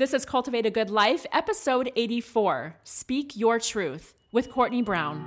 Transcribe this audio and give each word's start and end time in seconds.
This 0.00 0.14
is 0.14 0.24
Cultivate 0.24 0.64
a 0.64 0.70
Good 0.70 0.88
Life, 0.88 1.26
episode 1.30 1.92
84 1.94 2.74
Speak 2.84 3.36
Your 3.36 3.60
Truth 3.60 4.14
with 4.32 4.48
Courtney 4.48 4.80
Brown. 4.80 5.20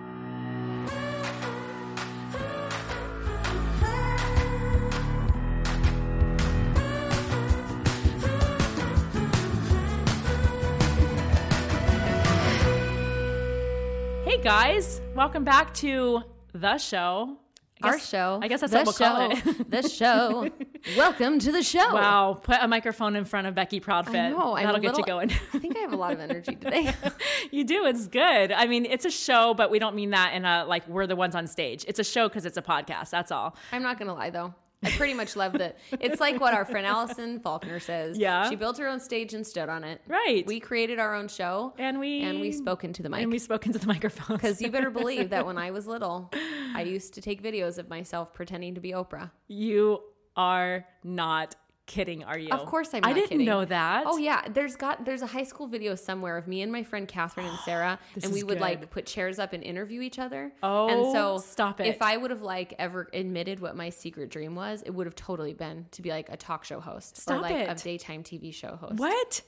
Hey 14.25 14.41
guys, 14.41 15.01
welcome 15.15 15.43
back 15.43 15.75
to 15.75 16.23
the 16.53 16.79
show. 16.79 17.37
Our 17.83 17.99
show. 17.99 18.39
I 18.41 18.47
guess 18.47 18.61
that's 18.61 18.71
the 18.71 18.77
what 18.79 18.85
we'll 18.85 18.93
show. 18.93 19.05
call 19.05 19.31
it. 19.31 19.69
the 19.71 19.89
show. 19.89 20.49
Welcome 20.97 21.39
to 21.39 21.51
the 21.51 21.63
show. 21.63 21.93
Wow, 21.93 22.39
put 22.41 22.57
a 22.61 22.67
microphone 22.67 23.15
in 23.15 23.25
front 23.25 23.47
of 23.47 23.55
Becky 23.55 23.79
Proudfit. 23.79 24.15
I 24.15 24.29
know. 24.29 24.55
I'm 24.55 24.65
That'll 24.65 24.81
get 24.81 24.97
you 24.97 25.05
going. 25.05 25.31
I 25.53 25.59
think 25.59 25.75
I 25.77 25.79
have 25.79 25.93
a 25.93 25.97
lot 25.97 26.13
of 26.13 26.19
energy 26.19 26.55
today. 26.55 26.93
you 27.51 27.63
do. 27.63 27.85
It's 27.85 28.07
good. 28.07 28.51
I 28.51 28.67
mean, 28.67 28.85
it's 28.85 29.05
a 29.05 29.11
show, 29.11 29.53
but 29.53 29.71
we 29.71 29.79
don't 29.79 29.95
mean 29.95 30.11
that 30.11 30.33
in 30.33 30.45
a 30.45 30.65
like 30.65 30.87
we're 30.87 31.07
the 31.07 31.15
ones 31.15 31.35
on 31.35 31.47
stage. 31.47 31.85
It's 31.87 31.99
a 31.99 32.03
show 32.03 32.27
because 32.27 32.45
it's 32.45 32.57
a 32.57 32.61
podcast. 32.61 33.09
That's 33.09 33.31
all. 33.31 33.55
I'm 33.71 33.83
not 33.83 33.99
gonna 33.99 34.13
lie 34.13 34.29
though. 34.29 34.53
I 34.83 34.91
pretty 34.91 35.13
much 35.13 35.35
love 35.35 35.53
that. 35.53 35.77
It's 35.99 36.19
like 36.19 36.39
what 36.39 36.53
our 36.53 36.65
friend 36.65 36.85
Allison 36.85 37.39
Faulkner 37.39 37.79
says. 37.79 38.17
Yeah. 38.17 38.49
She 38.49 38.55
built 38.55 38.77
her 38.77 38.87
own 38.87 38.99
stage 38.99 39.33
and 39.33 39.45
stood 39.45 39.69
on 39.69 39.83
it. 39.83 40.01
Right. 40.07 40.45
We 40.45 40.59
created 40.59 40.99
our 40.99 41.13
own 41.15 41.27
show. 41.27 41.73
And 41.77 41.99
we 41.99 42.21
and 42.21 42.39
we 42.41 42.51
spoke 42.51 42.83
into 42.83 43.03
the 43.03 43.09
mic. 43.09 43.21
and 43.21 43.31
we 43.31 43.39
spoke 43.39 43.65
into 43.65 43.79
the 43.79 43.87
microphone. 43.87 44.37
Because 44.37 44.61
you 44.61 44.69
better 44.69 44.89
believe 44.89 45.29
that 45.31 45.45
when 45.45 45.57
I 45.67 45.71
was 45.71 45.87
little, 45.87 46.31
I 46.75 46.81
used 46.83 47.13
to 47.15 47.21
take 47.21 47.41
videos 47.43 47.77
of 47.77 47.89
myself 47.89 48.33
pretending 48.33 48.75
to 48.75 48.81
be 48.81 48.91
Oprah. 48.91 49.31
you 49.47 50.01
are 50.35 50.83
not 51.03 51.55
kidding, 51.85 52.23
are 52.23 52.37
you? 52.37 52.49
Of 52.49 52.65
course, 52.65 52.93
I'm. 52.93 53.01
I 53.03 53.13
didn't 53.13 53.29
kidding. 53.29 53.45
know 53.45 53.65
that. 53.65 54.03
Oh 54.05 54.17
yeah, 54.17 54.47
there's 54.49 54.75
got 54.75 55.05
there's 55.05 55.21
a 55.21 55.27
high 55.27 55.43
school 55.43 55.67
video 55.67 55.95
somewhere 55.95 56.37
of 56.37 56.47
me 56.47 56.61
and 56.61 56.71
my 56.71 56.83
friend 56.83 57.07
Catherine 57.07 57.47
and 57.47 57.57
Sarah, 57.65 57.99
and 58.21 58.31
we 58.33 58.43
would 58.43 58.55
good. 58.55 58.61
like 58.61 58.89
put 58.89 59.05
chairs 59.05 59.39
up 59.39 59.53
and 59.53 59.63
interview 59.63 60.01
each 60.01 60.19
other. 60.19 60.51
Oh, 60.63 60.87
and 60.87 61.11
so 61.13 61.37
stop 61.39 61.79
it. 61.81 61.87
If 61.87 62.01
I 62.01 62.17
would 62.17 62.31
have 62.31 62.41
like 62.41 62.73
ever 62.79 63.09
admitted 63.13 63.59
what 63.59 63.75
my 63.75 63.89
secret 63.89 64.29
dream 64.29 64.55
was, 64.55 64.81
it 64.83 64.91
would 64.91 65.07
have 65.07 65.15
totally 65.15 65.53
been 65.53 65.85
to 65.91 66.01
be 66.01 66.09
like 66.09 66.29
a 66.29 66.37
talk 66.37 66.63
show 66.63 66.79
host 66.79 67.17
Stop 67.17 67.37
or 67.37 67.41
like 67.41 67.55
it. 67.55 67.69
a 67.69 67.83
daytime 67.83 68.23
TV 68.23 68.53
show 68.53 68.75
host. 68.75 68.95
What? 68.95 69.41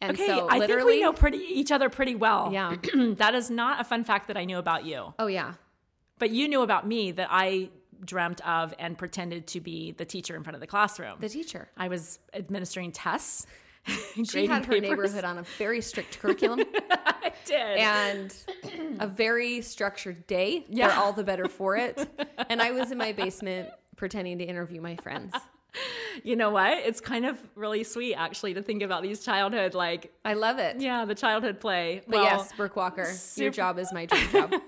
And 0.00 0.12
okay, 0.12 0.26
so 0.26 0.46
I 0.50 0.66
think 0.66 0.84
we 0.84 1.00
know 1.00 1.14
pretty 1.14 1.38
each 1.38 1.72
other 1.72 1.88
pretty 1.88 2.14
well. 2.14 2.50
Yeah. 2.52 2.74
that 3.16 3.34
is 3.34 3.48
not 3.50 3.80
a 3.80 3.84
fun 3.84 4.04
fact 4.04 4.28
that 4.28 4.36
I 4.36 4.44
knew 4.44 4.58
about 4.58 4.84
you. 4.84 5.14
oh 5.18 5.26
yeah, 5.26 5.54
But 6.18 6.30
you 6.30 6.48
knew 6.48 6.60
about 6.60 6.86
me 6.86 7.12
that 7.12 7.28
I 7.30 7.70
dreamt 8.04 8.46
of 8.46 8.74
and 8.78 8.96
pretended 8.98 9.46
to 9.48 9.60
be 9.60 9.92
the 9.92 10.04
teacher 10.04 10.36
in 10.36 10.42
front 10.42 10.54
of 10.54 10.60
the 10.60 10.66
classroom. 10.66 11.16
the 11.20 11.28
teacher. 11.28 11.68
I 11.76 11.88
was 11.88 12.18
administering 12.34 12.92
tests. 12.92 13.46
She 14.24 14.46
had 14.48 14.64
her 14.64 14.72
papers. 14.72 14.82
neighborhood 14.90 15.24
on 15.24 15.38
a 15.38 15.42
very 15.58 15.80
strict 15.80 16.18
curriculum 16.18 16.60
I 16.90 17.32
did. 17.44 17.56
and 17.78 18.34
a 18.98 19.06
very 19.06 19.60
structured 19.60 20.26
day. 20.26 20.64
Yeah. 20.68 20.88
They're 20.88 20.96
all 20.98 21.12
the 21.12 21.22
better 21.22 21.48
for 21.48 21.76
it. 21.76 22.08
And 22.50 22.60
I 22.62 22.70
was 22.72 22.90
in 22.92 22.98
my 22.98 23.12
basement 23.12 23.68
pretending 23.96 24.38
to 24.38 24.44
interview 24.44 24.80
my 24.80 24.96
friends. 24.96 25.32
you 26.24 26.36
know 26.36 26.50
what? 26.50 26.78
It's 26.78 27.00
kind 27.00 27.26
of 27.26 27.38
really 27.54 27.84
sweet 27.84 28.14
actually 28.14 28.54
to 28.54 28.62
think 28.62 28.82
about 28.82 29.02
these 29.02 29.24
childhood 29.24 29.74
like 29.74 30.12
I 30.24 30.34
love 30.34 30.58
it. 30.58 30.80
yeah, 30.80 31.04
the 31.04 31.14
childhood 31.14 31.60
play. 31.60 32.02
But 32.06 32.16
Well, 32.16 32.24
yes, 32.24 32.52
Brooke 32.56 32.76
Walker, 32.76 33.04
super- 33.04 33.42
your 33.44 33.52
job 33.52 33.78
is 33.78 33.92
my 33.92 34.06
dream 34.06 34.28
job. 34.30 34.52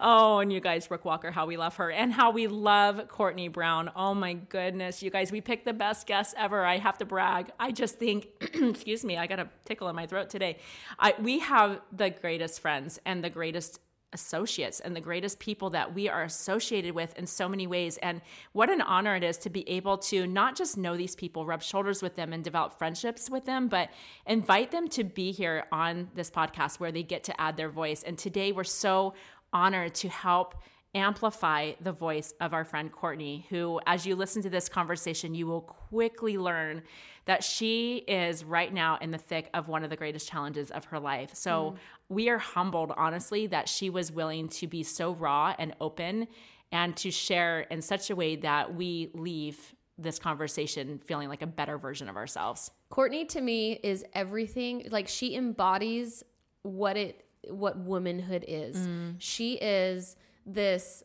Oh, 0.00 0.40
and 0.40 0.52
you 0.52 0.60
guys, 0.60 0.86
Brooke 0.88 1.04
Walker, 1.04 1.30
how 1.30 1.46
we 1.46 1.56
love 1.56 1.76
her 1.76 1.90
and 1.90 2.12
how 2.12 2.30
we 2.30 2.46
love 2.48 3.08
Courtney 3.08 3.48
Brown. 3.48 3.90
Oh 3.96 4.12
my 4.14 4.34
goodness, 4.34 5.02
you 5.02 5.10
guys, 5.10 5.32
we 5.32 5.40
picked 5.40 5.64
the 5.64 5.72
best 5.72 6.06
guests 6.06 6.34
ever. 6.36 6.64
I 6.64 6.78
have 6.78 6.98
to 6.98 7.04
brag. 7.04 7.50
I 7.58 7.72
just 7.72 7.98
think, 7.98 8.26
excuse 8.40 9.04
me, 9.04 9.16
I 9.16 9.26
got 9.26 9.38
a 9.38 9.48
tickle 9.64 9.88
in 9.88 9.96
my 9.96 10.06
throat 10.06 10.28
today. 10.28 10.58
I, 10.98 11.14
we 11.20 11.38
have 11.38 11.80
the 11.92 12.10
greatest 12.10 12.60
friends 12.60 12.98
and 13.06 13.22
the 13.24 13.30
greatest 13.30 13.80
associates 14.12 14.80
and 14.80 14.94
the 14.94 15.00
greatest 15.00 15.38
people 15.38 15.70
that 15.70 15.94
we 15.94 16.08
are 16.08 16.22
associated 16.22 16.94
with 16.94 17.16
in 17.18 17.26
so 17.26 17.48
many 17.48 17.66
ways. 17.66 17.98
And 17.98 18.20
what 18.52 18.70
an 18.70 18.80
honor 18.80 19.16
it 19.16 19.24
is 19.24 19.36
to 19.38 19.50
be 19.50 19.68
able 19.68 19.98
to 19.98 20.26
not 20.26 20.56
just 20.56 20.76
know 20.76 20.96
these 20.96 21.14
people, 21.14 21.44
rub 21.44 21.62
shoulders 21.62 22.02
with 22.02 22.16
them, 22.16 22.32
and 22.32 22.42
develop 22.42 22.78
friendships 22.78 23.28
with 23.28 23.44
them, 23.44 23.68
but 23.68 23.90
invite 24.26 24.70
them 24.70 24.88
to 24.88 25.04
be 25.04 25.32
here 25.32 25.64
on 25.72 26.10
this 26.14 26.30
podcast 26.30 26.80
where 26.80 26.92
they 26.92 27.02
get 27.02 27.24
to 27.24 27.40
add 27.40 27.56
their 27.56 27.70
voice. 27.70 28.02
And 28.02 28.16
today 28.16 28.52
we're 28.52 28.64
so 28.64 29.14
honored 29.52 29.94
to 29.96 30.08
help 30.08 30.54
amplify 30.94 31.72
the 31.80 31.92
voice 31.92 32.32
of 32.40 32.54
our 32.54 32.64
friend 32.64 32.90
Courtney, 32.90 33.46
who, 33.50 33.78
as 33.86 34.06
you 34.06 34.16
listen 34.16 34.42
to 34.42 34.50
this 34.50 34.68
conversation, 34.68 35.34
you 35.34 35.46
will 35.46 35.60
quickly 35.60 36.38
learn 36.38 36.82
that 37.26 37.44
she 37.44 37.98
is 38.08 38.44
right 38.44 38.72
now 38.72 38.98
in 39.00 39.10
the 39.10 39.18
thick 39.18 39.50
of 39.52 39.68
one 39.68 39.84
of 39.84 39.90
the 39.90 39.96
greatest 39.96 40.28
challenges 40.28 40.70
of 40.70 40.86
her 40.86 40.98
life. 40.98 41.30
So 41.34 41.76
we 42.08 42.28
are 42.28 42.38
humbled, 42.38 42.92
honestly, 42.96 43.46
that 43.48 43.68
she 43.68 43.90
was 43.90 44.10
willing 44.10 44.48
to 44.50 44.66
be 44.66 44.82
so 44.82 45.12
raw 45.12 45.54
and 45.58 45.74
open 45.80 46.28
and 46.72 46.96
to 46.96 47.10
share 47.10 47.60
in 47.62 47.82
such 47.82 48.10
a 48.10 48.16
way 48.16 48.36
that 48.36 48.74
we 48.74 49.10
leave 49.14 49.74
this 49.98 50.18
conversation 50.18 51.00
feeling 51.04 51.28
like 51.28 51.42
a 51.42 51.46
better 51.46 51.78
version 51.78 52.08
of 52.08 52.16
ourselves. 52.16 52.70
Courtney 52.90 53.24
to 53.26 53.40
me 53.40 53.72
is 53.82 54.04
everything. 54.12 54.86
Like 54.90 55.08
she 55.08 55.34
embodies 55.36 56.22
what 56.62 56.96
it 56.96 57.24
what 57.48 57.78
womanhood 57.78 58.44
is. 58.46 58.76
Mm. 58.76 59.14
She 59.18 59.54
is 59.54 60.16
this 60.44 61.04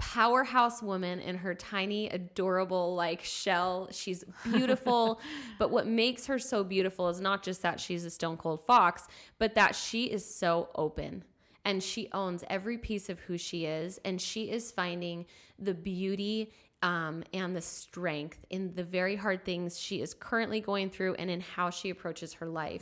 powerhouse 0.00 0.82
woman 0.82 1.20
in 1.20 1.36
her 1.36 1.54
tiny 1.54 2.08
adorable 2.08 2.94
like 2.94 3.22
shell. 3.22 3.88
She's 3.92 4.24
beautiful. 4.44 5.20
But 5.58 5.70
what 5.70 5.86
makes 5.86 6.26
her 6.26 6.38
so 6.38 6.64
beautiful 6.64 7.08
is 7.10 7.20
not 7.20 7.42
just 7.42 7.62
that 7.62 7.78
she's 7.78 8.04
a 8.04 8.10
stone 8.10 8.38
cold 8.38 8.64
fox 8.66 9.06
but 9.38 9.54
that 9.54 9.74
she 9.74 10.04
is 10.04 10.24
so 10.24 10.70
open. 10.74 11.24
And 11.64 11.82
she 11.82 12.08
owns 12.12 12.42
every 12.48 12.78
piece 12.78 13.10
of 13.10 13.20
who 13.20 13.36
she 13.36 13.66
is. 13.66 14.00
And 14.04 14.20
she 14.20 14.50
is 14.50 14.72
finding 14.72 15.26
the 15.58 15.74
beauty 15.74 16.52
um, 16.82 17.24
and 17.34 17.54
the 17.54 17.60
strength 17.60 18.38
in 18.48 18.74
the 18.74 18.82
very 18.82 19.14
hard 19.14 19.44
things 19.44 19.78
she 19.78 20.00
is 20.00 20.14
currently 20.14 20.60
going 20.60 20.88
through 20.88 21.14
and 21.14 21.30
in 21.30 21.40
how 21.40 21.68
she 21.68 21.90
approaches 21.90 22.32
her 22.34 22.46
life. 22.48 22.80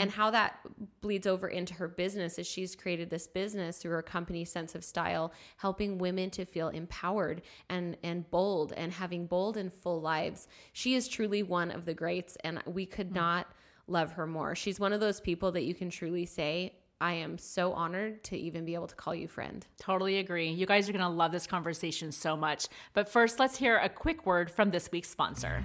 And 0.00 0.10
how 0.10 0.30
that 0.32 0.60
bleeds 1.00 1.26
over 1.28 1.46
into 1.48 1.74
her 1.74 1.86
business 1.86 2.38
as 2.38 2.46
she's 2.46 2.74
created 2.74 3.08
this 3.08 3.28
business 3.28 3.78
through 3.78 3.92
her 3.92 4.02
company 4.02 4.44
cents 4.44 4.74
of 4.74 4.82
style 4.82 5.32
helping 5.58 5.98
women 5.98 6.30
to 6.30 6.44
feel 6.44 6.68
empowered 6.68 7.42
and 7.68 7.96
and 8.02 8.28
bold 8.30 8.72
and 8.76 8.92
having 8.92 9.26
bold 9.26 9.56
and 9.56 9.72
full 9.72 10.00
lives. 10.00 10.48
She 10.72 10.94
is 10.94 11.06
truly 11.06 11.42
one 11.44 11.70
of 11.70 11.84
the 11.84 11.94
greats 11.94 12.36
and 12.42 12.60
we 12.66 12.84
could 12.84 13.14
not 13.14 13.46
love 13.86 14.12
her 14.12 14.26
more. 14.26 14.56
She's 14.56 14.80
one 14.80 14.92
of 14.92 14.98
those 15.00 15.20
people 15.20 15.52
that 15.52 15.62
you 15.62 15.74
can 15.74 15.90
truly 15.90 16.26
say 16.26 16.74
I 17.00 17.12
am 17.12 17.36
so 17.36 17.74
honored 17.74 18.24
to 18.24 18.38
even 18.38 18.64
be 18.64 18.74
able 18.74 18.86
to 18.86 18.94
call 18.94 19.14
you 19.14 19.28
friend. 19.28 19.66
Totally 19.78 20.16
agree. 20.16 20.48
You 20.48 20.64
guys 20.64 20.88
are 20.88 20.92
going 20.92 21.04
to 21.04 21.08
love 21.10 21.30
this 21.30 21.46
conversation 21.46 22.10
so 22.10 22.36
much. 22.38 22.68
But 22.94 23.06
first, 23.06 23.38
let's 23.38 23.58
hear 23.58 23.76
a 23.76 23.88
quick 23.90 24.24
word 24.24 24.50
from 24.50 24.70
this 24.70 24.90
week's 24.90 25.10
sponsor. 25.10 25.62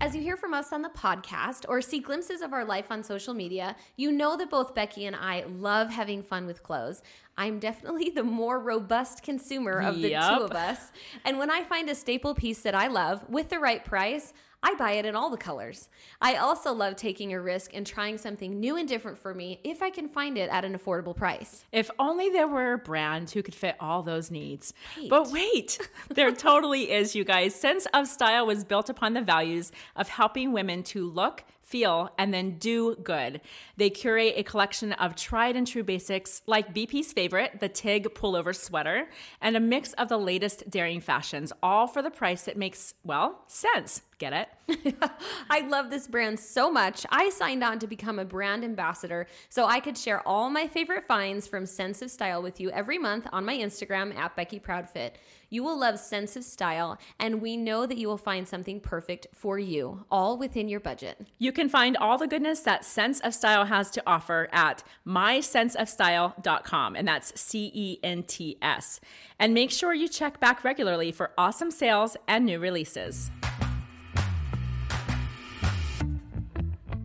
As 0.00 0.14
you 0.14 0.22
hear 0.22 0.36
from 0.36 0.54
us 0.54 0.72
on 0.72 0.82
the 0.82 0.88
podcast 0.88 1.64
or 1.68 1.80
see 1.80 2.00
glimpses 2.00 2.42
of 2.42 2.52
our 2.52 2.64
life 2.64 2.86
on 2.90 3.04
social 3.04 3.32
media, 3.32 3.76
you 3.96 4.10
know 4.10 4.36
that 4.36 4.50
both 4.50 4.74
Becky 4.74 5.06
and 5.06 5.14
I 5.14 5.44
love 5.48 5.90
having 5.90 6.22
fun 6.22 6.46
with 6.46 6.64
clothes. 6.64 7.00
I'm 7.36 7.60
definitely 7.60 8.10
the 8.10 8.24
more 8.24 8.58
robust 8.58 9.22
consumer 9.22 9.80
of 9.80 9.96
the 10.02 10.10
Yup. 10.10 10.38
two 10.38 10.44
of 10.44 10.52
us. 10.52 10.90
And 11.24 11.38
when 11.38 11.50
I 11.50 11.62
find 11.62 11.88
a 11.88 11.94
staple 11.94 12.34
piece 12.34 12.62
that 12.62 12.74
I 12.74 12.88
love 12.88 13.28
with 13.28 13.50
the 13.50 13.58
right 13.58 13.84
price, 13.84 14.32
I 14.66 14.74
buy 14.74 14.94
it 14.94 15.06
in 15.06 15.14
all 15.14 15.30
the 15.30 15.36
colors. 15.36 15.88
I 16.20 16.34
also 16.34 16.72
love 16.72 16.96
taking 16.96 17.32
a 17.32 17.40
risk 17.40 17.70
and 17.72 17.86
trying 17.86 18.18
something 18.18 18.58
new 18.58 18.76
and 18.76 18.88
different 18.88 19.16
for 19.16 19.32
me 19.32 19.60
if 19.62 19.80
I 19.80 19.90
can 19.90 20.08
find 20.08 20.36
it 20.36 20.50
at 20.50 20.64
an 20.64 20.76
affordable 20.76 21.14
price. 21.14 21.64
If 21.70 21.88
only 22.00 22.30
there 22.30 22.48
were 22.48 22.72
a 22.72 22.78
brand 22.78 23.30
who 23.30 23.44
could 23.44 23.54
fit 23.54 23.76
all 23.78 24.02
those 24.02 24.28
needs. 24.28 24.74
But 25.08 25.30
wait, 25.30 25.78
there 26.08 26.32
totally 26.32 26.90
is, 26.90 27.14
you 27.14 27.22
guys. 27.22 27.54
Cents 27.54 27.86
of 27.94 28.08
Style 28.08 28.44
was 28.44 28.64
built 28.64 28.90
upon 28.90 29.14
the 29.14 29.20
values 29.20 29.70
of 29.94 30.08
helping 30.08 30.50
women 30.50 30.82
to 30.82 31.08
look, 31.08 31.44
feel, 31.66 32.10
and 32.16 32.32
then 32.32 32.58
do 32.58 32.94
good. 32.96 33.40
They 33.76 33.90
curate 33.90 34.34
a 34.36 34.44
collection 34.44 34.92
of 34.92 35.16
tried 35.16 35.56
and 35.56 35.66
true 35.66 35.82
basics 35.82 36.42
like 36.46 36.72
BP's 36.72 37.12
favorite, 37.12 37.58
the 37.60 37.68
TIG 37.68 38.14
pullover 38.14 38.54
sweater, 38.54 39.08
and 39.40 39.56
a 39.56 39.60
mix 39.60 39.92
of 39.94 40.08
the 40.08 40.16
latest 40.16 40.70
daring 40.70 41.00
fashions, 41.00 41.52
all 41.62 41.88
for 41.88 42.02
the 42.02 42.10
price 42.10 42.42
that 42.42 42.56
makes, 42.56 42.94
well, 43.02 43.42
sense. 43.48 44.02
Get 44.18 44.32
it? 44.32 44.94
I 45.50 45.60
love 45.60 45.90
this 45.90 46.08
brand 46.08 46.40
so 46.40 46.70
much. 46.72 47.04
I 47.10 47.28
signed 47.28 47.62
on 47.62 47.78
to 47.80 47.86
become 47.86 48.18
a 48.18 48.24
brand 48.24 48.64
ambassador 48.64 49.26
so 49.50 49.66
I 49.66 49.78
could 49.78 49.98
share 49.98 50.26
all 50.26 50.48
my 50.48 50.66
favorite 50.68 51.06
finds 51.06 51.46
from 51.46 51.66
Cents 51.66 52.00
of 52.00 52.10
Style 52.10 52.42
with 52.42 52.58
you 52.58 52.70
every 52.70 52.96
month 52.96 53.26
on 53.30 53.44
my 53.44 53.54
Instagram 53.54 54.16
at 54.16 54.34
Becky 54.34 54.58
Proudfit. 54.58 55.16
You 55.56 55.62
will 55.62 55.80
love 55.80 55.98
Cents 55.98 56.36
of 56.36 56.44
Style, 56.44 56.98
and 57.18 57.40
we 57.40 57.56
know 57.56 57.86
that 57.86 57.96
you 57.96 58.08
will 58.08 58.18
find 58.18 58.46
something 58.46 58.78
perfect 58.78 59.28
for 59.32 59.58
you, 59.58 60.04
all 60.10 60.36
within 60.36 60.68
your 60.68 60.80
budget. 60.80 61.26
You 61.38 61.50
can 61.50 61.70
find 61.70 61.96
all 61.96 62.18
the 62.18 62.26
goodness 62.26 62.60
that 62.60 62.84
Cents 62.84 63.20
of 63.20 63.32
Style 63.32 63.64
has 63.64 63.90
to 63.92 64.02
offer 64.06 64.50
at 64.52 64.84
mycentsofstyle.com, 65.06 66.94
and 66.94 67.08
that's 67.08 67.40
C 67.40 67.70
E 67.72 67.98
N 68.02 68.24
T 68.24 68.58
S. 68.60 69.00
And 69.38 69.54
make 69.54 69.70
sure 69.70 69.94
you 69.94 70.08
check 70.08 70.38
back 70.40 70.62
regularly 70.62 71.10
for 71.10 71.30
awesome 71.38 71.70
sales 71.70 72.18
and 72.28 72.44
new 72.44 72.58
releases. 72.58 73.30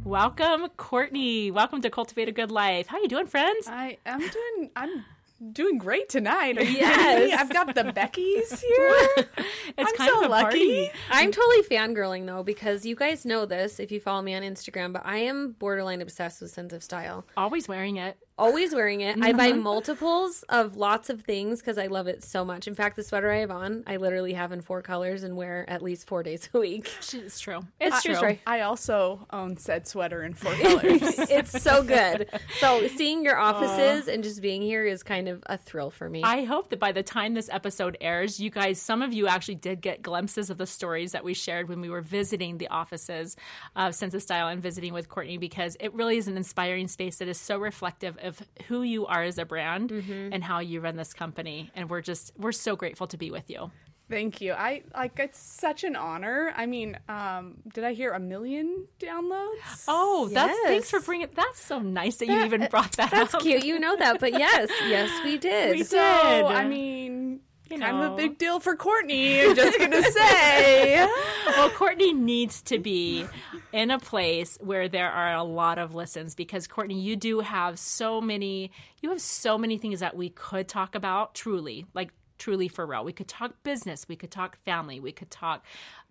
Welcome, 0.03 0.68
Courtney. 0.75 1.51
Welcome 1.51 1.80
to 1.83 1.89
Cultivate 1.89 2.27
a 2.27 2.33
Good 2.33 2.51
Life. 2.51 2.88
How 2.88 2.98
you 3.01 3.07
doing, 3.07 3.27
friends? 3.27 3.69
I 3.69 3.98
am 4.06 4.19
doing. 4.19 4.71
I'm 4.75 5.06
doing 5.51 5.77
great 5.77 6.09
tonight. 6.09 6.55
Yes. 6.61 7.39
I've 7.39 7.49
got 7.49 7.73
the 7.75 7.83
Beckys 7.83 8.61
here. 8.61 9.25
It's 9.77 9.89
I'm 9.89 9.95
kind 9.95 10.09
so 10.09 10.19
of 10.19 10.25
a 10.25 10.29
lucky. 10.29 10.88
party. 10.88 10.91
I'm 11.09 11.31
totally 11.31 11.61
fangirling 11.63 12.25
though 12.25 12.43
because 12.43 12.85
you 12.85 12.93
guys 12.95 13.25
know 13.25 13.45
this 13.45 13.79
if 13.79 13.89
you 13.91 13.99
follow 14.01 14.21
me 14.21 14.35
on 14.35 14.43
Instagram, 14.43 14.91
but 14.91 15.03
I 15.05 15.17
am 15.19 15.53
borderline 15.53 16.01
obsessed 16.01 16.41
with 16.41 16.51
cents 16.51 16.73
of 16.73 16.83
style. 16.83 17.25
Always 17.38 17.67
wearing 17.69 17.95
it. 17.95 18.17
Always 18.41 18.73
wearing 18.73 19.01
it. 19.01 19.21
I 19.21 19.33
buy 19.33 19.51
mm-hmm. 19.51 19.61
multiples 19.61 20.43
of 20.49 20.75
lots 20.75 21.11
of 21.11 21.21
things 21.21 21.59
because 21.59 21.77
I 21.77 21.85
love 21.85 22.07
it 22.07 22.23
so 22.23 22.43
much. 22.43 22.67
In 22.67 22.73
fact, 22.73 22.95
the 22.95 23.03
sweater 23.03 23.31
I 23.31 23.38
have 23.38 23.51
on, 23.51 23.83
I 23.85 23.97
literally 23.97 24.33
have 24.33 24.51
in 24.51 24.61
four 24.61 24.81
colors 24.81 25.21
and 25.21 25.35
wear 25.38 25.63
at 25.69 25.83
least 25.83 26.07
four 26.07 26.23
days 26.23 26.49
a 26.51 26.59
week. 26.59 26.91
It's 27.13 27.39
true. 27.39 27.59
It's 27.79 27.97
It's 27.97 28.03
true 28.03 28.13
true. 28.13 28.17
story. 28.17 28.41
I 28.47 28.61
also 28.61 29.27
own 29.31 29.57
said 29.57 29.88
sweater 29.88 30.23
in 30.23 30.33
four 30.33 30.53
colors. 30.61 31.19
it's 31.29 31.61
so 31.61 31.83
good. 31.83 32.29
So 32.59 32.88
seeing 32.88 33.23
your 33.23 33.38
offices 33.38 34.07
and 34.07 34.23
just 34.23 34.41
being 34.41 34.63
here 34.63 34.85
is 34.85 35.03
kind 35.03 35.27
of 35.27 35.43
a 35.45 35.57
thrill 35.57 35.91
for 35.91 36.09
me. 36.09 36.23
I 36.23 36.43
hope 36.43 36.71
that 36.71 36.79
by 36.79 36.93
the 36.93 37.03
time 37.03 37.35
this 37.35 37.49
episode 37.49 37.95
airs, 38.01 38.39
you 38.39 38.49
guys, 38.49 38.81
some 38.81 39.03
of 39.03 39.13
you 39.13 39.27
actually 39.27 39.55
did 39.55 39.81
get 39.81 40.01
glimpses 40.01 40.49
of 40.49 40.57
the 40.57 40.65
stories 40.65 41.11
that 41.11 41.23
we 41.23 41.35
shared 41.35 41.69
when 41.69 41.79
we 41.79 41.91
were 41.91 42.01
visiting 42.01 42.57
the 42.57 42.69
offices 42.69 43.35
of 43.75 43.93
Cents 43.93 44.15
of 44.15 44.23
Style 44.23 44.47
and 44.47 44.63
visiting 44.63 44.95
with 44.95 45.09
Courtney 45.09 45.38
because 45.38 45.77
it 45.79 45.93
really 45.93 46.17
is 46.17 46.27
an 46.27 46.38
inspiring 46.38 46.88
space 46.88 47.17
that 47.17 47.27
is 47.27 47.39
so 47.39 47.59
reflective 47.59 48.17
of 48.23 48.31
who 48.68 48.83
you 48.83 49.06
are 49.06 49.24
as 49.24 49.38
a 49.38 49.45
brand 49.45 49.92
and 49.92 50.44
how 50.44 50.60
you 50.60 50.80
run 50.81 50.95
this 50.95 51.13
company. 51.13 51.72
And 51.75 51.89
we're 51.89 52.01
just, 52.01 52.31
we're 52.38 52.51
so 52.51 52.75
grateful 52.75 53.07
to 53.07 53.18
be 53.18 53.31
with 53.31 53.50
you. 53.50 53.72
Thank 54.12 54.42
you. 54.42 54.51
I 54.51 54.83
like 54.94 55.18
it's 55.19 55.39
such 55.39 55.86
an 55.86 55.95
honor. 55.95 56.54
I 56.57 56.66
mean, 56.66 57.00
um, 57.07 57.56
did 57.74 57.86
I 57.86 57.94
hear 57.94 58.12
a 58.12 58.19
million 58.19 58.86
downloads? 59.00 59.86
Oh, 59.88 60.30
that's 60.33 60.60
thanks 60.66 60.89
for 60.89 61.00
bringing 61.00 61.28
it. 61.28 61.36
That's 61.36 61.62
so 61.62 61.80
nice 61.80 62.18
that, 62.18 62.28
you 62.28 62.44
even 62.44 62.68
brought 62.69 62.92
that 62.94 63.10
That's 63.10 63.33
up. 63.33 63.42
cute. 63.42 63.63
You 63.63 63.80
know 63.80 63.95
that. 63.95 64.19
But 64.19 64.34
yes, 64.34 64.69
yes, 64.86 65.10
we 65.24 65.38
did. 65.50 65.77
We 65.77 65.84
so 65.84 65.95
did. 65.95 66.45
I 66.45 66.68
mean, 66.68 67.39
You 67.71 67.79
kind 67.79 68.03
of 68.03 68.13
a 68.13 68.15
big 68.15 68.38
deal 68.38 68.59
for 68.59 68.75
Courtney. 68.75 69.41
I'm 69.41 69.56
just 69.56 69.79
gonna 69.79 70.03
say. 70.12 71.07
well, 71.47 71.69
Courtney 71.71 72.13
needs 72.13 72.62
to 72.63 72.79
be 72.79 73.25
in 73.71 73.91
a 73.91 74.00
place 74.00 74.57
where 74.62 74.88
there 74.88 75.12
are 75.12 75.33
a 75.33 75.44
lot 75.44 75.77
of 75.77 75.95
listens 75.95 76.35
because 76.35 76.68
Courtney, 76.68 77.00
you 77.00 77.15
do 77.15 77.39
have 77.39 77.79
so 77.79 78.21
many, 78.21 78.71
you 79.01 79.09
have 79.09 79.21
so 79.21 79.57
many 79.57 79.77
things 79.77 80.01
that 80.01 80.15
we 80.15 80.29
could 80.29 80.68
talk 80.68 80.95
about 80.95 81.33
truly, 81.33 81.85
like 81.94 82.12
truly 82.41 82.67
for 82.67 82.85
real. 82.85 83.05
We 83.05 83.13
could 83.13 83.27
talk 83.27 83.53
business, 83.63 84.07
we 84.09 84.15
could 84.15 84.31
talk 84.31 84.57
family, 84.65 84.99
we 84.99 85.11
could 85.11 85.29
talk 85.29 85.63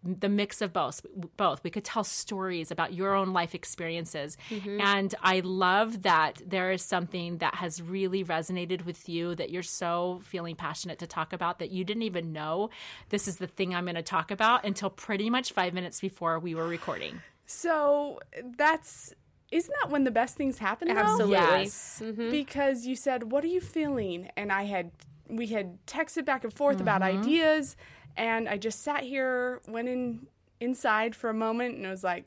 the 0.02 0.30
mix 0.30 0.62
of 0.62 0.72
both 0.72 1.04
both 1.36 1.62
we 1.62 1.68
could 1.68 1.84
tell 1.84 2.02
stories 2.02 2.70
about 2.70 2.94
your 2.94 3.14
own 3.14 3.34
life 3.34 3.54
experiences 3.54 4.38
mm-hmm. 4.48 4.80
and 4.80 5.14
i 5.22 5.40
love 5.40 6.00
that 6.00 6.40
there 6.46 6.72
is 6.72 6.80
something 6.80 7.36
that 7.36 7.54
has 7.56 7.82
really 7.82 8.24
resonated 8.24 8.86
with 8.86 9.10
you 9.10 9.34
that 9.34 9.50
you're 9.50 9.62
so 9.62 10.22
feeling 10.24 10.56
passionate 10.56 10.98
to 10.98 11.06
talk 11.06 11.34
about 11.34 11.58
that 11.58 11.70
you 11.70 11.84
didn't 11.84 12.04
even 12.04 12.32
know 12.32 12.70
this 13.10 13.28
is 13.28 13.36
the 13.36 13.46
thing 13.46 13.74
i'm 13.74 13.84
going 13.84 13.94
to 13.94 14.02
talk 14.02 14.30
about 14.30 14.64
until 14.64 14.88
pretty 14.88 15.28
much 15.28 15.52
five 15.52 15.74
minutes 15.74 16.00
before 16.00 16.38
we 16.38 16.54
were 16.54 16.66
recording 16.66 17.20
So 17.50 18.20
that's 18.56 19.12
isn't 19.50 19.74
that 19.82 19.90
when 19.90 20.04
the 20.04 20.12
best 20.12 20.36
things 20.36 20.58
happen? 20.58 20.88
though? 20.88 21.00
Absolutely. 21.00 21.34
yes 21.34 22.00
mm-hmm. 22.02 22.30
because 22.30 22.86
you 22.86 22.94
said, 22.94 23.32
"What 23.32 23.42
are 23.42 23.48
you 23.48 23.60
feeling?" 23.60 24.30
and 24.36 24.52
I 24.52 24.62
had 24.64 24.92
we 25.30 25.46
had 25.48 25.84
texted 25.86 26.24
back 26.24 26.44
and 26.44 26.52
forth 26.52 26.80
about 26.80 27.02
ideas, 27.02 27.76
and 28.16 28.48
I 28.48 28.56
just 28.56 28.82
sat 28.82 29.02
here, 29.02 29.60
went 29.68 29.88
in 29.88 30.26
inside 30.60 31.14
for 31.14 31.30
a 31.30 31.34
moment, 31.34 31.76
and 31.76 31.86
I 31.86 31.90
was 31.90 32.04
like, 32.04 32.26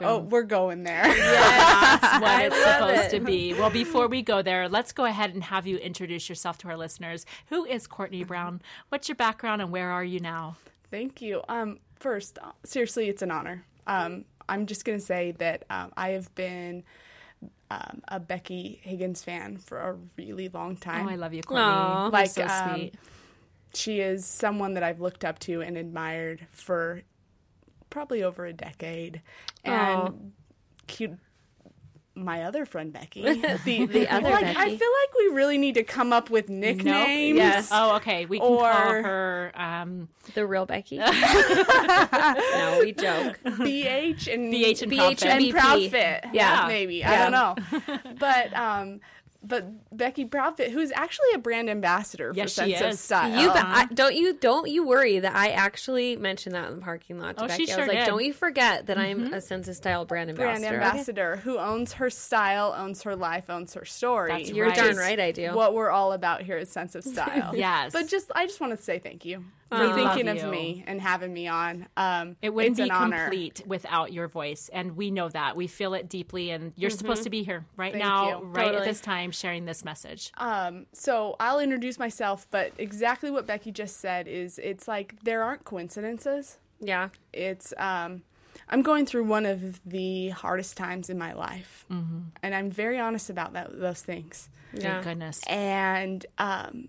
"Oh, 0.00 0.18
we're 0.18 0.42
going 0.42 0.82
there." 0.82 1.02
That's 1.06 2.20
what 2.22 2.44
it's 2.44 2.62
supposed 2.62 3.14
it. 3.14 3.18
to 3.18 3.20
be. 3.20 3.54
Well, 3.54 3.70
before 3.82 4.08
we 4.08 4.22
go 4.22 4.42
there, 4.42 4.68
let's 4.68 4.92
go 4.92 5.04
ahead 5.04 5.34
and 5.34 5.44
have 5.44 5.66
you 5.66 5.76
introduce 5.78 6.28
yourself 6.28 6.58
to 6.58 6.68
our 6.68 6.76
listeners. 6.76 7.24
Who 7.46 7.64
is 7.64 7.86
Courtney 7.86 8.24
Brown? 8.24 8.62
What's 8.88 9.08
your 9.08 9.16
background 9.16 9.62
and 9.62 9.70
where 9.70 9.90
are 9.90 10.04
you 10.04 10.20
now? 10.20 10.56
Thank 10.90 11.22
you. 11.22 11.42
Um, 11.48 11.78
first, 11.96 12.38
uh, 12.38 12.52
seriously, 12.64 13.08
it's 13.08 13.22
an 13.22 13.30
honor. 13.30 13.64
Um, 13.86 14.24
I'm 14.48 14.66
just 14.66 14.84
gonna 14.84 15.00
say 15.00 15.32
that 15.38 15.64
um, 15.70 15.92
I 15.96 16.10
have 16.10 16.34
been. 16.34 16.84
Um, 17.70 18.02
a 18.08 18.20
Becky 18.20 18.80
Higgins 18.82 19.22
fan 19.24 19.56
for 19.56 19.78
a 19.78 19.96
really 20.18 20.48
long 20.50 20.76
time. 20.76 21.06
Oh, 21.06 21.10
I 21.10 21.16
love 21.16 21.32
you, 21.32 21.42
Courtney. 21.42 21.64
Aw. 21.64 22.02
You're 22.02 22.10
Like, 22.10 22.30
so 22.30 22.44
um, 22.46 22.74
sweet. 22.74 22.94
she 23.72 24.00
is 24.00 24.26
someone 24.26 24.74
that 24.74 24.82
I've 24.82 25.00
looked 25.00 25.24
up 25.24 25.38
to 25.40 25.62
and 25.62 25.78
admired 25.78 26.46
for 26.50 27.02
probably 27.88 28.22
over 28.22 28.44
a 28.44 28.52
decade. 28.52 29.22
Aw. 29.64 30.06
And 30.06 30.32
cute 30.86 31.18
my 32.14 32.44
other 32.44 32.66
friend 32.66 32.92
Becky. 32.92 33.22
The, 33.64 33.86
The 33.86 34.08
other 34.14 34.30
like, 34.30 34.44
I 34.44 34.64
feel 34.68 34.70
like 34.70 35.14
we 35.18 35.28
really 35.34 35.58
need 35.58 35.74
to 35.76 35.82
come 35.82 36.12
up 36.12 36.28
with 36.30 36.48
nicknames. 36.48 37.36
Yes. 37.36 37.68
Oh, 37.72 37.96
okay. 37.96 38.26
We 38.26 38.38
can 38.38 38.48
call 38.48 38.60
Or- 38.64 39.02
her. 39.02 39.52
Um, 39.54 40.08
The 40.34 40.46
real 40.46 40.66
Becky. 40.66 40.98
no, 40.98 42.78
we 42.80 42.92
joke. 42.92 43.38
BH 43.44 44.32
and 44.32 44.52
BH 44.52 44.82
and 44.82 44.92
BH 44.92 44.96
Proud 44.96 45.18
Fit. 45.18 45.28
and 45.30 45.42
and 45.42 45.50
Proud 45.52 45.78
BP. 45.78 45.90
Fit. 45.90 46.24
Yeah. 46.32 46.64
maybe. 46.68 47.04
I 47.04 47.28
don't 47.28 47.32
know. 47.32 48.12
but 48.18 48.54
um 48.56 49.00
but 49.44 49.64
Becky 49.96 50.24
Proudfit, 50.24 50.70
who's 50.70 50.92
actually 50.92 51.32
a 51.34 51.38
brand 51.38 51.68
ambassador 51.68 52.32
Yes, 52.34 52.54
for 52.54 52.64
she 52.64 52.74
Cents 52.76 52.94
of. 52.94 53.00
Style. 53.00 53.42
You 53.42 53.52
be- 53.52 53.58
I, 53.58 53.60
uh-huh. 53.82 53.86
don't 53.92 54.14
you 54.14 54.34
don't 54.34 54.68
you 54.70 54.86
worry 54.86 55.18
that 55.18 55.34
I 55.34 55.50
actually 55.50 56.16
mentioned 56.16 56.54
that 56.54 56.68
in 56.70 56.76
the 56.76 56.82
parking 56.82 57.18
lot 57.18 57.36
to 57.38 57.44
Oh, 57.44 57.46
Becky. 57.48 57.66
she 57.66 57.72
I 57.72 57.74
sure 57.74 57.84
was 57.84 57.88
like, 57.94 58.04
did. 58.04 58.06
don't 58.06 58.24
you 58.24 58.32
forget 58.32 58.86
that 58.86 58.98
I'm 58.98 59.24
mm-hmm. 59.24 59.34
a 59.34 59.40
cents 59.40 59.68
of 59.68 59.76
style 59.76 60.04
brand 60.04 60.30
ambassador. 60.30 60.60
brand 60.60 60.64
ambassador. 60.64 61.32
ambassador 61.32 61.36
who 61.42 61.58
owns 61.58 61.94
her 61.94 62.08
style, 62.10 62.74
owns 62.76 63.02
her 63.02 63.16
life, 63.16 63.50
owns 63.50 63.74
her 63.74 63.84
story. 63.84 64.30
That's 64.30 64.50
You're 64.50 64.68
Right. 64.68 64.76
darn 64.76 64.96
right, 64.96 65.18
I 65.18 65.32
do. 65.32 65.54
What 65.54 65.74
we're 65.74 65.90
all 65.90 66.12
about 66.12 66.42
here 66.42 66.58
is 66.58 66.70
cents 66.70 66.94
of 66.94 67.02
style. 67.12 67.56
Yes. 67.56 67.92
But 67.92 68.08
just 68.08 68.30
I 68.34 68.46
just 68.46 68.60
want 68.60 68.76
to 68.76 68.82
say 68.82 68.98
thank 68.98 69.24
you 69.24 69.44
for 69.76 69.88
We 69.88 69.92
thinking 69.94 70.28
of 70.28 70.36
you. 70.38 70.46
me 70.48 70.84
and 70.86 71.00
having 71.00 71.32
me 71.32 71.48
on. 71.48 71.86
Um, 71.96 72.36
It 72.42 72.50
wouldn't 72.54 72.78
it's 72.78 72.84
be 72.84 72.90
an 72.90 72.96
honor. 72.96 73.24
complete 73.24 73.62
without 73.66 74.12
your 74.12 74.28
voice, 74.28 74.70
and 74.72 74.96
we 74.96 75.10
know 75.10 75.28
that. 75.28 75.56
We 75.56 75.66
feel 75.66 75.94
it 75.94 76.08
deeply, 76.08 76.50
and 76.50 76.72
you're 76.76 76.90
supposed 76.90 77.22
to 77.24 77.30
be 77.30 77.42
here 77.42 77.64
right 77.76 77.92
Thank 77.92 78.04
now, 78.04 78.40
you. 78.40 78.46
right 78.46 78.74
at 78.74 78.84
this 78.84 79.00
time, 79.00 79.30
sharing 79.30 79.64
this 79.64 79.84
message. 79.84 80.30
Um, 80.38 80.86
so 80.92 81.36
I'll 81.40 81.58
introduce 81.60 81.98
myself, 81.98 82.46
but 82.50 82.72
exactly 82.78 83.30
what 83.30 83.46
Becky 83.46 83.72
just 83.72 84.00
said 84.00 84.28
is 84.28 84.58
it's 84.58 84.86
like 84.88 85.16
there 85.22 85.42
aren't 85.42 85.64
coincidences. 85.64 86.58
Yeah. 86.80 87.08
It's 87.32 87.72
um, 87.78 88.22
I'm 88.68 88.82
going 88.82 89.06
through 89.06 89.24
one 89.24 89.46
of 89.46 89.80
the 89.84 90.30
hardest 90.30 90.76
times 90.76 91.08
in 91.10 91.18
my 91.18 91.32
life, 91.32 91.84
Mm-hmm. 91.90 92.18
and 92.42 92.54
I'm 92.54 92.70
very 92.70 92.98
honest 92.98 93.30
about 93.30 93.52
that, 93.54 93.78
those 93.78 94.02
things. 94.02 94.48
Thank 94.74 95.04
goodness. 95.04 95.40
And 95.46 96.24
um, 96.38 96.88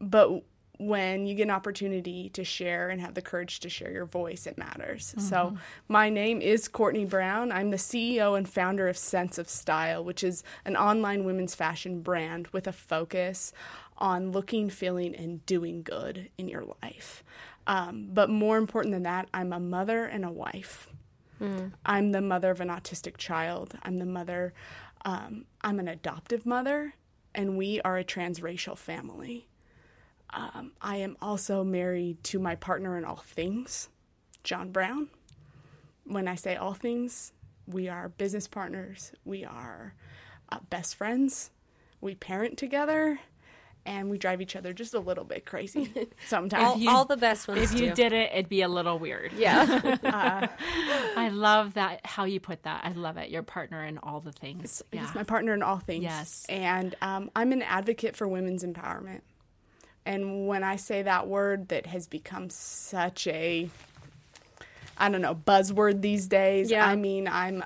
but 0.00 0.42
when 0.78 1.26
you 1.26 1.34
get 1.34 1.44
an 1.44 1.50
opportunity 1.50 2.28
to 2.30 2.42
share 2.44 2.88
and 2.88 3.00
have 3.00 3.14
the 3.14 3.22
courage 3.22 3.60
to 3.60 3.68
share 3.68 3.90
your 3.92 4.06
voice, 4.06 4.46
it 4.46 4.58
matters. 4.58 5.14
So 5.18 5.54
my 5.88 6.10
name 6.10 6.40
is 6.40 6.66
Courtney 6.68 7.04
Brown. 7.04 7.52
I'm 7.52 7.70
the 7.70 7.76
CEO 7.76 8.36
and 8.36 8.48
founder 8.48 8.88
of 8.88 8.96
Cents 8.98 9.38
of 9.38 9.48
Style, 9.48 10.02
which 10.04 10.24
is 10.24 10.42
an 10.64 10.76
online 10.76 11.24
women's 11.24 11.54
fashion 11.54 12.00
brand 12.00 12.48
with 12.48 12.66
a 12.66 12.72
focus 12.72 13.52
on 13.98 14.32
looking, 14.32 14.68
feeling, 14.68 15.14
and 15.14 15.44
doing 15.46 15.82
good 15.82 16.28
in 16.38 16.48
your 16.48 16.64
life. 16.82 17.22
Um, 17.66 18.08
but 18.12 18.28
more 18.28 18.58
important 18.58 18.92
than 18.92 19.04
that, 19.04 19.28
I'm 19.32 19.52
a 19.52 19.60
mother 19.60 20.04
and 20.04 20.24
a 20.24 20.30
wife. 20.30 20.88
I'm 21.84 22.12
the 22.12 22.20
mother 22.20 22.50
of 22.50 22.60
an 22.60 22.68
autistic 22.68 23.16
child. 23.16 23.76
I'm 23.82 23.98
the 23.98 24.06
mother, 24.06 24.54
um, 25.04 25.44
I'm 25.62 25.78
an 25.78 25.88
adoptive 25.88 26.46
mother, 26.46 26.94
and 27.34 27.56
we 27.56 27.80
are 27.82 27.98
a 27.98 28.04
transracial 28.04 28.76
family. 28.78 29.46
Um, 30.30 30.72
I 30.80 30.96
am 30.96 31.16
also 31.22 31.62
married 31.62 32.22
to 32.24 32.38
my 32.38 32.56
partner 32.56 32.96
in 32.98 33.04
all 33.04 33.16
things, 33.24 33.88
John 34.42 34.70
Brown. 34.70 35.08
When 36.06 36.26
I 36.28 36.34
say 36.34 36.56
all 36.56 36.74
things, 36.74 37.32
we 37.66 37.88
are 37.88 38.08
business 38.08 38.46
partners, 38.48 39.12
we 39.24 39.44
are 39.44 39.94
uh, 40.50 40.58
best 40.70 40.96
friends, 40.96 41.50
we 42.00 42.14
parent 42.14 42.58
together, 42.58 43.18
and 43.86 44.10
we 44.10 44.18
drive 44.18 44.40
each 44.42 44.56
other 44.56 44.72
just 44.72 44.92
a 44.94 44.98
little 44.98 45.24
bit 45.24 45.46
crazy 45.46 45.92
sometimes. 46.26 46.64
All, 46.64 46.78
you- 46.78 46.90
all 46.90 47.04
the 47.04 47.16
best 47.16 47.46
ones 47.48 47.72
If 47.72 47.78
you 47.80 47.92
did 47.92 48.12
it, 48.12 48.30
it'd 48.32 48.48
be 48.48 48.62
a 48.62 48.68
little 48.68 48.98
weird. 48.98 49.32
Yeah. 49.34 50.00
I 51.16 51.28
love 51.28 51.74
that 51.74 52.04
how 52.04 52.24
you 52.24 52.40
put 52.40 52.64
that. 52.64 52.82
I 52.84 52.92
love 52.92 53.16
it. 53.18 53.30
Your 53.30 53.42
partner 53.42 53.84
in 53.84 53.98
all 53.98 54.20
the 54.20 54.32
things. 54.32 54.82
Yeah. 54.92 55.02
He's 55.06 55.14
my 55.14 55.22
partner 55.22 55.54
in 55.54 55.62
all 55.62 55.78
things. 55.78 56.02
Yes. 56.02 56.44
And 56.48 56.94
um, 57.02 57.30
I'm 57.36 57.52
an 57.52 57.62
advocate 57.62 58.16
for 58.16 58.26
women's 58.26 58.64
empowerment. 58.64 59.20
And 60.06 60.46
when 60.46 60.62
I 60.62 60.76
say 60.76 61.02
that 61.02 61.28
word 61.28 61.68
that 61.68 61.86
has 61.86 62.06
become 62.06 62.50
such 62.50 63.26
a, 63.26 63.70
I 64.98 65.08
don't 65.08 65.22
know, 65.22 65.34
buzzword 65.34 66.02
these 66.02 66.26
days, 66.26 66.70
Yeah. 66.70 66.86
I 66.86 66.96
mean, 66.96 67.26
I'm, 67.26 67.64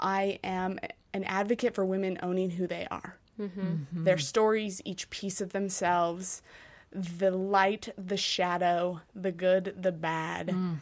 I 0.00 0.38
am 0.42 0.78
an 1.14 1.24
advocate 1.24 1.74
for 1.74 1.84
women 1.84 2.18
owning 2.22 2.50
who 2.50 2.66
they 2.66 2.86
are. 2.90 3.16
Mm-hmm. 3.40 3.60
Mm-hmm. 3.60 4.04
Their 4.04 4.18
stories, 4.18 4.82
each 4.84 5.10
piece 5.10 5.40
of 5.40 5.52
themselves, 5.52 6.42
the 6.90 7.30
light, 7.30 7.90
the 7.96 8.16
shadow, 8.16 9.00
the 9.14 9.32
good, 9.32 9.74
the 9.80 9.92
bad, 9.92 10.48
mm. 10.48 10.78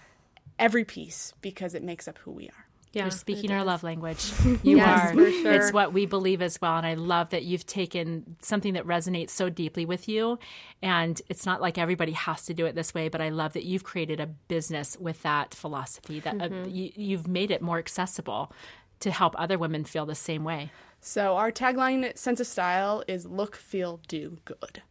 every 0.58 0.84
piece, 0.84 1.34
because 1.40 1.74
it 1.74 1.82
makes 1.82 2.06
up 2.06 2.18
who 2.18 2.30
we 2.30 2.48
are. 2.48 2.63
Yeah, 2.94 3.04
You're 3.04 3.10
speaking 3.10 3.50
our 3.50 3.64
love 3.64 3.82
language. 3.82 4.30
You 4.62 4.76
Yes, 4.78 5.10
are. 5.10 5.14
for 5.14 5.30
sure. 5.30 5.52
It's 5.52 5.72
what 5.72 5.92
we 5.92 6.06
believe 6.06 6.40
as 6.42 6.60
well. 6.60 6.76
And 6.76 6.86
I 6.86 6.94
love 6.94 7.30
that 7.30 7.44
you've 7.44 7.66
taken 7.66 8.36
something 8.40 8.74
that 8.74 8.86
resonates 8.86 9.30
so 9.30 9.48
deeply 9.50 9.84
with 9.84 10.08
you. 10.08 10.38
And 10.82 11.20
it's 11.28 11.44
not 11.46 11.60
like 11.60 11.76
everybody 11.78 12.12
has 12.12 12.44
to 12.46 12.54
do 12.54 12.66
it 12.66 12.74
this 12.74 12.94
way, 12.94 13.08
but 13.08 13.20
I 13.20 13.28
love 13.30 13.52
that 13.54 13.64
you've 13.64 13.84
created 13.84 14.20
a 14.20 14.26
business 14.26 14.96
with 14.98 15.22
that 15.22 15.54
philosophy, 15.54 16.20
that 16.20 16.34
uh, 16.40 16.48
Mm-hmm. 16.48 16.70
you, 16.70 16.90
you've 16.94 17.26
made 17.26 17.50
it 17.50 17.60
more 17.62 17.78
accessible 17.78 18.52
to 19.00 19.10
help 19.10 19.34
other 19.38 19.58
women 19.58 19.84
feel 19.84 20.06
the 20.06 20.14
same 20.14 20.44
way. 20.44 20.70
So 21.00 21.36
our 21.36 21.50
tagline 21.52 22.16
cents 22.16 22.40
of 22.40 22.46
style 22.46 23.02
is 23.08 23.26
look, 23.26 23.56
feel, 23.56 24.00
do 24.08 24.38
good. 24.44 24.82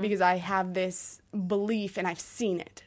Because 0.00 0.20
I 0.20 0.38
have 0.38 0.74
this 0.74 1.20
belief 1.46 1.96
and 1.96 2.08
I've 2.08 2.18
seen 2.18 2.58
it 2.58 2.82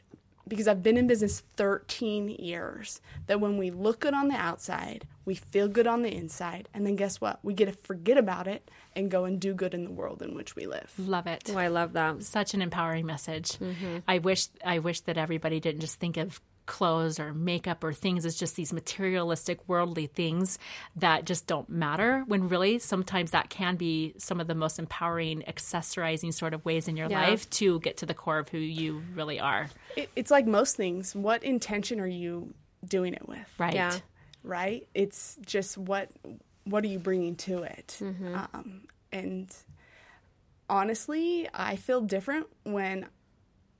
because 0.48 0.68
I've 0.68 0.82
been 0.82 0.96
in 0.96 1.06
business 1.06 1.42
13 1.56 2.28
years 2.28 3.00
that 3.26 3.40
when 3.40 3.58
we 3.58 3.70
look 3.70 4.00
good 4.00 4.14
on 4.14 4.28
the 4.28 4.36
outside, 4.36 5.06
we 5.24 5.34
feel 5.34 5.68
good 5.68 5.86
on 5.86 6.02
the 6.02 6.14
inside, 6.14 6.68
and 6.72 6.86
then 6.86 6.96
guess 6.96 7.20
what? 7.20 7.40
We 7.42 7.52
get 7.52 7.66
to 7.66 7.72
forget 7.72 8.16
about 8.16 8.46
it 8.46 8.70
and 8.94 9.10
go 9.10 9.24
and 9.24 9.40
do 9.40 9.54
good 9.54 9.74
in 9.74 9.84
the 9.84 9.90
world 9.90 10.22
in 10.22 10.34
which 10.34 10.54
we 10.54 10.66
live. 10.66 10.92
Love 10.98 11.26
it. 11.26 11.50
Oh, 11.52 11.58
I 11.58 11.68
love 11.68 11.92
that. 11.94 12.22
such 12.22 12.54
an 12.54 12.62
empowering 12.62 13.06
message. 13.06 13.52
Mm-hmm. 13.58 13.98
I 14.06 14.18
wish 14.18 14.48
I 14.64 14.78
wish 14.78 15.00
that 15.00 15.18
everybody 15.18 15.60
didn't 15.60 15.80
just 15.80 15.98
think 15.98 16.16
of 16.16 16.40
clothes 16.66 17.18
or 17.20 17.32
makeup 17.32 17.82
or 17.84 17.92
things 17.92 18.26
as 18.26 18.34
just 18.36 18.56
these 18.56 18.72
materialistic 18.72 19.58
worldly 19.68 20.06
things 20.06 20.58
that 20.96 21.24
just 21.24 21.46
don't 21.46 21.68
matter 21.68 22.24
when 22.26 22.48
really 22.48 22.78
sometimes 22.78 23.30
that 23.30 23.48
can 23.50 23.76
be 23.76 24.14
some 24.18 24.40
of 24.40 24.46
the 24.48 24.54
most 24.54 24.78
empowering 24.78 25.42
accessorizing 25.46 26.34
sort 26.34 26.52
of 26.54 26.64
ways 26.64 26.88
in 26.88 26.96
your 26.96 27.08
Yeah. 27.08 27.22
life 27.28 27.48
to 27.50 27.78
get 27.80 27.96
to 27.98 28.06
the 28.06 28.14
core 28.14 28.38
of 28.38 28.48
who 28.48 28.58
you 28.58 29.02
really 29.14 29.38
are 29.40 29.68
It, 29.96 30.10
it's 30.16 30.30
like 30.30 30.46
most 30.46 30.76
things. 30.76 31.14
What 31.14 31.42
intention 31.44 32.00
are 32.00 32.06
you 32.06 32.52
doing 32.86 33.14
it 33.14 33.26
with? 33.28 33.38
right 33.58 33.74
Yeah. 33.74 33.96
right? 34.42 34.86
It's 34.94 35.36
just 35.46 35.78
what 35.78 36.10
what 36.64 36.82
are 36.84 36.88
you 36.88 36.98
bringing 36.98 37.36
to 37.36 37.62
it? 37.62 37.98
Um, 38.02 38.82
and 39.12 39.48
honestly, 40.68 41.48
I 41.54 41.76
feel 41.76 42.00
different 42.00 42.46
when 42.64 43.06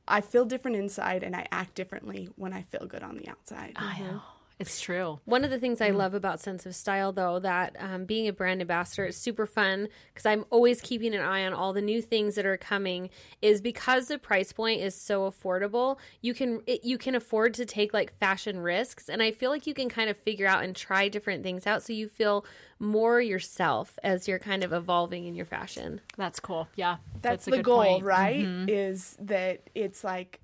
I 0.09 0.21
feel 0.21 0.45
different 0.45 0.77
inside, 0.77 1.23
and 1.23 1.35
I 1.35 1.47
act 1.51 1.75
differently 1.75 2.29
when 2.37 2.53
I 2.53 2.63
feel 2.63 2.87
good 2.87 3.03
on 3.03 3.17
the 3.17 3.29
outside. 3.29 3.73
I 3.77 3.95
mm-hmm. 3.95 4.05
know. 4.05 4.23
It's 4.59 4.81
true 4.81 5.21
One 5.27 5.45
of 5.45 5.51
the 5.51 5.59
things 5.59 5.83
I 5.83 5.91
love 5.91 6.15
about 6.15 6.41
Cents 6.41 6.65
of 6.65 6.75
Style, 6.75 7.13
though, 7.13 7.39
that 7.41 7.77
um, 7.79 8.07
being 8.07 8.27
a 8.27 8.33
brand 8.33 8.63
ambassador 8.63 9.05
is 9.05 9.17
super 9.17 9.45
fun 9.47 9.89
because 10.09 10.25
I'm 10.25 10.47
always 10.49 10.81
keeping 10.81 11.15
an 11.15 11.21
eye 11.21 11.45
on 11.45 11.53
all 11.53 11.75
the 11.75 11.83
new 11.83 12.01
things 12.01 12.37
that 12.37 12.47
are 12.47 12.57
coming. 12.57 13.11
Is 13.43 13.61
because 13.61 14.09
the 14.09 14.19
price 14.19 14.53
point 14.53 14.81
is 14.81 14.95
so 14.95 15.31
affordable, 15.31 15.99
you 16.23 16.33
can 16.33 16.63
it, 16.67 16.85
you 16.85 16.97
can 16.97 17.15
afford 17.15 17.53
to 17.55 17.67
take 17.67 17.93
like 17.93 18.17
fashion 18.19 18.61
risks, 18.61 19.11
and 19.11 19.23
I 19.23 19.31
feel 19.31 19.51
like 19.51 19.67
you 19.67 19.75
can 19.75 19.91
kind 19.91 20.09
of 20.09 20.17
figure 20.17 20.47
out 20.47 20.65
and 20.65 20.75
try 20.75 21.09
different 21.09 21.43
things 21.43 21.67
out, 21.67 21.83
so 21.83 21.93
you 21.93 22.09
feel 22.09 22.47
more 22.79 23.21
yourself 23.21 23.99
as 24.03 24.27
you're 24.27 24.39
kind 24.39 24.65
of 24.65 24.73
evolving 24.73 25.27
in 25.27 25.35
your 25.35 25.47
fashion. 25.47 26.01
that's 26.17 26.41
cool 26.41 26.69
yeah 26.77 26.97
That's, 27.23 27.47
a 27.47 27.51
the 27.51 27.57
good 27.59 27.65
goal, 27.65 27.85
point. 27.85 28.05
right? 28.05 28.47
Is 28.69 29.17
that 29.21 29.61
it's 29.75 30.03
like 30.05 30.41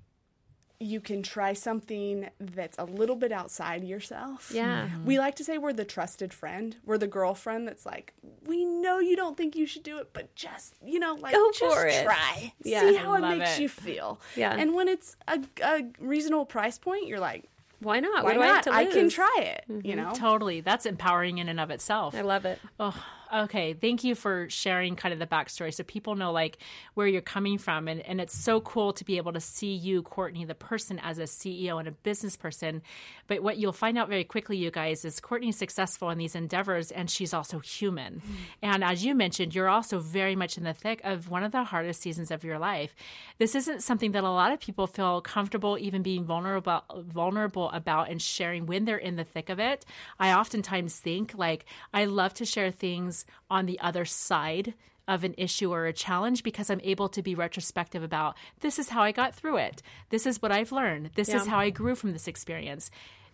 you 0.83 0.99
can 0.99 1.23
try 1.23 1.53
something 1.53 2.29
that's 2.39 2.77
a 2.77 2.83
little 2.83 3.15
bit 3.15 3.31
outside 3.31 3.83
yourself. 3.83 4.51
Yeah. 4.53 4.87
Mm-hmm. 4.87 5.05
We 5.05 5.17
like 5.17 5.35
to 5.35 5.43
say 5.43 5.57
we're 5.57 5.73
the 5.73 5.85
trusted 5.85 6.33
friend. 6.33 6.75
We're 6.85 6.97
the 6.97 7.07
girlfriend 7.07 7.67
that's 7.67 7.85
like, 7.85 8.13
we 8.45 8.65
know 8.65 8.99
you 8.99 9.15
don't 9.15 9.37
think 9.37 9.55
you 9.55 9.65
should 9.65 9.83
do 9.83 9.97
it, 9.99 10.09
but 10.13 10.35
just, 10.35 10.75
you 10.83 10.99
know, 10.99 11.15
like, 11.15 11.33
Go 11.33 11.51
just 11.51 11.75
for 11.75 11.87
it. 11.87 12.03
try. 12.03 12.53
Yeah. 12.63 12.81
See 12.81 12.95
how 12.95 13.13
it 13.15 13.21
makes 13.21 13.57
it. 13.57 13.61
you 13.61 13.69
feel. 13.69 14.19
Yeah. 14.35 14.55
And 14.55 14.73
when 14.73 14.87
it's 14.87 15.15
a, 15.27 15.39
a 15.63 15.85
reasonable 15.99 16.45
price 16.45 16.77
point, 16.77 17.07
you're 17.07 17.19
like, 17.19 17.49
Why 17.79 17.99
not? 17.99 18.23
why 18.23 18.31
what 18.31 18.33
do 18.33 18.41
I 18.41 18.47
have 18.47 18.55
not? 18.57 18.63
to 18.65 18.73
I, 18.73 18.85
can 18.85 19.09
try 19.09 19.35
it, 19.39 19.63
you 19.67 19.75
mm-hmm. 19.75 19.95
know? 19.95 20.13
totally 20.13 20.61
that's 20.61 20.85
empowering 20.85 21.37
in 21.37 21.49
and 21.49 21.59
of 21.59 21.69
itself 21.71 22.15
I 22.15 22.21
love 22.21 22.45
it. 22.45 22.59
Oh, 22.79 22.95
okay. 23.33 23.73
Thank 23.73 24.03
you 24.03 24.15
for 24.15 24.49
sharing 24.49 24.95
kind 24.95 25.13
of 25.13 25.19
the 25.19 25.27
backstory 25.27 25.73
so 25.73 25.83
people 25.83 26.15
know 26.15 26.31
like 26.31 26.57
where 26.93 27.07
you're 27.07 27.21
coming 27.21 27.57
from. 27.57 27.87
And, 27.87 28.01
and 28.01 28.21
it's 28.21 28.35
so 28.35 28.61
cool 28.61 28.93
to 28.93 29.03
be 29.03 29.17
able 29.17 29.33
to 29.33 29.39
see 29.39 29.73
you, 29.73 30.03
Courtney, 30.03 30.45
the 30.45 30.55
person 30.55 30.99
as 30.99 31.17
a 31.19 31.23
CEO 31.23 31.79
and 31.79 31.87
a 31.87 31.91
business 31.91 32.35
person. 32.35 32.81
But 33.27 33.41
what 33.41 33.57
you'll 33.57 33.73
find 33.73 33.97
out 33.97 34.09
very 34.09 34.23
quickly, 34.23 34.57
you 34.57 34.71
guys, 34.71 35.05
is 35.05 35.19
Courtney's 35.19 35.57
successful 35.57 36.09
in 36.09 36.17
these 36.17 36.35
endeavors 36.35 36.91
and 36.91 37.09
she's 37.09 37.33
also 37.33 37.59
human. 37.59 38.15
Mm. 38.15 38.35
And 38.61 38.83
as 38.83 39.03
you 39.03 39.15
mentioned, 39.15 39.55
you're 39.55 39.69
also 39.69 39.99
very 39.99 40.35
much 40.35 40.57
in 40.57 40.63
the 40.63 40.73
thick 40.73 41.01
of 41.03 41.29
one 41.29 41.43
of 41.43 41.51
the 41.51 41.63
hardest 41.63 42.01
seasons 42.01 42.31
of 42.31 42.43
your 42.43 42.59
life. 42.59 42.95
This 43.37 43.55
isn't 43.55 43.83
something 43.83 44.11
that 44.11 44.23
a 44.23 44.29
lot 44.29 44.51
of 44.51 44.59
people 44.59 44.87
feel 44.87 45.21
comfortable 45.21 45.77
even 45.79 46.01
being 46.01 46.25
vulnerable 46.25 46.83
vulnerable 46.91 47.69
about 47.71 48.09
and 48.09 48.21
sharing 48.21 48.65
when 48.65 48.85
they're 48.85 48.97
in 48.97 49.15
the 49.15 49.23
thick 49.23 49.49
of 49.49 49.59
it. 49.59 49.85
I 50.19 50.33
oftentimes 50.33 50.97
think 50.99 51.33
like 51.35 51.65
I 51.93 52.05
love 52.05 52.33
to 52.35 52.45
share 52.45 52.71
things 52.71 53.22
on 53.49 53.65
the 53.65 53.79
other 53.79 54.05
side 54.05 54.73
of 55.07 55.23
an 55.23 55.35
issue 55.37 55.73
or 55.73 55.85
a 55.85 55.93
challenge 55.93 56.43
because 56.43 56.69
I'm 56.69 56.81
able 56.83 57.09
to 57.09 57.21
be 57.21 57.35
retrospective 57.35 58.03
about 58.03 58.37
this 58.61 58.79
is 58.79 58.89
how 58.89 59.03
I 59.03 59.11
got 59.11 59.35
through 59.35 59.57
it. 59.57 59.81
This 60.09 60.25
is 60.25 60.41
what 60.41 60.51
I've 60.51 60.71
learned. 60.71 61.11
This 61.15 61.29
is 61.29 61.45
how 61.45 61.59
I 61.59 61.69
grew 61.71 61.95
from 61.95 62.13
this 62.13 62.27
experience. 62.27 62.89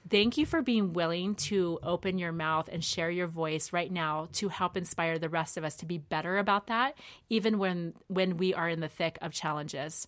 Thank 0.10 0.38
you 0.38 0.46
for 0.46 0.62
being 0.62 0.94
willing 0.94 1.36
to 1.36 1.78
open 1.84 2.18
your 2.18 2.32
mouth 2.32 2.70
and 2.72 2.84
share 2.84 3.12
your 3.12 3.28
voice 3.28 3.74
right 3.74 3.92
now 3.92 4.30
to 4.34 4.48
help 4.50 4.78
inspire 4.78 5.20
the 5.20 5.30
rest 5.30 5.58
of 5.58 5.64
us 5.64 5.76
to 5.78 5.86
be 5.86 5.98
better 5.98 6.38
about 6.38 6.68
that 6.68 6.98
even 7.30 7.60
when 7.60 7.94
when 8.08 8.38
we 8.38 8.54
are 8.54 8.70
in 8.70 8.80
the 8.80 8.88
thick 8.88 9.18
of 9.22 9.34
challenges. 9.34 10.08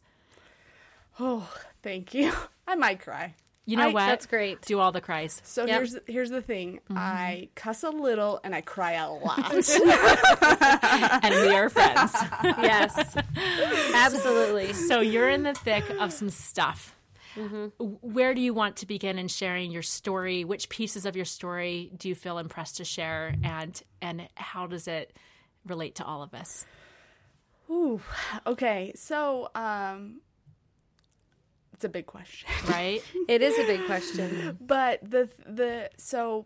Oh, 1.20 1.48
thank 1.84 2.14
you. 2.14 2.32
I 2.68 2.76
might 2.76 3.02
cry. 3.02 3.36
You 3.72 3.78
know 3.78 3.90
I- 3.90 3.94
what? 3.94 4.06
That's 4.08 4.26
great. 4.26 4.62
Do 4.62 4.80
all 4.80 4.92
the 4.92 5.00
cries. 5.02 5.42
So 5.46 5.66
Yep. 5.66 5.76
here's 5.78 5.98
here's 6.08 6.30
the 6.30 6.42
thing. 6.42 6.80
Mm-hmm. 6.90 6.98
I 6.98 7.48
cuss 7.56 7.84
a 7.84 7.90
little 7.90 8.40
and 8.44 8.54
I 8.54 8.62
cry 8.62 8.94
a 8.94 9.10
lot. 9.12 9.54
and 11.24 11.36
we 11.48 11.56
are 11.56 11.70
friends. 11.70 12.12
Yes. 12.44 13.16
Absolutely. 13.94 14.74
so 14.74 15.00
you're 15.02 15.30
in 15.30 15.44
the 15.44 15.54
thick 15.54 15.90
of 16.00 16.12
some 16.14 16.30
stuff. 16.30 16.96
Mm-hmm. 17.36 17.68
Where 18.02 18.34
do 18.34 18.42
you 18.42 18.54
want 18.54 18.76
to 18.78 18.86
begin 18.86 19.18
in 19.18 19.30
sharing 19.30 19.72
your 19.72 19.84
story? 19.84 20.44
Which 20.44 20.68
pieces 20.68 21.06
of 21.06 21.16
your 21.16 21.24
story 21.26 21.92
do 21.96 22.10
you 22.10 22.16
feel 22.16 22.38
impressed 22.40 22.78
to 22.78 22.84
share, 22.84 23.34
and 23.44 23.82
and 24.02 24.28
how 24.36 24.68
does 24.68 24.88
it 24.90 25.16
relate 25.66 25.96
to 25.96 26.06
all 26.06 26.24
of 26.24 26.34
us? 26.34 26.66
Ooh, 27.70 28.02
okay. 28.46 28.92
So, 28.96 29.48
um, 29.56 30.20
it's 31.82 31.86
a 31.86 31.90
big 31.90 32.06
question, 32.06 32.48
Right? 32.70 33.04
It 33.28 33.42
is 33.42 33.58
a 33.58 33.66
big 33.66 33.86
question. 33.88 34.58
but 34.62 35.00
the 35.02 35.30
the 35.48 35.90
so 35.98 36.46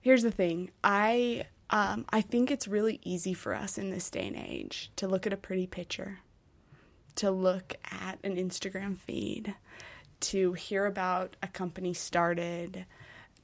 here's 0.00 0.24
the 0.24 0.32
thing. 0.32 0.70
I 0.82 1.44
um 1.70 2.04
I 2.10 2.20
think 2.20 2.50
it's 2.50 2.66
really 2.66 2.98
easy 3.04 3.32
for 3.32 3.54
us 3.54 3.78
in 3.78 3.90
this 3.90 4.10
day 4.10 4.26
and 4.26 4.36
age 4.36 4.90
to 4.96 5.06
look 5.06 5.24
at 5.24 5.32
a 5.32 5.36
pretty 5.36 5.68
picture, 5.68 6.18
to 7.14 7.30
look 7.30 7.74
at 7.92 8.18
an 8.24 8.34
Instagram 8.36 8.98
feed, 8.98 9.54
to 10.32 10.52
hear 10.54 10.86
about 10.86 11.36
a 11.42 11.46
company 11.46 11.94
started, 11.94 12.84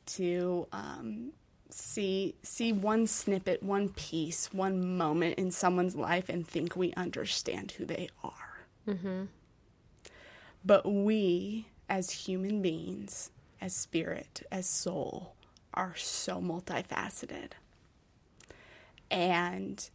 to 0.07 0.67
um, 0.73 1.33
see 1.71 2.35
see 2.43 2.73
one 2.73 3.07
snippet, 3.07 3.63
one 3.63 3.91
piece, 3.91 4.53
one 4.53 4.97
moment 4.97 5.39
in 5.39 5.51
someone's 5.53 5.95
life, 5.95 6.29
and 6.29 6.45
think 6.49 6.75
we 6.75 6.93
understand 6.95 7.71
who 7.73 7.85
they 7.85 8.09
are. 8.25 8.35
But 10.69 10.85
we, 10.85 11.67
as 11.89 12.11
human 12.11 12.61
beings, 12.61 13.31
as 13.59 13.75
spirit, 13.75 14.43
as 14.53 14.67
soul, 14.67 15.35
are 15.73 15.95
so 15.97 16.43
multifaceted. 16.43 17.53
And 19.11 19.89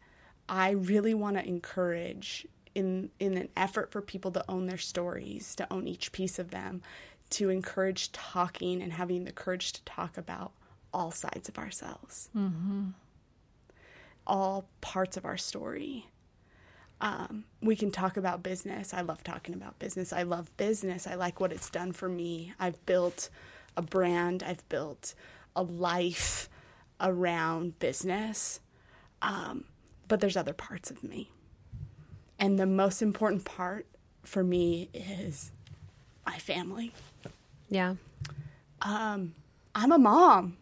I 0.50 0.72
really 0.72 1.14
want 1.14 1.38
to 1.38 1.48
encourage 1.48 2.48
in 2.74 3.12
in 3.20 3.38
an 3.38 3.50
effort 3.56 3.92
for 3.92 4.02
people 4.02 4.32
to 4.32 4.44
own 4.50 4.66
their 4.66 4.80
stories, 4.80 5.54
to 5.58 5.72
own 5.72 5.88
each 5.88 6.12
piece 6.12 6.40
of 6.40 6.50
them, 6.50 6.82
to 7.30 7.52
encourage 7.52 8.12
talking 8.12 8.82
and 8.82 8.94
having 8.94 9.26
the 9.26 9.32
courage 9.32 9.74
to 9.74 9.84
talk 9.84 10.18
about 10.18 10.54
all 10.92 11.12
sides 11.12 11.48
of 11.50 11.60
ourselves. 11.60 12.32
Mm-hmm. 12.36 12.88
All 14.26 14.66
parts 14.82 15.18
of 15.18 15.26
our 15.26 15.38
story. 15.38 16.08
Um, 17.04 17.44
we 17.62 17.76
can 17.76 17.92
talk 17.92 18.16
about 18.16 18.44
business. 18.44 18.94
I 18.94 19.02
love 19.02 19.26
talking 19.26 19.54
about 19.54 19.78
business. 19.78 20.14
I 20.14 20.24
love 20.24 20.56
business. 20.56 21.06
I 21.06 21.16
like 21.16 21.42
what 21.42 21.52
it's 21.52 21.70
done 21.70 21.92
for 21.92 22.08
me. 22.08 22.54
I've 22.58 22.84
built 22.86 23.30
a 23.76 23.82
brand, 23.82 24.42
I've 24.42 24.68
built 24.70 25.14
a 25.54 25.64
life 25.64 26.48
around 27.02 27.78
business. 27.80 28.62
Um, 29.22 29.66
but 30.08 30.22
there's 30.22 30.38
other 30.38 30.54
parts 30.54 30.90
of 30.92 31.04
me. 31.04 31.30
And 32.40 32.58
the 32.58 32.66
most 32.66 33.02
important 33.02 33.44
part 33.44 33.86
for 34.24 34.42
me 34.42 34.90
is 34.94 35.52
my 36.26 36.38
family. 36.38 36.94
Yeah. 37.70 37.96
Um, 38.82 39.36
I'm 39.76 39.92
a 39.92 39.98
mom. 39.98 40.56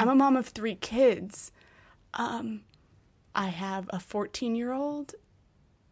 I'm 0.00 0.08
a 0.08 0.14
mom 0.16 0.36
of 0.36 0.48
three 0.48 0.74
kids. 0.74 1.52
Um, 2.14 2.62
I 3.34 3.48
have 3.48 3.88
a 3.92 4.00
14 4.00 4.56
year 4.56 4.72
old, 4.72 5.14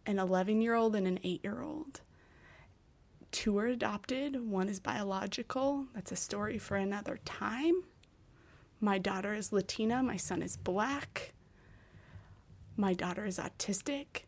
an 0.07 0.19
11 0.19 0.61
year 0.61 0.75
old, 0.75 0.95
and 0.97 1.07
an 1.07 1.19
8 1.23 1.41
year 1.43 1.63
old. 1.63 2.01
Two 3.31 3.59
are 3.59 3.67
adopted, 3.67 4.49
one 4.51 4.69
is 4.69 4.81
biological. 4.81 5.87
That's 5.95 6.11
a 6.11 6.17
story 6.17 6.59
for 6.59 6.77
another 6.77 7.19
time. 7.25 7.85
My 8.81 8.99
daughter 8.99 9.35
is 9.35 9.53
Latina, 9.53 10.03
my 10.03 10.17
son 10.17 10.43
is 10.43 10.57
black. 10.57 11.33
My 12.77 12.95
daughter 12.95 13.27
is 13.27 13.39
autistic, 13.39 14.25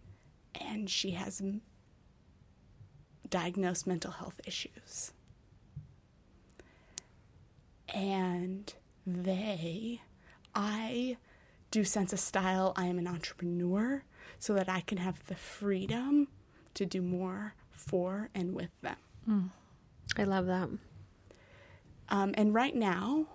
and 0.54 0.88
she 0.88 1.12
has 1.12 1.42
diagnosed 3.28 3.86
mental 3.86 4.10
health 4.12 4.40
issues. 4.46 5.12
And 7.88 8.72
they, 9.06 10.00
I 10.54 11.16
do 11.70 11.82
cents 11.84 12.12
of 12.12 12.20
style. 12.20 12.72
I 12.76 12.86
am 12.86 12.98
an 12.98 13.08
entrepreneur 13.08 14.04
so 14.42 14.54
that 14.54 14.68
I 14.68 14.80
can 14.80 14.98
have 14.98 15.24
the 15.26 15.36
freedom 15.36 16.26
to 16.74 16.84
do 16.84 17.00
more 17.00 17.54
for 17.70 18.28
and 18.34 18.56
with 18.56 18.70
them. 18.80 18.96
I 20.18 20.24
love 20.24 20.46
that. 20.46 20.68
Um, 22.08 22.34
and 22.34 22.52
right 22.52 22.74
now, 22.74 23.26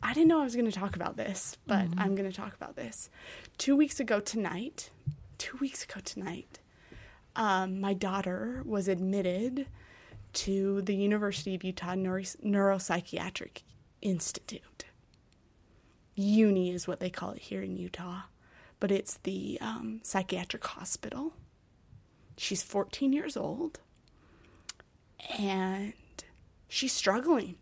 I 0.00 0.14
didn't 0.14 0.28
know 0.28 0.40
I 0.40 0.44
was 0.44 0.54
going 0.54 0.70
to 0.70 0.78
talk 0.78 0.94
about 0.94 1.16
this, 1.16 1.58
but 1.66 1.88
I'm 1.98 2.14
going 2.14 2.30
to 2.30 2.36
talk 2.36 2.54
about 2.54 2.76
this. 2.76 3.10
Two 3.58 3.74
weeks 3.74 3.98
ago 3.98 4.20
tonight, 4.20 4.90
two 5.36 5.56
weeks 5.58 5.82
ago 5.82 5.98
tonight, 6.04 6.60
um, 7.34 7.80
my 7.80 7.92
daughter 7.92 8.62
was 8.64 8.86
admitted 8.86 9.66
to 10.34 10.80
the 10.82 10.94
University 10.94 11.56
of 11.56 11.64
Utah 11.64 11.96
Neuro- 11.96 12.22
Neuropsychiatric 12.22 13.62
Institute. 14.00 14.84
Uni 16.14 16.70
is 16.70 16.86
what 16.86 17.00
they 17.00 17.10
call 17.10 17.32
it 17.32 17.42
here 17.42 17.62
in 17.62 17.76
Utah, 17.76 18.20
but 18.80 18.90
it's 18.90 19.18
the 19.18 19.58
um, 19.60 20.00
psychiatric 20.02 20.64
hospital. 20.64 21.32
She's 22.36 22.62
14 22.62 23.12
years 23.12 23.36
old 23.36 23.80
and 25.38 25.92
she's 26.68 26.92
struggling. 26.92 27.56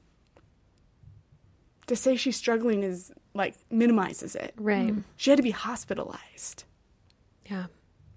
To 1.87 1.97
say 1.97 2.17
she's 2.17 2.37
struggling 2.37 2.83
is 2.83 3.13
like 3.35 3.55
minimizes 3.71 4.35
it. 4.35 4.55
Right. 4.57 4.95
She 5.17 5.31
had 5.31 5.37
to 5.37 5.43
be 5.43 5.51
hospitalized 5.51 6.65
Yeah. 7.49 7.67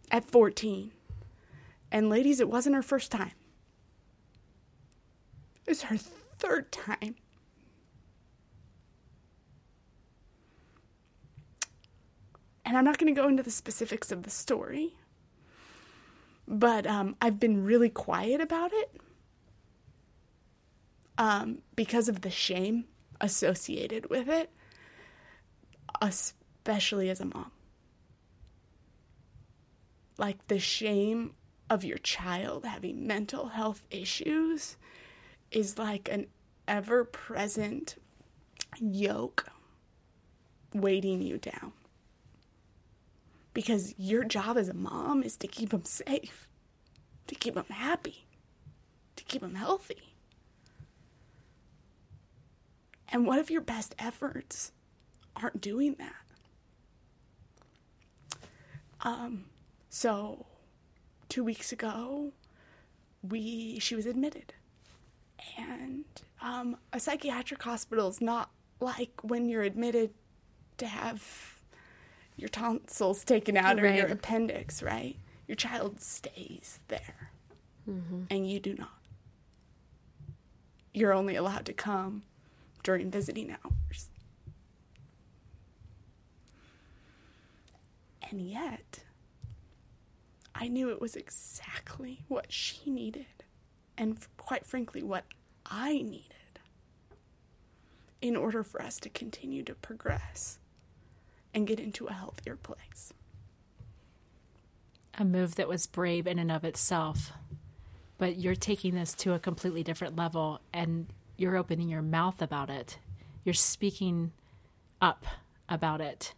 at 0.09 0.25
14. 0.25 0.91
And 1.91 2.09
ladies, 2.09 2.39
it 2.39 2.49
wasn't 2.49 2.75
her 2.75 2.81
first 2.81 3.11
time. 3.11 3.31
It's 5.65 5.83
her 5.83 5.97
third 5.97 6.71
time. 6.71 7.15
And 12.67 12.77
I'm 12.77 12.83
not 12.83 12.99
going 12.99 13.13
to 13.13 13.19
go 13.19 13.27
into 13.27 13.41
the 13.41 13.49
specifics 13.49 14.11
of 14.11 14.21
the 14.23 14.29
story, 14.29 14.93
but 16.47 16.85
um, 16.85 17.15
I've 17.19 17.39
been 17.39 17.63
really 17.63 17.89
quiet 17.89 18.41
about 18.41 18.71
it 18.73 19.01
um, 21.17 21.59
because 21.75 22.09
of 22.09 22.21
the 22.21 22.29
shame 22.29 22.85
associated 23.19 24.09
with 24.11 24.27
it, 24.29 24.51
especially 26.01 27.09
as 27.09 27.19
a 27.19 27.25
mom 27.25 27.51
like 30.17 30.47
the 30.47 30.59
shame 30.59 31.33
of 31.69 31.83
your 31.83 31.97
child 31.97 32.65
having 32.65 33.05
mental 33.05 33.49
health 33.49 33.83
issues 33.91 34.77
is 35.51 35.77
like 35.77 36.09
an 36.09 36.27
ever 36.67 37.03
present 37.03 37.95
yoke 38.79 39.47
weighting 40.73 41.21
you 41.21 41.37
down. 41.37 41.71
Because 43.57 43.95
your 43.97 44.23
job 44.23 44.55
as 44.55 44.69
a 44.69 44.73
mom 44.75 45.23
is 45.23 45.35
to 45.37 45.47
keep 45.47 45.71
them 45.71 45.83
safe, 45.83 46.47
to 47.25 47.33
keep 47.33 47.55
them 47.55 47.65
happy, 47.71 48.27
to 49.15 49.23
keep 49.23 49.41
them 49.41 49.55
healthy. 49.55 50.13
And 53.09 53.25
what 53.25 53.39
if 53.39 53.49
your 53.49 53.61
best 53.61 53.95
efforts 53.97 54.73
aren't 55.35 55.59
doing 55.59 55.95
that? 55.97 56.13
Um, 59.01 59.45
so, 59.89 60.45
two 61.27 61.43
weeks 61.43 61.71
ago, 61.71 62.33
we 63.27 63.79
she 63.79 63.95
was 63.95 64.05
admitted, 64.05 64.53
and 65.57 66.05
um, 66.43 66.77
a 66.93 66.99
psychiatric 66.99 67.63
hospital 67.63 68.07
is 68.07 68.21
not 68.21 68.51
like 68.79 69.23
when 69.23 69.49
you're 69.49 69.63
admitted 69.63 70.11
to 70.77 70.85
have 70.85 71.56
your 72.37 72.49
tonsils 72.49 73.23
taken 73.23 73.57
out 73.57 73.79
or 73.79 73.91
your 73.91 74.07
appendix, 74.07 74.83
right? 74.83 75.17
Your 75.47 75.55
child 75.55 75.99
stays 75.99 76.79
there, 76.87 77.31
mm-hmm. 77.89 78.23
and 78.29 78.49
you 78.49 78.59
do 78.59 78.75
not. 78.75 79.01
You're 80.93 81.13
only 81.13 81.35
allowed 81.35 81.65
to 81.65 81.73
come 81.73 82.23
during 82.83 83.09
visiting 83.09 83.51
hours. 83.51 84.09
And 88.29 88.41
yet, 88.41 88.99
I 90.53 90.67
knew 90.67 90.89
it 90.89 91.01
was 91.01 91.15
exactly 91.15 92.19
what 92.27 92.51
she 92.51 92.89
needed, 92.89 93.25
and 93.97 94.17
quite 94.37 94.65
frankly, 94.65 95.01
what 95.01 95.23
I 95.65 95.93
needed 95.93 96.33
in 98.21 98.35
order 98.35 98.63
for 98.63 98.81
us 98.81 98.99
to 98.99 99.09
continue 99.09 99.63
to 99.63 99.73
progress 99.75 100.59
and 101.57 101.65
get 101.65 101.79
into 101.79 102.05
a 102.05 102.13
healthier 102.13 102.55
place. 102.55 103.11
a 105.17 105.25
move 105.25 105.55
that 105.55 105.67
was 105.67 105.87
brave 105.87 106.27
in 106.27 106.39
and 106.39 106.51
of 106.51 106.63
itself. 106.63 107.31
But 108.17 108.37
you're 108.37 108.55
taking 108.55 108.95
this 108.95 109.13
to 109.15 109.33
a 109.33 109.39
completely 109.39 109.83
different 109.83 110.15
level 110.15 110.61
and 110.71 111.07
you're 111.37 111.57
opening 111.57 111.89
your 111.89 112.01
mouth 112.01 112.41
about 112.41 112.69
it. 112.69 112.99
You're 113.43 113.53
speaking 113.53 114.31
up 115.01 115.25
about 115.67 116.01
it. 116.01 116.33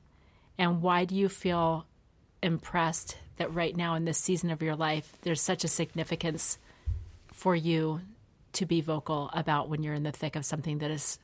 And 0.57 0.81
why 0.81 1.05
do 1.05 1.15
you 1.15 1.29
feel 1.29 1.85
impressed 2.41 3.17
that 3.37 3.53
right 3.53 3.75
now 3.75 3.95
in 3.95 4.05
this 4.05 4.17
season 4.17 4.49
of 4.49 4.61
your 4.61 4.75
life, 4.75 5.17
there's 5.21 5.41
such 5.41 5.63
a 5.63 5.69
significance 5.69 6.57
for 7.31 7.55
you 7.55 8.01
to 8.53 8.65
be 8.65 8.81
vocal 8.81 9.29
about 9.33 9.69
when 9.69 9.83
you're 9.83 9.93
in 9.93 10.03
the 10.03 10.11
thick 10.11 10.35
of 10.35 10.45
something 10.45 10.79
that 10.79 10.91
is 10.91 11.19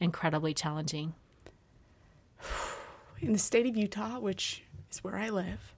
incredibly 0.00 0.54
challenging? 0.54 1.14
In 3.20 3.32
the 3.32 3.38
state 3.38 3.66
of 3.66 3.76
Utah, 3.76 4.18
which 4.18 4.62
is 4.90 5.02
where 5.02 5.16
I 5.16 5.28
live, 5.30 5.72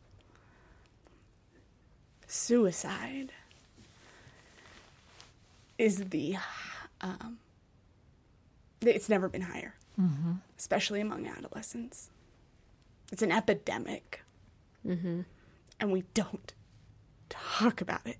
suicide 2.27 3.33
is 5.79 6.07
the 6.11 6.37
um, 7.01 7.39
it's 8.81 9.09
never 9.09 9.29
been 9.29 9.43
higher 9.43 9.75
especially 10.57 11.01
among 11.01 11.27
adolescents. 11.27 12.11
It's 13.11 13.23
an 13.23 13.33
epidemic. 13.33 14.23
And 15.81 15.91
we 15.93 16.05
don't 16.15 16.53
talk 17.29 17.81
about 17.81 18.07
it. 18.07 18.19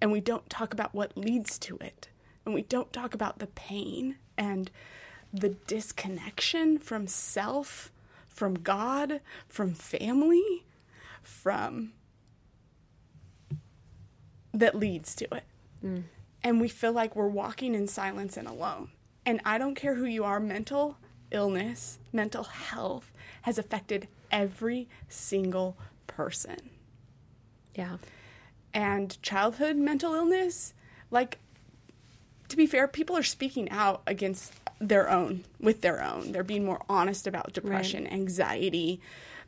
And 0.00 0.10
we 0.10 0.20
don't 0.20 0.48
talk 0.48 0.72
about 0.72 0.94
what 0.94 1.16
leads 1.16 1.58
to 1.60 1.76
it. 1.78 2.08
And 2.46 2.54
we 2.54 2.62
don't 2.62 2.90
talk 2.92 3.12
about 3.14 3.38
the 3.38 3.48
pain 3.48 4.16
and 4.38 4.70
the 5.32 5.50
disconnection 5.50 6.78
from 6.78 7.06
self 7.06 7.92
from 8.26 8.54
god 8.54 9.20
from 9.48 9.72
family 9.72 10.64
from 11.22 11.92
that 14.52 14.74
leads 14.74 15.14
to 15.16 15.34
it. 15.34 15.44
Mm. 15.84 16.04
And 16.42 16.60
we 16.60 16.68
feel 16.68 16.92
like 16.92 17.14
we're 17.14 17.28
walking 17.28 17.74
in 17.74 17.86
silence 17.86 18.36
and 18.36 18.48
alone. 18.48 18.90
And 19.26 19.40
I 19.44 19.58
don't 19.58 19.74
care 19.74 19.94
who 19.94 20.06
you 20.06 20.24
are, 20.24 20.40
mental 20.40 20.96
illness, 21.30 21.98
mental 22.12 22.44
health 22.44 23.12
has 23.42 23.58
affected 23.58 24.08
every 24.30 24.88
single 25.08 25.76
person. 26.06 26.70
Yeah. 27.74 27.98
And 28.72 29.20
childhood 29.22 29.76
mental 29.76 30.14
illness, 30.14 30.74
like, 31.10 31.38
to 32.50 32.56
be 32.56 32.66
fair, 32.66 32.86
people 32.86 33.16
are 33.16 33.22
speaking 33.22 33.70
out 33.70 34.02
against 34.06 34.52
their 34.80 35.10
own, 35.10 35.44
with 35.58 35.80
their 35.80 36.02
own. 36.02 36.32
They're 36.32 36.42
being 36.42 36.64
more 36.64 36.82
honest 36.88 37.26
about 37.26 37.52
depression, 37.52 38.06
anxiety, 38.06 39.00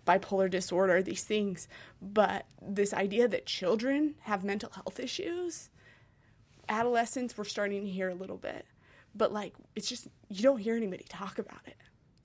bipolar 0.07 0.51
disorder, 0.51 1.03
these 1.03 1.25
things. 1.25 1.69
But 2.01 2.47
this 2.61 2.93
idea 2.93 3.29
that 3.29 3.47
children 3.47 4.15
have 4.23 4.45
mental 4.45 4.71
health 4.71 4.99
issues, 5.01 5.71
adolescents, 6.69 7.37
we're 7.37 7.45
starting 7.45 7.83
to 7.83 7.91
hear 7.91 8.09
a 8.09 8.15
little 8.15 8.37
bit. 8.37 8.67
But, 9.15 9.33
like, 9.33 9.55
it's 9.77 9.88
just, 9.88 10.09
you 10.29 10.43
don't 10.43 10.59
hear 10.59 10.77
anybody 10.77 11.05
talk 11.09 11.38
about 11.38 11.61
it. 11.67 11.77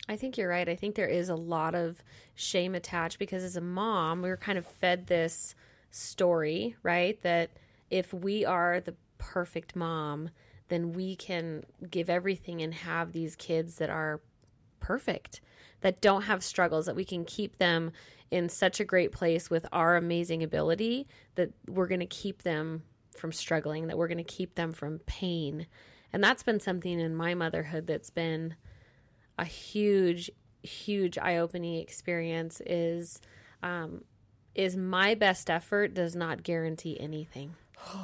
I 0.09 0.15
think 0.15 0.37
you're 0.37 0.49
right. 0.49 0.69
I 0.69 0.75
think 0.75 0.95
there 0.95 1.07
is 1.07 1.27
a 1.27 1.35
lot 1.35 1.75
of 1.75 2.01
shame 2.35 2.75
attached 2.75 3.19
because 3.19 3.43
as 3.43 3.57
a 3.57 3.61
mom, 3.61 4.21
we 4.21 4.29
were 4.29 4.37
kind 4.37 4.57
of 4.57 4.65
fed 4.65 5.07
this 5.07 5.53
story, 5.91 6.75
right? 6.81 7.21
That 7.23 7.51
if 7.89 8.13
we 8.13 8.45
are 8.45 8.79
the 8.79 8.95
perfect 9.17 9.75
mom, 9.75 10.29
then 10.69 10.93
we 10.93 11.15
can 11.15 11.63
give 11.89 12.09
everything 12.09 12.61
and 12.61 12.73
have 12.73 13.11
these 13.11 13.35
kids 13.35 13.75
that 13.75 13.89
are 13.89 14.21
perfect, 14.79 15.41
that 15.81 16.01
don't 16.01 16.23
have 16.23 16.43
struggles, 16.43 16.85
that 16.85 16.95
we 16.95 17.05
can 17.05 17.25
keep 17.25 17.57
them 17.57 17.91
in 18.29 18.49
such 18.49 18.79
a 18.79 18.85
great 18.85 19.11
place 19.11 19.49
with 19.49 19.65
our 19.71 19.95
amazing 19.95 20.43
ability 20.43 21.07
that 21.35 21.51
we're 21.67 21.87
going 21.87 21.99
to 21.99 22.05
keep 22.05 22.43
them 22.43 22.83
from 23.17 23.31
struggling, 23.31 23.87
that 23.87 23.97
we're 23.97 24.07
going 24.07 24.17
to 24.17 24.23
keep 24.23 24.55
them 24.55 24.73
from 24.73 24.99
pain. 24.99 25.67
And 26.11 26.23
that's 26.23 26.43
been 26.43 26.59
something 26.59 26.99
in 26.99 27.15
my 27.15 27.33
motherhood 27.33 27.87
that's 27.87 28.09
been 28.09 28.55
a 29.37 29.45
huge, 29.45 30.29
huge 30.63 31.17
eye 31.17 31.37
opening 31.37 31.75
experience 31.75 32.61
is 32.65 33.21
um, 33.63 34.03
is 34.55 34.75
my 34.75 35.13
best 35.15 35.49
effort 35.49 35.93
does 35.93 36.15
not 36.15 36.43
guarantee 36.43 36.99
anything. 36.99 37.55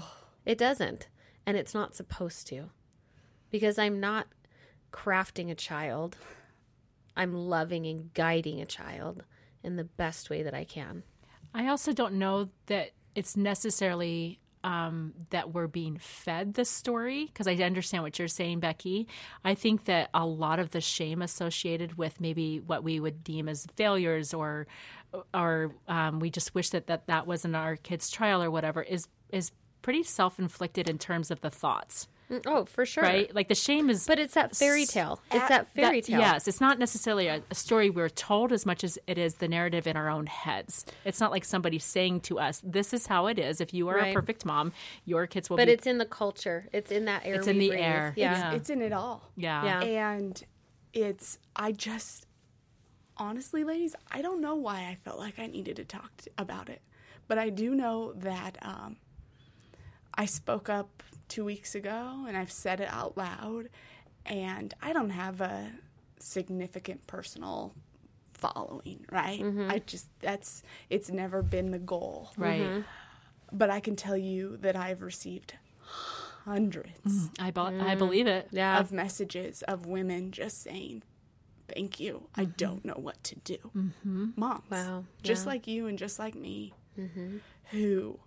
it 0.46 0.58
doesn't. 0.58 1.08
And 1.46 1.58
it's 1.58 1.74
not 1.74 1.96
supposed 1.96 2.48
to. 2.48 2.70
Because 3.52 3.78
I'm 3.78 4.00
not 4.00 4.28
crafting 4.92 5.52
a 5.52 5.56
child. 5.56 6.18
I'm 7.16 7.34
loving 7.34 7.86
and 7.86 8.14
guiding 8.14 8.62
a 8.62 8.66
child 8.66 9.24
in 9.64 9.76
the 9.76 9.84
best 9.84 10.30
way 10.30 10.44
that 10.44 10.54
I 10.54 10.64
can. 10.64 11.04
I 11.54 11.68
also 11.68 11.94
don't 11.94 12.16
know 12.16 12.50
that 12.68 12.92
it's 13.16 13.38
necessarily 13.38 14.40
um, 14.64 15.14
that 15.30 15.54
we're 15.54 15.68
being 15.68 15.98
fed 15.98 16.54
the 16.54 16.66
story 16.66 17.26
because 17.26 17.48
I 17.48 17.56
understand 17.56 18.04
what 18.04 18.18
you're 18.18 18.28
saying, 18.28 18.62
Becky. 18.62 19.08
I 19.44 19.56
think 19.56 19.86
that 19.86 20.10
a 20.14 20.26
lot 20.26 20.60
of 20.60 20.72
the 20.72 20.82
shame 20.82 21.22
associated 21.22 21.98
with 21.98 22.22
maybe 22.22 22.60
what 22.60 22.84
we 22.84 23.00
would 23.00 23.24
deem 23.24 23.50
as 23.50 23.68
failures 23.76 24.34
or 24.34 24.68
or 25.34 25.76
um, 25.88 26.20
we 26.20 26.32
just 26.32 26.56
wish 26.56 26.70
that, 26.72 26.88
that 26.88 27.08
that 27.08 27.28
wasn't 27.28 27.56
our 27.56 27.76
kid's 27.76 28.10
trial 28.10 28.42
or 28.42 28.50
whatever 28.50 28.82
is 28.82 29.08
is 29.30 29.52
pretty 29.84 30.02
self 30.02 30.40
inflicted 30.40 30.90
in 30.90 30.98
terms 30.98 31.30
of 31.30 31.42
the 31.42 31.52
thoughts. 31.52 32.08
Oh, 32.48 32.66
for 32.66 32.84
sure. 32.84 33.04
Right? 33.04 33.36
Like 33.36 33.48
the 33.50 33.54
shame 33.54 33.92
is 33.92 34.08
But 34.08 34.18
it's 34.18 34.34
that 34.34 34.56
fairy 34.56 34.86
tale. 34.88 35.22
It's 35.32 35.48
that 35.50 35.68
fairy 35.76 36.00
that- 36.02 36.08
tale. 36.08 36.20
Yes, 36.20 36.48
it's 36.48 36.60
not 36.62 36.80
necessarily 36.80 37.28
a, 37.28 37.44
a 37.52 37.54
story 37.54 37.92
we're 37.92 38.10
told 38.10 38.52
as 38.52 38.66
much 38.66 38.84
as 38.84 38.98
it 39.06 39.20
is 39.20 39.36
the 39.36 39.48
narrative 39.48 39.86
in 39.86 39.96
our 39.96 40.10
own 40.10 40.26
heads. 40.26 40.86
It's 41.06 41.20
not 41.20 41.30
like 41.30 41.46
somebody 41.46 41.78
saying 41.78 42.22
to 42.22 42.40
us, 42.40 42.60
"This 42.64 42.92
is 42.94 43.06
how 43.06 43.28
it 43.28 43.38
is. 43.38 43.62
If 43.62 43.72
you 43.74 43.88
are 43.90 43.98
Right. 43.98 44.12
a 44.16 44.20
perfect 44.20 44.46
mom, 44.46 44.72
your 45.06 45.28
kids 45.28 45.48
will 45.50 45.58
But 45.58 45.68
be." 45.68 45.74
it's 45.74 45.86
in 45.86 46.00
the 46.00 46.06
culture. 46.06 46.68
It's 46.74 46.92
in 46.92 47.06
that 47.06 47.24
air. 47.26 47.36
It's 47.36 47.46
in 47.46 47.60
the 47.60 47.68
breathe. 47.70 47.82
air. 47.82 48.14
Yeah. 48.16 48.52
Yeah. 48.52 48.54
It's 48.58 48.70
in 48.72 48.82
it 48.82 48.94
all. 48.94 49.30
yeah, 49.36 49.64
Yeah. 49.84 50.14
And 50.16 50.44
it's, 50.94 51.38
I 51.56 51.72
just, 51.74 52.26
honestly, 53.18 53.64
ladies, 53.64 53.96
I 54.12 54.22
don't 54.22 54.42
know 54.42 54.56
why 54.56 54.78
I 54.88 54.98
felt 55.04 55.20
like 55.20 55.38
I 55.40 55.48
needed 55.48 55.76
to 55.76 55.86
talk 55.86 56.10
t- 56.18 56.32
about 56.38 56.70
it. 56.70 56.82
But 57.28 57.38
I 57.38 57.50
do 57.50 57.76
know 57.76 58.14
that 58.18 58.58
um, 58.62 58.98
I 60.16 60.26
spoke 60.26 60.70
up 60.70 61.04
two 61.28 61.46
weeks 61.46 61.76
ago 61.76 62.26
and 62.28 62.38
I've 62.38 62.52
said 62.52 62.80
it 62.80 62.90
out 62.92 63.18
loud. 63.18 63.70
And 64.26 64.74
I 64.82 64.94
don't 64.94 65.10
have 65.10 65.42
a 65.42 65.72
significant 66.20 67.06
personal 67.08 67.74
following, 68.34 69.06
right? 69.12 69.42
Mm-hmm. 69.42 69.70
I 69.70 69.80
just, 69.80 70.08
that's, 70.20 70.64
it's 70.90 71.10
never 71.10 71.42
been 71.42 71.72
the 71.72 71.80
goal. 71.80 72.32
right. 72.38 72.62
Mm-hmm. 72.62 72.72
Mm-hmm. 72.80 73.58
But 73.58 73.70
I 73.70 73.80
can 73.82 73.96
tell 73.96 74.18
you 74.18 74.58
that 74.62 74.76
I've 74.76 75.02
received 75.02 75.54
hundreds 76.46 76.90
mm. 77.08 77.30
I, 77.40 77.52
be- 77.52 77.62
I 77.62 77.96
mm. 77.96 77.98
believe 77.98 78.28
it. 78.28 78.48
Yeah. 78.52 78.80
of 78.80 78.92
messages 78.92 79.62
of 79.64 79.86
women 79.86 80.32
just 80.32 80.62
saying, 80.64 81.04
Thank 81.74 82.00
you. 82.00 82.28
I 82.36 82.46
don't 82.46 82.84
know 82.84 82.98
what 82.98 83.24
to 83.26 83.36
do. 83.36 83.58
Mm-hmm. 83.76 84.26
Moms, 84.36 84.64
Wow. 84.70 85.06
just 85.24 85.46
Yeah. 85.46 85.50
like 85.50 85.68
you 85.68 85.88
and 85.88 85.98
just 85.98 86.20
like 86.20 86.36
me, 86.36 86.74
who 87.72 88.20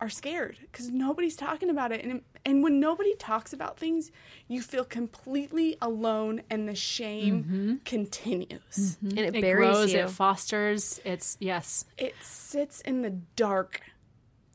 are 0.00 0.08
scared 0.08 0.56
because 0.60 0.88
nobody's 0.90 1.36
talking 1.36 1.70
about 1.70 1.92
it. 1.92 2.04
And, 2.04 2.22
and 2.44 2.62
when 2.62 2.80
nobody 2.80 3.14
talks 3.16 3.52
about 3.52 3.78
things, 3.78 4.10
you 4.48 4.62
feel 4.62 4.84
completely 4.84 5.76
alone 5.82 6.42
and 6.50 6.68
the 6.68 6.74
shame 6.74 7.44
mm-hmm. 7.44 7.74
continues. 7.84 8.96
Mm-hmm. 9.04 9.08
and 9.08 9.18
it, 9.18 9.36
It 9.36 9.40
buries 9.42 9.68
grows. 9.68 9.92
you. 9.92 9.98
It 10.00 10.10
fosters. 10.10 11.00
It's 11.04 11.36
yes. 11.40 11.84
It 11.98 12.14
sits 12.22 12.80
in 12.80 13.02
the 13.02 13.10
dark 13.36 13.82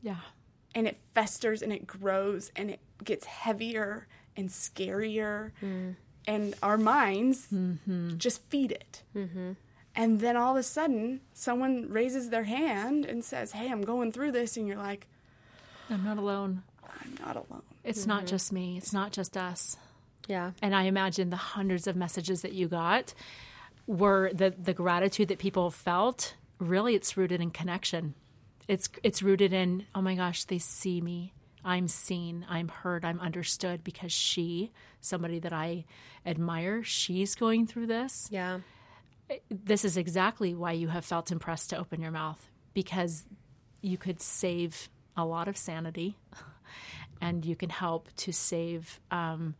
Yeah. 0.02 0.16
and 0.74 0.86
it 0.86 0.98
festers 1.14 1.62
and 1.62 1.72
it 1.72 1.86
grows 1.86 2.50
and 2.56 2.70
it 2.70 2.80
gets 3.04 3.26
heavier 3.26 4.08
and 4.36 4.48
scarier 4.48 5.52
mm. 5.62 5.94
and 6.26 6.54
our 6.62 6.76
minds 6.76 7.48
mm-hmm. 7.52 8.16
just 8.16 8.42
feed 8.50 8.72
it 8.72 9.02
and 9.94 10.20
then 10.20 10.36
all 10.36 10.52
of 10.52 10.60
a 10.60 10.62
sudden 10.62 11.20
someone 11.32 11.88
raises 11.90 12.28
their 12.30 12.44
hand 12.44 13.04
and 13.06 13.24
says 13.24 13.52
hey 13.52 13.70
i'm 13.70 13.82
going 13.82 14.12
through 14.12 14.30
this 14.32 14.56
and 14.56 14.66
you're 14.68 14.76
like 14.76 15.06
I'm 15.90 16.04
not 16.04 16.18
alone. 16.18 16.62
i'm 17.02 17.16
not 17.24 17.36
alone 17.36 17.62
It's 17.84 18.06
not 18.06 18.20
mm-hmm. 18.20 18.26
just 18.28 18.52
me. 18.52 18.76
It's 18.78 18.92
not 18.92 19.12
just 19.12 19.36
us. 19.36 19.76
yeah. 20.28 20.52
And 20.60 20.74
I 20.74 20.84
imagine 20.84 21.30
the 21.30 21.36
hundreds 21.36 21.86
of 21.86 21.96
messages 21.96 22.42
that 22.42 22.52
you 22.52 22.68
got 22.68 23.14
were 23.86 24.30
the 24.34 24.50
the 24.50 24.74
gratitude 24.74 25.28
that 25.28 25.38
people 25.38 25.70
felt. 25.70 26.34
Really, 26.58 26.94
it's 26.94 27.16
rooted 27.16 27.40
in 27.40 27.50
connection. 27.50 28.14
It's 28.66 28.88
it's 29.02 29.22
rooted 29.22 29.52
in 29.52 29.86
oh 29.94 30.02
my 30.02 30.14
gosh, 30.14 30.44
they 30.44 30.58
see 30.58 31.00
me. 31.00 31.32
I'm 31.64 31.88
seen. 31.88 32.46
I'm 32.48 32.68
heard. 32.68 33.04
I'm 33.04 33.18
understood 33.20 33.82
because 33.82 34.12
she, 34.12 34.70
somebody 35.00 35.40
that 35.40 35.52
I 35.52 35.84
admire, 36.24 36.84
she's 36.84 37.34
going 37.34 37.66
through 37.66 37.88
this. 37.88 38.28
Yeah. 38.30 38.60
This 39.50 39.84
is 39.84 39.96
exactly 39.96 40.54
why 40.54 40.72
you 40.72 40.88
have 40.88 41.04
felt 41.04 41.32
impressed 41.32 41.70
to 41.70 41.78
open 41.78 42.00
your 42.00 42.12
mouth 42.12 42.48
because 42.72 43.24
you 43.82 43.98
could 43.98 44.20
save 44.20 44.88
a 45.16 45.24
lot 45.24 45.48
of 45.48 45.56
sanity 45.56 46.16
and 47.20 47.44
you 47.44 47.56
can 47.56 47.70
help 47.70 48.08
to 48.16 48.32
save 48.32 49.00
um, 49.10 49.54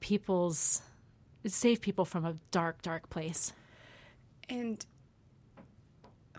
people's 0.00 0.82
save 1.46 1.80
people 1.80 2.04
from 2.04 2.24
a 2.24 2.34
dark 2.50 2.82
dark 2.82 3.08
place. 3.10 3.52
And 4.48 4.84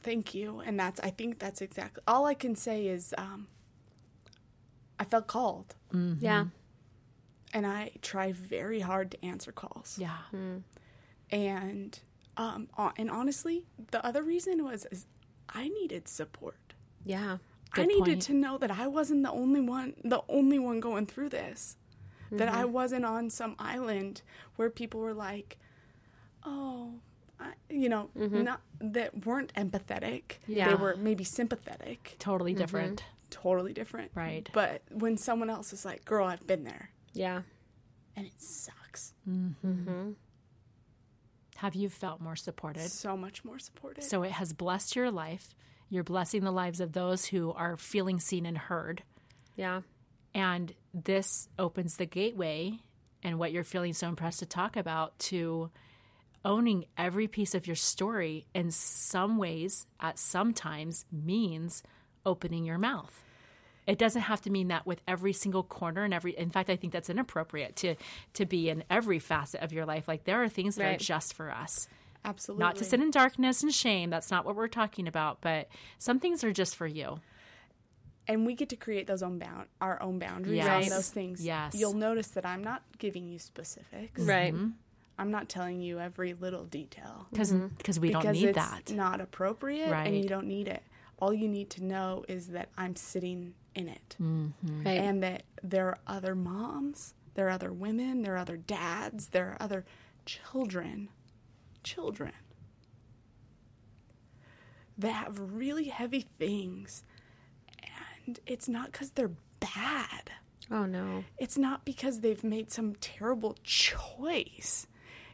thank 0.02 0.34
you. 0.34 0.60
And 0.66 0.80
that's 0.80 1.00
i 1.02 1.10
think 1.10 1.40
that's 1.40 1.62
exactly 1.62 2.04
all 2.08 2.26
i 2.26 2.34
can 2.34 2.56
say 2.56 2.88
is 2.88 3.14
um, 3.18 3.48
i 5.00 5.04
felt 5.04 5.28
called. 5.28 5.76
Yeah. 6.20 6.46
and 7.54 7.66
i 7.66 7.92
try 8.02 8.32
very 8.34 8.82
hard 8.82 9.12
to 9.12 9.26
answer 9.26 9.52
calls. 9.52 9.98
Yeah. 10.00 10.18
And 11.32 11.98
um 12.38 12.68
and 12.98 13.10
honestly 13.10 13.66
the 13.92 14.06
other 14.06 14.22
reason 14.24 14.64
was 14.64 14.86
is 14.92 15.06
i 15.50 15.68
needed 15.70 16.08
support. 16.08 16.74
Yeah. 17.06 17.38
I 17.78 17.86
needed 17.86 18.04
point. 18.06 18.22
to 18.24 18.34
know 18.34 18.58
that 18.58 18.72
i 18.72 18.88
wasn't 18.88 19.22
the 19.24 19.32
only 19.32 19.62
one 19.62 19.94
the 20.04 20.22
only 20.30 20.60
one 20.60 20.80
going 20.80 21.06
through 21.06 21.30
this. 21.30 21.78
That 22.32 22.48
Mm-hmm. 22.50 22.58
i 22.58 22.66
wasn't 22.66 23.06
on 23.06 23.30
some 23.30 23.56
island 23.60 24.22
where 24.56 24.70
people 24.70 25.00
were 25.00 25.14
like 25.14 25.58
oh 26.46 26.94
I, 27.40 27.52
you 27.70 27.90
know 27.90 28.10
not 28.16 28.62
that 28.80 29.26
weren't 29.26 29.54
empathetic. 29.56 30.24
Mm-hmm. 30.24 30.54
Yeah. 30.54 30.70
they 30.70 30.76
were 30.76 30.96
maybe 30.96 31.24
sympathetic. 31.24 32.16
Totally 32.20 32.54
different. 32.54 33.04
Totally 33.30 33.74
different. 33.74 34.12
Right. 34.16 34.50
but 34.54 34.82
when 34.92 35.18
someone 35.18 35.50
else 35.50 35.72
is 35.74 35.84
like 35.86 36.04
girl 36.06 36.26
i've 36.28 36.46
been 36.48 36.64
there. 36.64 36.90
Yeah. 37.14 37.42
and 38.16 38.26
it 38.26 38.40
sucks. 38.42 39.14
Have 41.58 41.74
you 41.76 41.90
felt 41.90 42.20
more 42.22 42.36
supported? 42.36 42.90
So 42.92 43.16
much 43.16 43.44
more 43.46 43.60
supported. 43.60 44.04
So 44.04 44.24
it 44.24 44.32
has 44.32 44.54
blessed 44.54 44.96
your 44.96 45.10
life 45.10 45.56
you're 45.96 46.04
blessing 46.04 46.44
the 46.44 46.52
lives 46.52 46.80
of 46.82 46.92
those 46.94 47.26
who 47.26 47.52
are 47.54 47.78
feeling 47.78 48.20
seen 48.20 48.46
and 48.46 48.58
heard 48.58 49.02
Yeah. 49.56 49.82
And 50.34 50.74
this 50.94 51.48
opens 51.58 51.96
the 51.96 52.06
gateway 52.06 52.80
and 53.24 53.40
what 53.40 53.52
you're 53.54 53.64
feeling 53.64 53.94
so 53.94 54.10
impressed 54.10 54.40
to 54.40 54.46
talk 54.46 54.76
about 54.76 55.18
to 55.20 55.72
owning 56.44 56.86
every 56.98 57.28
piece 57.28 57.56
of 57.56 57.66
your 57.66 57.76
story 57.78 58.46
in 58.54 58.70
some 58.70 59.38
ways, 59.38 59.88
at 60.00 60.20
some 60.20 60.54
times, 60.54 61.06
means 61.12 61.82
opening 62.26 62.66
your 62.66 62.78
mouth. 62.78 63.24
It 63.88 63.98
doesn't 63.98 64.24
have 64.24 64.42
to 64.42 64.50
mean 64.50 64.68
that 64.68 64.86
with 64.86 65.02
every 65.08 65.32
single 65.34 65.64
corner 65.64 66.04
and 66.04 66.14
every 66.14 66.38
in 66.38 66.50
fact 66.50 66.70
I 66.70 66.76
think 66.76 66.92
that's 66.92 67.10
inappropriate 67.10 67.76
to 67.78 67.96
to 68.34 68.46
be 68.46 68.70
in 68.70 68.84
every 68.90 69.20
facet 69.20 69.62
of 69.62 69.72
your 69.72 69.86
life. 69.86 70.08
Like 70.08 70.26
there 70.26 70.44
are 70.44 70.50
things 70.50 70.76
that 70.76 70.84
Right. 70.84 70.96
are 70.96 71.04
just 71.04 71.34
for 71.34 71.50
us. 71.52 71.88
Absolutely 72.26 72.64
Not 72.64 72.76
to 72.78 72.84
sit 72.84 73.00
in 73.00 73.12
darkness 73.12 73.64
and 73.64 73.74
shame. 73.74 74.10
That's 74.10 74.32
not 74.32 74.46
what 74.46 74.56
we're 74.56 74.68
talking 74.68 75.08
about, 75.08 75.42
but 75.42 75.68
some 76.00 76.20
things 76.20 76.44
are 76.44 76.52
just 76.52 76.76
for 76.76 76.88
you. 76.88 77.20
and 78.28 78.44
we 78.44 78.56
get 78.56 78.70
to 78.70 78.76
create 78.76 79.06
those 79.06 79.22
own 79.22 79.38
bound 79.38 79.68
our 79.80 80.02
own 80.02 80.18
boundaries 80.18 80.56
Yes. 80.58 80.86
on 80.86 80.90
those 80.90 81.10
things. 81.12 81.46
Yes. 81.46 81.76
You'll 81.76 81.94
notice 81.94 82.30
that 82.30 82.44
I'm 82.44 82.64
not 82.64 82.82
giving 82.98 83.28
you 83.28 83.38
specifics. 83.38 84.20
Right. 84.22 84.52
Mm-hmm. 84.52 84.70
I'm 85.20 85.30
not 85.30 85.48
telling 85.48 85.80
you 85.80 86.00
every 86.00 86.34
little 86.34 86.66
detail 86.66 87.28
Because 87.32 87.52
because 87.52 87.98
mm-hmm. 87.98 88.02
we 88.02 88.12
don't 88.12 88.32
need 88.32 88.46
it's 88.50 88.58
that. 88.58 88.92
not 88.92 89.22
appropriate 89.22 89.90
and 89.90 90.18
you 90.18 90.28
don't 90.28 90.48
need 90.48 90.68
it. 90.68 90.82
All 91.20 91.34
you 91.34 91.48
need 91.48 91.70
to 91.72 91.84
know 91.84 92.26
is 92.28 92.48
that 92.48 92.70
I'm 92.78 92.96
sitting 92.96 93.54
in 93.76 93.88
it 93.90 94.16
mm-hmm. 94.22 94.84
Right. 94.84 95.00
and 95.00 95.22
that 95.22 95.44
there 95.62 95.88
are 95.90 95.98
other 96.08 96.34
moms, 96.36 97.14
there 97.36 97.46
are 97.48 97.52
other 97.52 97.72
women, 97.72 98.24
there 98.24 98.34
are 98.34 98.38
other 98.38 98.58
dads, 98.58 99.28
there 99.28 99.50
are 99.52 99.58
other 99.60 99.86
children, 100.26 101.10
children 101.86 102.34
that 104.98 105.12
have 105.12 105.40
really 105.40 105.86
heavy 105.86 106.26
things. 106.38 107.04
And 108.26 108.40
it's 108.46 108.68
not 108.68 108.92
because 108.92 109.12
they're 109.12 109.32
bad. 109.60 110.32
oh 110.72 110.86
no. 110.86 111.24
It's 111.38 111.58
not 111.58 111.86
because 111.86 112.20
they've 112.20 112.44
made 112.44 112.72
some 112.72 112.96
terrible 112.96 113.56
choice. 113.64 114.88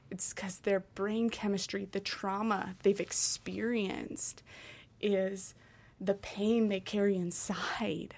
It's 0.10 0.34
because 0.34 0.60
their 0.60 0.82
brain 0.82 1.30
chemistry, 1.30 1.88
the 1.90 2.00
trauma 2.02 2.76
they've 2.84 3.00
experienced, 3.00 4.44
is 5.00 5.54
the 6.00 6.16
pain 6.16 6.68
they 6.68 6.80
carry 6.82 7.16
inside 7.16 8.16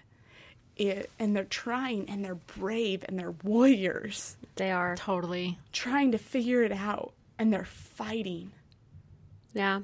it, 0.75 1.11
and 1.19 1.35
they're 1.35 1.43
trying 1.43 2.09
and 2.09 2.25
they're 2.25 2.33
brave 2.33 3.03
and 3.07 3.19
they're 3.19 3.35
warriors 3.43 4.37
They 4.55 4.71
are. 4.71 4.95
Totally. 4.95 5.59
trying 5.71 6.11
to 6.13 6.17
figure 6.17 6.63
it 6.63 6.71
out 6.71 7.13
and 7.37 7.51
they're 7.51 7.65
fighting. 7.65 8.51
Yeah. 9.53 9.81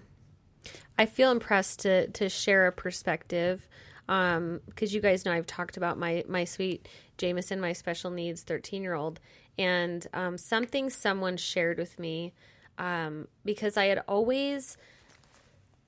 I 0.97 1.05
feel 1.05 1.31
impressed 1.31 1.79
to 1.81 2.07
to 2.09 2.29
share 2.29 2.67
a 2.67 2.71
perspective 2.71 3.67
um 4.07 4.59
because 4.65 4.93
you 4.93 5.01
guys 5.01 5.25
know 5.25 5.31
I've 5.31 5.47
talked 5.47 5.77
about 5.77 5.97
my 5.97 6.23
my 6.27 6.43
sweet 6.43 6.87
Jameson, 7.17 7.59
my 7.59 7.73
special 7.73 8.11
needs 8.11 8.43
13-year-old 8.43 9.19
and 9.57 10.05
um 10.13 10.37
something 10.37 10.89
someone 10.89 11.37
shared 11.37 11.77
with 11.77 11.97
me 11.99 12.33
um 12.77 13.27
because 13.45 13.77
I 13.77 13.85
had 13.85 14.03
always 14.07 14.77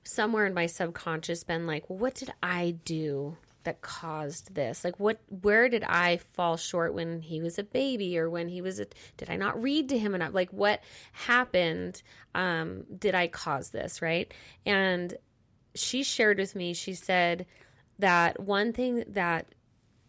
somewhere 0.04 0.46
in 0.46 0.54
my 0.54 0.66
subconscious 0.66 1.44
been 1.44 1.66
like, 1.66 1.88
well, 1.88 1.98
what 1.98 2.14
did 2.14 2.32
I 2.42 2.76
do 2.84 3.36
that 3.64 3.80
caused 3.80 4.54
this? 4.54 4.84
Like 4.84 4.98
what 4.98 5.20
where 5.28 5.68
did 5.68 5.84
I 5.84 6.18
fall 6.32 6.56
short 6.56 6.94
when 6.94 7.20
he 7.20 7.40
was 7.40 7.58
a 7.58 7.64
baby 7.64 8.18
or 8.18 8.28
when 8.30 8.48
he 8.48 8.60
was 8.60 8.80
a 8.80 8.86
did 9.16 9.30
I 9.30 9.36
not 9.36 9.60
read 9.62 9.88
to 9.90 9.98
him 9.98 10.14
enough? 10.14 10.34
Like 10.34 10.50
what 10.50 10.82
happened 11.12 12.02
um 12.34 12.84
did 12.98 13.14
I 13.14 13.28
cause 13.28 13.70
this, 13.70 14.02
right? 14.02 14.32
And 14.66 15.14
she 15.74 16.02
shared 16.02 16.38
with 16.38 16.54
me, 16.54 16.74
she 16.74 16.94
said 16.94 17.46
that 17.98 18.40
one 18.40 18.72
thing 18.72 19.04
that 19.08 19.54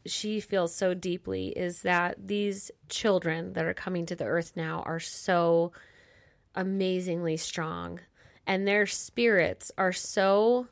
she 0.05 0.39
feels 0.39 0.75
so 0.75 0.93
deeply 0.93 1.47
is 1.49 1.83
that 1.83 2.15
these 2.27 2.71
children 2.89 3.53
that 3.53 3.65
are 3.65 3.73
coming 3.73 4.05
to 4.07 4.15
the 4.15 4.25
earth 4.25 4.53
now 4.55 4.83
are 4.85 4.99
so 4.99 5.71
amazingly 6.55 7.37
strong 7.37 7.99
and 8.45 8.67
their 8.67 8.85
spirits 8.85 9.71
are 9.77 9.93
so 9.93 10.67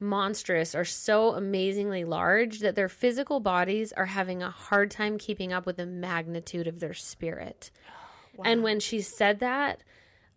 monstrous 0.00 0.74
are 0.74 0.84
so 0.84 1.34
amazingly 1.34 2.04
large 2.04 2.60
that 2.60 2.74
their 2.74 2.88
physical 2.88 3.38
bodies 3.40 3.92
are 3.92 4.06
having 4.06 4.42
a 4.42 4.50
hard 4.50 4.90
time 4.90 5.18
keeping 5.18 5.52
up 5.52 5.66
with 5.66 5.76
the 5.76 5.86
magnitude 5.86 6.66
of 6.66 6.80
their 6.80 6.94
spirit. 6.94 7.70
And 8.44 8.62
when 8.62 8.80
she 8.80 9.00
said 9.00 9.40
that, 9.40 9.82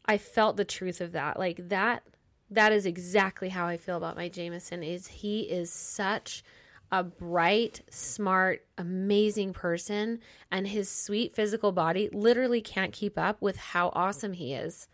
I 0.05 0.17
felt 0.17 0.57
the 0.57 0.65
truth 0.65 0.99
of 0.99 1.13
that. 1.13 1.39
Like 1.39 1.69
that 1.69 2.03
that 2.51 2.71
is 2.71 2.85
exactly 2.85 3.49
how 3.49 3.65
I 3.65 3.77
feel 3.77 3.97
about 3.97 4.15
my 4.15 4.29
Jameson 4.29 4.83
is 4.83 5.07
he 5.07 5.41
is 5.41 5.71
such 5.71 6.43
a 6.91 7.03
bright, 7.03 7.81
smart, 7.89 8.63
amazing 8.77 9.53
person 9.53 10.19
and 10.51 10.67
his 10.67 10.89
sweet 10.89 11.33
physical 11.35 11.71
body 11.71 12.09
literally 12.13 12.61
can't 12.61 12.93
keep 12.93 13.17
up 13.17 13.41
with 13.41 13.57
how 13.57 13.91
awesome 13.95 14.33
he 14.33 14.53
is 14.53 14.87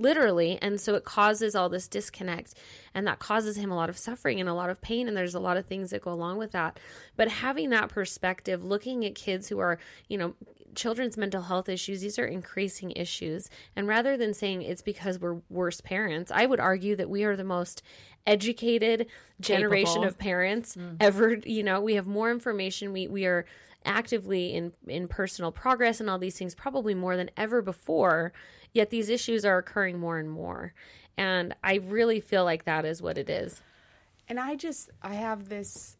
literally 0.00 0.58
and 0.62 0.80
so 0.80 0.94
it 0.94 1.04
causes 1.04 1.54
all 1.54 1.68
this 1.68 1.86
disconnect 1.86 2.54
and 2.94 3.06
that 3.06 3.18
causes 3.18 3.56
him 3.56 3.70
a 3.70 3.76
lot 3.76 3.90
of 3.90 3.98
suffering 3.98 4.40
and 4.40 4.48
a 4.48 4.54
lot 4.54 4.70
of 4.70 4.80
pain 4.80 5.06
and 5.06 5.16
there's 5.16 5.34
a 5.34 5.40
lot 5.40 5.56
of 5.56 5.66
things 5.66 5.90
that 5.90 6.02
go 6.02 6.12
along 6.12 6.38
with 6.38 6.52
that. 6.52 6.80
But 7.16 7.28
having 7.28 7.70
that 7.70 7.88
perspective 7.88 8.64
looking 8.64 9.04
at 9.04 9.14
kids 9.14 9.48
who 9.48 9.58
are 9.58 9.78
you 10.08 10.18
know 10.18 10.34
children's 10.74 11.16
mental 11.16 11.42
health 11.42 11.68
issues 11.68 12.00
these 12.00 12.18
are 12.18 12.26
increasing 12.26 12.92
issues. 12.92 13.50
And 13.76 13.86
rather 13.86 14.16
than 14.16 14.34
saying 14.34 14.62
it's 14.62 14.82
because 14.82 15.18
we're 15.18 15.40
worse 15.48 15.80
parents 15.80 16.30
i 16.30 16.46
would 16.46 16.60
argue 16.60 16.96
that 16.96 17.10
we 17.10 17.24
are 17.24 17.36
the 17.36 17.44
most 17.44 17.82
educated 18.26 19.06
generation 19.40 19.86
Capable. 19.86 20.08
of 20.08 20.18
parents 20.18 20.76
mm. 20.76 20.96
ever. 21.00 21.34
You 21.34 21.62
know 21.62 21.80
we 21.80 21.94
have 21.94 22.06
more 22.06 22.30
information. 22.30 22.92
We 22.92 23.08
we 23.08 23.26
are 23.26 23.44
actively 23.84 24.54
in 24.54 24.72
in 24.86 25.08
personal 25.08 25.50
progress 25.52 26.00
and 26.00 26.10
all 26.10 26.18
these 26.18 26.36
things 26.36 26.54
probably 26.54 26.94
more 26.94 27.16
than 27.16 27.30
ever 27.36 27.62
before 27.62 28.32
yet 28.74 28.90
these 28.90 29.08
issues 29.08 29.44
are 29.44 29.58
occurring 29.58 29.98
more 29.98 30.18
and 30.18 30.30
more 30.30 30.74
and 31.16 31.54
i 31.64 31.76
really 31.76 32.20
feel 32.20 32.44
like 32.44 32.64
that 32.64 32.84
is 32.84 33.00
what 33.00 33.16
it 33.18 33.30
is 33.30 33.62
And 34.28 34.38
I 34.38 34.54
just, 34.54 34.90
I 35.02 35.14
have 35.14 35.48
this 35.48 35.96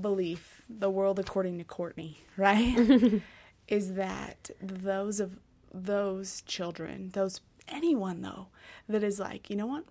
belief, 0.00 0.62
the 0.70 0.88
world 0.88 1.18
according 1.18 1.58
to 1.58 1.64
Courtney, 1.64 2.18
right? 2.38 3.20
is 3.68 3.94
that 3.94 4.50
those 4.62 5.20
of 5.20 5.38
those 5.72 6.40
children, 6.42 7.10
those 7.12 7.42
anyone 7.68 8.22
though, 8.22 8.46
that 8.88 9.04
is 9.04 9.20
like, 9.20 9.50
you 9.50 9.56
know 9.56 9.66
what? 9.66 9.84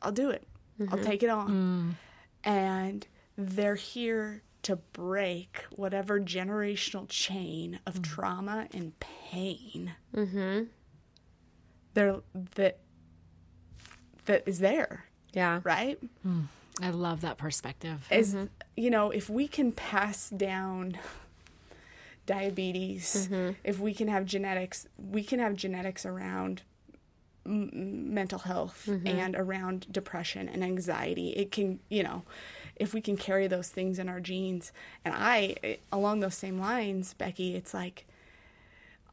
I'll 0.00 0.12
do 0.12 0.30
it. 0.30 0.46
I'll 0.80 0.86
mm-hmm. 0.86 1.02
take 1.04 1.22
it 1.22 1.28
on. 1.28 1.96
Mm. 2.44 2.50
And 2.50 3.06
they're 3.36 3.74
here 3.74 4.42
to 4.66 4.74
break 4.74 5.64
whatever 5.76 6.18
generational 6.18 7.08
chain 7.08 7.78
of 7.86 8.00
mm. 8.00 8.02
trauma 8.02 8.66
and 8.74 8.98
pain. 8.98 9.94
Mm-hmm. 10.12 10.64
They're 11.94 12.16
that 12.56 12.80
that 14.24 14.42
is 14.44 14.58
there, 14.58 15.04
yeah 15.32 15.60
right? 15.62 16.00
Hmm. 16.24 16.42
I 16.82 16.90
love 16.90 17.20
that 17.20 17.38
perspective. 17.38 18.08
is 18.10 18.34
mm-hmm. 18.34 18.46
you 18.76 18.90
know 18.90 19.12
if 19.12 19.30
we 19.30 19.46
can 19.46 19.70
pass 19.70 20.30
down 20.30 20.98
diabetes 22.26 23.28
mm-hmm. 23.30 23.52
if 23.62 23.78
we 23.78 23.94
can 23.94 24.08
have 24.08 24.24
genetics 24.24 24.88
we 24.98 25.22
can 25.22 25.38
have 25.38 25.54
genetics 25.54 26.04
around 26.04 26.62
m- 27.46 28.12
mental 28.12 28.40
health 28.40 28.88
mm-hmm. 28.90 29.06
and 29.06 29.36
around 29.36 29.86
depression 29.92 30.48
and 30.48 30.64
anxiety 30.64 31.30
it 31.30 31.52
can 31.52 31.78
you 31.88 32.02
know 32.02 32.24
if 32.76 32.94
we 32.94 33.00
can 33.00 33.16
carry 33.16 33.46
those 33.46 33.68
things 33.68 33.98
in 33.98 34.08
our 34.08 34.20
genes 34.20 34.72
and 35.04 35.14
i 35.16 35.78
along 35.92 36.20
those 36.20 36.34
same 36.34 36.58
lines 36.58 37.14
becky 37.14 37.54
it's 37.56 37.74
like 37.74 38.06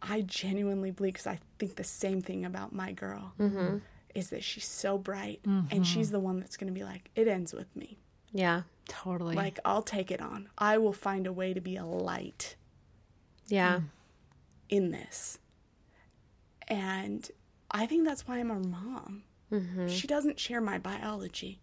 i 0.02 0.22
genuinely 0.22 0.92
believe 0.92 1.14
because 1.14 1.28
i 1.28 1.40
think 1.60 1.76
the 1.76 1.84
same 1.84 2.22
thing 2.22 2.46
about 2.46 2.74
my 2.74 2.92
girl 2.92 3.34
mm-hmm. 3.40 3.78
is 4.14 4.30
that 4.30 4.44
she's 4.44 4.68
so 4.68 4.98
bright 4.98 5.40
and 5.46 5.70
mm-hmm. 5.70 5.84
she's 5.84 6.12
the 6.12 6.20
one 6.20 6.40
that's 6.40 6.58
going 6.58 6.72
to 6.72 6.78
be 6.78 6.84
like 6.84 7.10
it 7.16 7.28
ends 7.28 7.54
with 7.54 7.74
me 7.76 7.98
yeah 8.32 8.64
Totally. 8.88 9.36
like 9.36 9.60
I'll 9.64 9.82
take 9.82 10.12
it 10.12 10.22
on. 10.22 10.50
I 10.58 10.78
will 10.78 10.94
find 10.94 11.28
a 11.28 11.34
way 11.34 11.54
to 11.54 11.62
be 11.62 11.78
a 11.78 11.86
light 11.86 12.56
yeah 13.48 13.78
mm. 13.78 13.84
in 14.70 14.92
this. 14.92 15.40
And 16.68 17.30
I 17.72 17.86
think 17.86 18.06
that's 18.06 18.28
why 18.28 18.40
I'm 18.40 18.50
her 18.50 18.60
mom. 18.60 19.24
Mm-hmm. 19.52 19.88
She 19.88 20.08
doesn't 20.08 20.40
share 20.40 20.62
my 20.62 20.78
biology. 20.78 21.60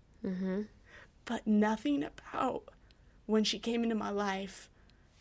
But 1.30 1.46
nothing 1.46 2.02
about 2.02 2.64
when 3.26 3.44
she 3.44 3.60
came 3.60 3.84
into 3.84 3.94
my 3.94 4.10
life 4.10 4.68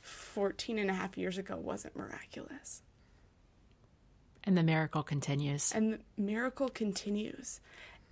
14 0.02 0.80
and 0.80 0.90
a 0.90 0.94
half 0.96 1.20
years 1.20 1.38
ago 1.38 1.56
wasn't 1.56 1.96
miraculous. 1.96 2.82
and 4.44 4.58
the 4.58 4.64
miracle 4.64 5.04
continues. 5.04 5.72
And 5.72 5.94
the 5.94 6.00
miracle 6.18 6.68
continues. 6.70 7.60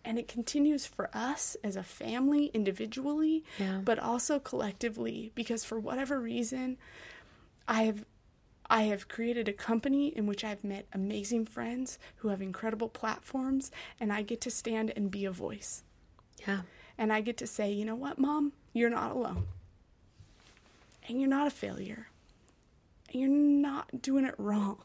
And 0.05 0.19
it 0.19 0.27
continues 0.27 0.85
for 0.85 1.09
us 1.11 1.57
as 1.63 1.75
a 1.75 1.81
family, 1.81 2.51
individually, 2.53 3.43
Yeah. 3.57 3.81
but 3.83 3.97
also 3.97 4.37
collectively, 4.37 5.31
because 5.33 5.63
for 5.65 5.79
whatever 5.79 6.19
reason, 6.19 6.77
I 7.67 7.81
have 7.85 8.05
I 8.69 8.83
have 8.83 9.07
created 9.07 9.47
a 9.47 9.53
company 9.53 10.09
in 10.09 10.27
which 10.27 10.43
I've 10.43 10.63
met 10.63 10.85
amazing 10.93 11.45
friends 11.47 11.97
who 12.17 12.27
have 12.27 12.41
incredible 12.43 12.89
platforms, 12.89 13.71
and 13.99 14.13
I 14.13 14.21
get 14.21 14.39
to 14.41 14.51
stand 14.51 14.93
and 14.95 15.09
be 15.09 15.25
a 15.25 15.31
voice. 15.31 15.83
yeah 16.47 16.61
And 16.97 17.13
I 17.13 17.21
get 17.21 17.37
to 17.37 17.47
say, 17.47 17.71
you 17.71 17.85
know 17.85 17.95
what, 17.95 18.17
mom, 18.19 18.53
you're 18.73 18.89
not 18.89 19.11
alone. 19.11 19.45
And 21.07 21.19
you're 21.21 21.29
not 21.29 21.47
a 21.47 21.51
failure. 21.51 22.07
And 23.11 23.21
you're 23.21 23.29
not 23.29 24.01
doing 24.01 24.25
it 24.25 24.35
wrong. 24.37 24.79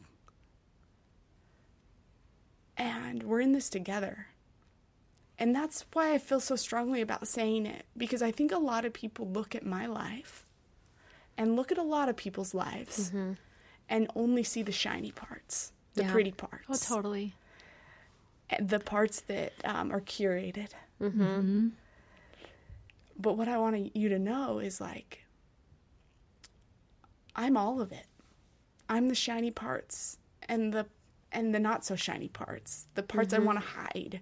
And 2.77 3.23
we're 3.23 3.41
in 3.41 3.51
this 3.51 3.69
together. 3.69 4.27
And 5.37 5.55
that's 5.55 5.85
why 5.93 6.13
I 6.13 6.17
feel 6.17 6.39
so 6.39 6.55
strongly 6.55 7.01
about 7.01 7.27
saying 7.27 7.65
it, 7.65 7.85
because 7.97 8.21
I 8.21 8.31
think 8.31 8.51
a 8.51 8.57
lot 8.57 8.85
of 8.85 8.93
people 8.93 9.27
look 9.27 9.55
at 9.55 9.65
my 9.65 9.85
life 9.85 10.45
and 11.37 11.55
look 11.55 11.71
at 11.71 11.77
a 11.77 11.83
lot 11.83 12.07
of 12.09 12.15
people's 12.15 12.53
lives 12.53 13.11
and 13.89 14.07
only 14.15 14.43
see 14.43 14.61
the 14.61 14.71
shiny 14.71 15.11
parts, 15.11 15.71
the 15.95 16.03
Yeah. 16.03 16.11
pretty 16.11 16.31
parts 16.31 16.65
Oh, 16.91 16.95
totally. 16.95 17.33
the 18.59 18.79
parts 18.79 19.21
that 19.21 19.53
um, 19.65 19.91
are 19.91 20.01
curated. 20.01 20.69
Mm-hmm. 21.01 21.69
But 23.23 23.37
what 23.37 23.47
I 23.47 23.57
want 23.57 23.95
you 23.95 24.09
to 24.09 24.19
know 24.19 24.59
is 24.59 24.81
like, 24.81 25.23
I'm 27.37 27.55
all 27.55 27.79
of 27.79 27.93
it. 27.93 28.05
I'm 28.89 29.07
the 29.07 29.15
shiny 29.15 29.49
parts 29.49 30.17
and 30.49 30.73
the 30.73 30.85
and 31.31 31.55
the 31.55 31.59
not 31.59 31.85
so 31.85 31.95
shiny 31.95 32.27
parts, 32.27 32.85
the 32.93 33.01
parts 33.01 33.33
I 33.33 33.37
mm-hmm. 33.37 33.45
want 33.45 33.59
to 33.59 33.65
hide. 33.65 34.21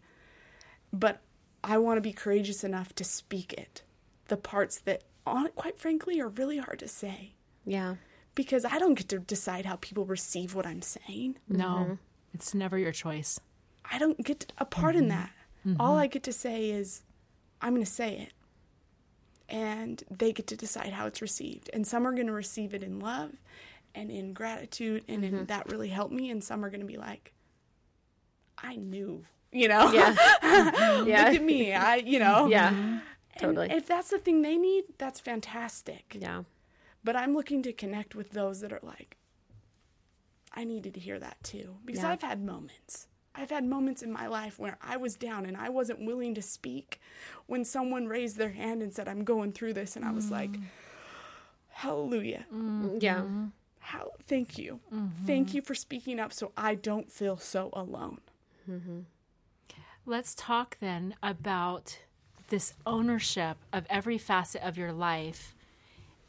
But 0.94 1.20
I 1.64 1.80
want 1.80 1.98
to 1.98 2.02
be 2.02 2.14
courageous 2.14 2.64
enough 2.64 2.94
to 2.96 3.04
speak 3.04 3.54
it. 3.54 3.82
The 4.28 4.38
parts 4.38 4.80
that, 4.82 5.04
on 5.26 5.50
quite 5.56 5.80
frankly, 5.80 6.22
are 6.22 6.30
really 6.30 6.60
hard 6.60 6.80
to 6.80 6.88
say 6.88 7.34
yeah 7.66 7.96
because 8.36 8.66
I 8.66 8.78
don't 8.78 8.94
get 8.94 9.10
to 9.10 9.20
decide 9.20 9.66
how 9.66 9.78
people 9.78 10.06
receive 10.06 10.54
what 10.54 10.68
I'm 10.68 10.84
saying. 10.84 11.38
No, 11.50 11.66
mm-hmm. 11.66 11.94
it's 12.36 12.54
never 12.54 12.78
your 12.78 12.92
choice. 12.92 13.40
I 13.92 13.98
don't 13.98 14.24
get 14.24 14.54
a 14.60 14.66
part 14.66 14.96
in 14.96 15.10
mm-hmm. 15.10 15.74
that. 15.74 15.80
All 15.80 15.98
I 15.98 16.08
get 16.08 16.24
to 16.24 16.34
say 16.34 16.70
is, 16.70 17.02
I'm 17.62 17.74
going 17.74 17.84
to 17.84 17.92
say 17.92 18.18
it. 18.18 18.34
And 19.52 20.02
they 20.10 20.32
get 20.32 20.48
to 20.48 20.56
decide 20.56 20.94
how 20.94 21.06
it's 21.06 21.22
received. 21.22 21.70
And 21.74 21.86
some 21.86 22.08
are 22.08 22.14
going 22.14 22.28
to 22.28 22.34
receive 22.34 22.74
it 22.74 22.82
in 22.82 23.00
love 23.00 23.32
and 23.94 24.10
in 24.10 24.32
gratitude, 24.34 25.04
and 25.10 25.26
in, 25.26 25.34
mm-hmm. 25.34 25.46
that 25.46 25.70
really 25.70 25.90
helped 25.90 26.14
me. 26.14 26.30
And 26.32 26.42
some 26.42 26.64
are 26.64 26.70
going 26.70 26.80
to 26.80 26.88
be 26.88 26.98
like, 26.98 27.34
I 28.58 28.78
knew, 28.78 29.26
you 29.52 29.68
know? 29.68 29.92
yeah 29.92 30.16
mm-hmm. 30.42 31.00
Look 31.00 31.08
yeah 31.10 31.26
at 31.26 31.44
me. 31.44 31.74
I, 31.74 31.96
you 31.98 32.20
know? 32.20 32.48
yeah 32.50 32.70
mm-hmm. 32.70 32.98
And 33.34 33.40
totally 33.40 33.72
if 33.72 33.88
that's 33.88 34.10
the 34.10 34.18
thing 34.18 34.42
they 34.42 34.58
need, 34.58 34.86
that's 34.98 35.20
fantastic. 35.20 36.16
yeah 36.18 36.44
But 37.04 37.16
I'm 37.18 37.34
looking 37.36 37.62
to 37.64 37.74
connect 37.74 38.16
with 38.16 38.32
those 38.32 38.62
that 38.62 38.72
are 38.72 38.80
like, 38.84 39.18
I 40.54 40.64
needed 40.64 40.94
to 40.94 41.00
hear 41.00 41.20
that 41.20 41.44
too. 41.44 41.76
Because 41.86 42.04
Yeah. 42.04 42.12
I've 42.12 42.22
had 42.22 42.42
moments. 42.44 43.08
I've 43.34 43.50
had 43.50 43.63
moments 43.63 44.02
in 44.02 44.12
my 44.12 44.28
life 44.28 44.60
where 44.60 44.78
I 44.82 44.98
was 44.98 45.15
down 45.15 45.46
and 45.46 45.56
I 45.56 45.70
wasn't 45.70 46.06
willing 46.06 46.36
to 46.36 46.41
speak 46.41 47.00
when 47.48 47.63
someone 47.63 48.08
raised 48.08 48.38
their 48.38 48.52
hand 48.52 48.82
and 48.82 48.94
said, 48.94 49.08
I'm 49.08 49.24
going 49.24 49.54
through 49.54 49.74
this. 49.74 49.96
And 49.96 50.04
I 50.04 50.12
was 50.12 50.30
like, 50.30 50.52
mm. 50.52 50.63
Hallelujah. 51.72 52.46
Mm-hmm. 52.54 52.98
Yeah. 53.00 53.22
Mm-hmm. 53.22 53.46
How, 53.80 54.12
thank 54.28 54.58
you. 54.58 54.80
Mm-hmm. 54.94 55.26
Thank 55.26 55.54
you 55.54 55.62
for 55.62 55.74
speaking 55.74 56.20
up 56.20 56.32
so 56.32 56.52
I 56.56 56.76
don't 56.76 57.12
feel 57.12 57.38
so 57.38 57.70
alone. 57.74 58.20
Let's 60.06 60.36
talk 60.36 60.78
then 60.80 61.15
about 61.24 62.00
this 62.50 62.74
ownership 62.86 63.58
of 63.74 63.86
every 63.89 64.17
facet 64.17 64.62
of 64.62 64.78
your 64.78 64.91
life 64.91 65.56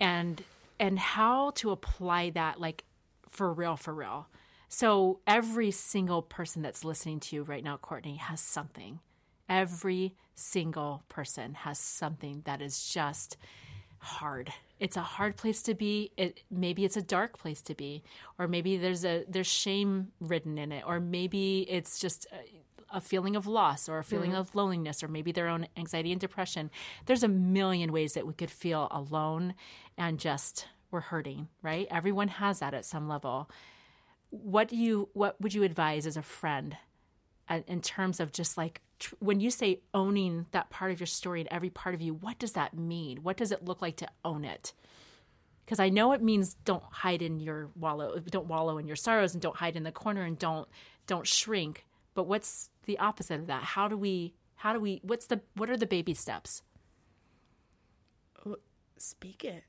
and 0.01 0.43
and 0.81 0.99
how 0.99 1.51
to 1.51 1.71
apply 1.71 2.31
that 2.31 2.61
like 2.61 2.85
for 3.29 3.53
real 3.53 3.77
for 3.77 3.93
real. 3.95 4.27
So 4.73 5.21
every 5.27 5.71
single 5.71 6.23
person 6.23 6.63
that's 6.63 6.83
listening 6.83 7.21
to 7.21 7.37
you 7.37 7.43
right 7.43 7.63
now 7.63 7.77
Courtney 7.77 8.17
has 8.17 8.41
something. 8.41 9.01
Every 9.47 10.15
single 10.35 11.03
person 11.11 11.53
has 11.53 11.79
something 11.79 12.41
that 12.47 12.63
is 12.63 12.89
just 12.89 13.37
hard. 13.99 14.51
It's 14.81 14.97
a 14.97 15.03
hard 15.03 15.37
place 15.37 15.61
to 15.65 15.75
be. 15.75 16.13
It 16.17 16.43
maybe 16.51 16.87
it's 16.87 16.97
a 16.97 17.03
dark 17.03 17.39
place 17.39 17.61
to 17.63 17.75
be, 17.75 18.03
or 18.39 18.49
maybe 18.49 18.79
there's 18.79 19.05
a 19.05 19.27
there's 19.29 19.47
shame 19.47 20.09
ridden 20.21 20.57
in 20.57 20.73
it, 20.73 20.85
or 20.87 21.01
maybe 21.01 21.67
it's 21.69 21.99
just 21.99 22.27
a, 22.33 22.97
a 22.97 23.01
feeling 23.03 23.37
of 23.37 23.47
loss, 23.47 23.91
or 23.91 23.99
a 23.99 24.05
feeling 24.05 24.31
mm-hmm. 24.31 24.41
of 24.41 24.55
loneliness, 24.55 25.03
or 25.03 25.09
maybe 25.09 25.33
their 25.33 25.49
own 25.49 25.67
anxiety 25.77 26.13
and 26.13 26.21
depression. 26.21 26.71
There's 27.05 27.23
a 27.23 27.29
million 27.29 27.93
ways 27.93 28.15
that 28.15 28.27
we 28.27 28.33
could 28.33 28.51
feel 28.51 28.89
alone 28.91 29.55
and 29.99 30.19
just 30.19 30.67
we're 30.91 31.01
hurting, 31.01 31.49
right? 31.61 31.87
Everyone 31.91 32.29
has 32.29 32.61
that 32.61 32.73
at 32.73 32.87
some 32.87 33.07
level. 33.07 33.51
What 34.33 34.69
do 34.69 34.77
you 34.77 35.11
what 35.13 35.41
would 35.41 35.53
you 35.53 35.63
advise 35.63 36.07
as 36.07 36.17
a 36.17 36.23
friend 36.23 36.77
uh, 37.49 37.61
in 37.67 37.83
terms 37.83 38.19
of 38.19 38.33
just 38.33 38.57
like 38.57 38.81
tr- 38.99 39.15
when 39.19 39.41
you 39.41 39.51
say 39.51 39.81
owning 39.93 40.47
that 40.53 40.71
part 40.71 40.91
of 40.91 40.99
your 41.01 41.07
story 41.07 41.41
and 41.41 41.49
every 41.53 41.69
part 41.71 41.95
of 41.95 42.01
you, 42.01 42.15
what 42.15 42.39
does 42.39 42.53
that 42.53 42.75
mean? 42.75 43.19
What 43.23 43.37
does 43.37 43.53
it 43.53 43.65
look 43.65 43.83
like 43.83 43.97
to 43.99 44.09
own 44.25 44.45
it? 44.45 44.73
Because 45.65 45.79
I 45.79 45.91
know 45.91 46.13
it 46.13 46.23
means 46.23 46.55
don't 46.65 46.83
hide 46.83 47.21
in 47.23 47.41
your 47.41 47.69
wallow, 47.77 48.19
don't 48.21 48.47
wallow 48.49 48.79
in 48.79 48.87
your 48.87 48.97
sorrows, 48.97 49.35
and 49.35 49.43
don't 49.43 49.57
hide 49.57 49.77
in 49.77 49.83
the 49.85 49.93
corner, 49.93 50.23
and 50.23 50.39
don't 50.39 50.67
don't 51.07 51.27
shrink. 51.27 51.85
But 52.15 52.25
what's 52.27 52.71
the 52.87 52.99
opposite 52.99 53.41
of 53.41 53.47
that? 53.49 53.63
How 53.63 53.87
do 53.89 53.97
we? 53.97 54.35
How 54.57 54.73
do 54.73 54.81
we? 54.81 55.01
What's 55.03 55.27
the? 55.27 55.41
What 55.57 55.71
are 55.71 55.77
the 55.77 55.87
baby 55.87 56.15
steps? 56.15 56.63
Speak 58.99 59.45
it. 59.45 59.65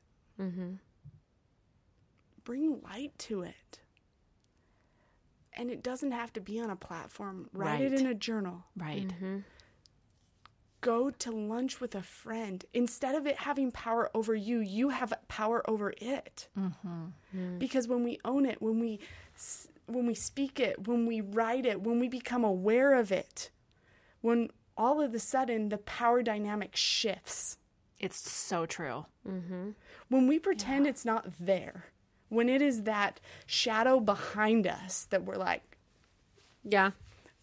Bring 2.43 2.81
light 2.81 3.17
to 3.19 3.41
it. 3.43 3.79
And 5.55 5.69
it 5.69 5.83
doesn't 5.83 6.11
have 6.11 6.33
to 6.33 6.41
be 6.41 6.59
on 6.59 6.69
a 6.69 6.75
platform. 6.75 7.49
Write 7.53 7.81
it 7.81 7.93
in 7.93 8.07
a 8.07 8.13
journal. 8.13 8.65
Right. 8.75 9.07
Mm-hmm. 9.07 9.39
Go 10.81 11.11
to 11.11 11.31
lunch 11.31 11.79
with 11.79 11.95
a 11.95 12.01
friend. 12.01 12.65
Instead 12.73 13.15
of 13.15 13.25
it 13.25 13.37
having 13.37 13.71
power 13.71 14.09
over 14.13 14.35
you, 14.35 14.59
you 14.59 14.89
have 14.89 15.13
power 15.27 15.67
over 15.69 15.93
it. 15.97 16.49
Mm-hmm. 16.59 16.87
Mm-hmm. 16.87 17.57
Because 17.57 17.87
when 17.87 18.03
we 18.03 18.19
own 18.25 18.45
it, 18.45 18.61
when 18.61 18.79
we 18.79 18.99
when 19.85 20.05
we 20.05 20.13
speak 20.13 20.59
it, 20.59 20.87
when 20.87 21.05
we 21.05 21.21
write 21.21 21.65
it, 21.65 21.81
when 21.81 21.99
we 21.99 22.07
become 22.07 22.43
aware 22.43 22.93
of 22.93 23.11
it, 23.11 23.51
when 24.21 24.49
all 24.77 25.01
of 25.01 25.13
a 25.13 25.19
sudden 25.19 25.69
the 25.69 25.77
power 25.77 26.23
dynamic 26.23 26.75
shifts. 26.75 27.57
It's 27.99 28.29
so 28.29 28.65
true. 28.65 29.05
when 30.09 30.27
we 30.27 30.39
pretend 30.39 30.87
it's 30.87 31.05
not 31.05 31.25
there, 31.39 31.85
when 32.33 32.49
it 32.49 32.61
is 32.61 32.83
that 32.83 33.19
shadow 33.45 33.99
behind 33.99 34.67
us 34.67 35.07
that 35.11 35.23
we're 35.23 35.37
like 35.37 35.77
Yeah. 36.63 36.91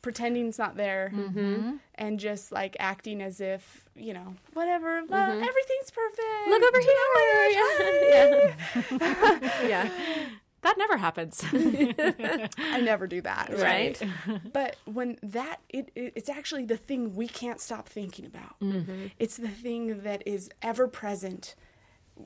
pretending 0.03 0.49
it's 0.49 0.59
not 0.59 0.77
there 0.77 1.13
mm-hmm. 1.15 1.77
and 1.95 2.19
just 2.19 2.51
like 2.53 2.77
acting 2.81 3.23
as 3.23 3.41
if, 3.41 3.85
you 3.95 4.15
know, 4.15 4.35
whatever, 4.55 5.03
lo- 5.09 5.17
mm-hmm. 5.17 5.45
everything's 5.45 5.91
perfect. 5.91 6.49
Look 6.49 6.63
over 6.63 6.81
here. 6.81 6.95
Yeah. 9.61 9.63
yeah. 9.69 9.91
That 10.63 10.77
never 10.77 10.99
happens. 10.99 11.43
I 11.53 12.81
never 12.83 13.07
do 13.07 13.23
that. 13.23 13.51
Right. 13.57 14.01
but 14.53 14.77
when 14.85 15.19
that 15.23 15.61
it, 15.71 15.91
it 15.95 16.13
it's 16.17 16.29
actually 16.29 16.65
the 16.65 16.77
thing 16.77 17.15
we 17.15 17.29
can't 17.29 17.61
stop 17.61 17.89
thinking 17.89 18.27
about 18.27 18.61
mm-hmm. 18.61 19.07
it's 19.19 19.37
the 19.37 19.49
thing 19.49 20.03
that 20.03 20.23
is 20.27 20.51
ever 20.63 20.87
present 20.87 21.55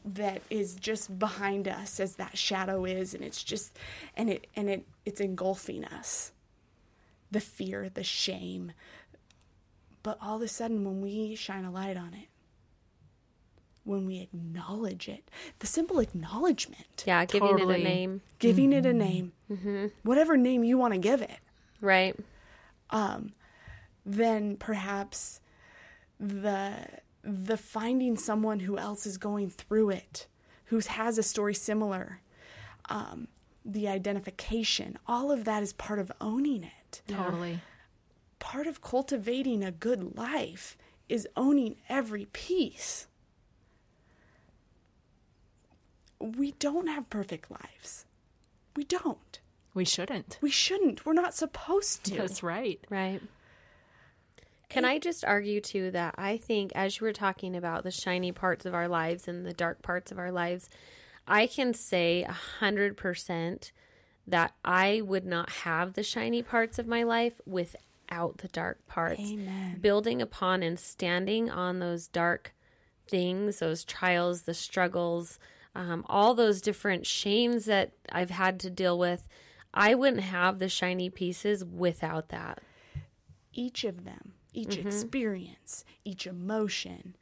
that 0.04 0.42
is 0.50 0.74
just 0.74 1.18
behind 1.18 1.68
us 1.68 2.00
as 2.00 2.16
that 2.16 2.36
shadow 2.36 2.84
is 2.84 3.14
and 3.14 3.22
it's 3.24 3.42
just 3.42 3.78
and 4.16 4.30
it 4.30 4.46
and 4.56 4.68
it 4.68 4.86
it's 5.04 5.20
engulfing 5.20 5.84
us. 5.84 6.32
The 7.30 7.40
fear 7.40 7.88
the 7.88 8.04
shame. 8.04 8.72
But 10.02 10.18
all 10.22 10.36
of 10.36 10.42
a 10.42 10.48
sudden 10.48 10.84
when 10.84 11.00
we 11.00 11.34
shine 11.34 11.64
a 11.64 11.70
light 11.70 11.96
on 11.96 12.14
it 12.14 12.28
when 13.84 14.06
we 14.06 14.20
acknowledge 14.20 15.08
it 15.08 15.30
the 15.58 15.66
simple 15.66 15.98
acknowledgement. 15.98 17.04
Yeah. 17.06 17.24
Giving 17.26 17.58
it 17.58 17.68
a 17.68 17.78
name. 17.78 18.22
giving 18.38 18.72
it 18.72 18.86
a 18.86 18.92
name. 18.92 19.32
Whatever 20.02 20.36
name 20.36 20.64
you 20.64 20.78
want 20.78 20.94
to 20.94 20.98
give 20.98 21.22
it. 21.22 21.38
Right. 21.80 22.16
Um 22.90 23.32
then 24.06 24.56
perhaps 24.56 25.40
the 26.20 26.86
the 27.24 27.56
finding 27.56 28.16
someone 28.16 28.60
who 28.60 28.76
else 28.78 29.06
is 29.06 29.16
going 29.18 29.50
through 29.50 29.90
it, 29.90 30.26
who 30.66 30.78
has 30.80 31.18
a 31.18 31.22
story 31.22 31.54
similar, 31.54 32.20
um, 32.88 33.28
the 33.64 33.88
identification, 33.88 34.98
all 35.06 35.32
of 35.32 35.44
that 35.44 35.62
is 35.62 35.72
part 35.72 35.98
of 35.98 36.12
owning 36.20 36.64
it. 36.64 37.02
totally. 37.08 37.60
Part 38.38 38.66
of 38.66 38.82
cultivating 38.82 39.64
a 39.64 39.70
good 39.72 40.16
life 40.16 40.76
is 41.08 41.26
owning 41.34 41.76
every 41.88 42.26
piece. 42.26 43.06
We 46.20 46.52
don't 46.52 46.88
have 46.88 47.08
perfect 47.08 47.50
lives. 47.50 48.04
We 48.76 48.84
don't. 48.84 49.40
We 49.72 49.84
shouldn't. 49.84 50.38
We 50.40 50.50
shouldn't. 50.50 51.04
We're 51.06 51.14
not 51.14 51.34
supposed 51.34 52.04
to. 52.04 52.16
That's 52.16 52.42
right. 52.42 52.80
Right. 52.90 53.20
Can 54.68 54.84
I 54.84 54.98
just 54.98 55.24
argue 55.24 55.60
too 55.60 55.90
that 55.92 56.14
I 56.18 56.36
think 56.36 56.72
as 56.74 56.98
you 56.98 57.06
were 57.06 57.12
talking 57.12 57.54
about 57.54 57.84
the 57.84 57.90
shiny 57.90 58.32
parts 58.32 58.66
of 58.66 58.74
our 58.74 58.88
lives 58.88 59.28
and 59.28 59.46
the 59.46 59.52
dark 59.52 59.82
parts 59.82 60.10
of 60.10 60.18
our 60.18 60.32
lives, 60.32 60.68
I 61.28 61.46
can 61.46 61.74
say 61.74 62.22
a 62.22 62.32
hundred 62.32 62.96
percent 62.96 63.72
that 64.26 64.54
I 64.64 65.00
would 65.02 65.26
not 65.26 65.50
have 65.50 65.92
the 65.94 66.02
shiny 66.02 66.42
parts 66.42 66.78
of 66.78 66.86
my 66.86 67.02
life 67.02 67.40
without 67.46 68.38
the 68.38 68.48
dark 68.48 68.86
parts. 68.86 69.20
Amen. 69.20 69.78
Building 69.80 70.20
upon 70.22 70.62
and 70.62 70.78
standing 70.78 71.50
on 71.50 71.78
those 71.78 72.08
dark 72.08 72.54
things, 73.08 73.58
those 73.58 73.84
trials, 73.84 74.42
the 74.42 74.54
struggles, 74.54 75.38
um, 75.74 76.04
all 76.08 76.34
those 76.34 76.60
different 76.62 77.06
shames 77.06 77.66
that 77.66 77.92
I've 78.10 78.30
had 78.30 78.58
to 78.60 78.70
deal 78.70 78.98
with. 78.98 79.28
I 79.74 79.94
wouldn't 79.94 80.22
have 80.22 80.58
the 80.58 80.68
shiny 80.68 81.10
pieces 81.10 81.64
without 81.64 82.28
that. 82.30 82.60
each 83.52 83.84
of 83.84 84.04
them, 84.04 84.32
each 84.54 84.76
experience, 84.86 85.84
each 86.04 86.26
emotion 86.26 87.16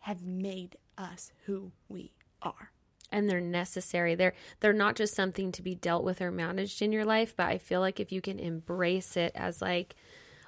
have 0.00 0.22
made 0.22 0.76
us 0.98 1.32
who 1.46 1.72
we 1.88 2.12
are. 2.42 2.70
and 3.10 3.28
they're 3.28 3.40
necessary. 3.40 4.14
They're 4.14 4.32
they're 4.60 4.72
not 4.72 4.96
just 4.96 5.14
something 5.14 5.52
to 5.52 5.62
be 5.62 5.74
dealt 5.74 6.02
with 6.02 6.22
or 6.22 6.30
managed 6.30 6.80
in 6.80 6.92
your 6.92 7.04
life, 7.04 7.34
but 7.36 7.46
I 7.46 7.58
feel 7.58 7.80
like 7.80 8.00
if 8.00 8.10
you 8.10 8.20
can 8.22 8.38
embrace 8.38 9.16
it 9.18 9.32
as 9.34 9.60
like 9.60 9.94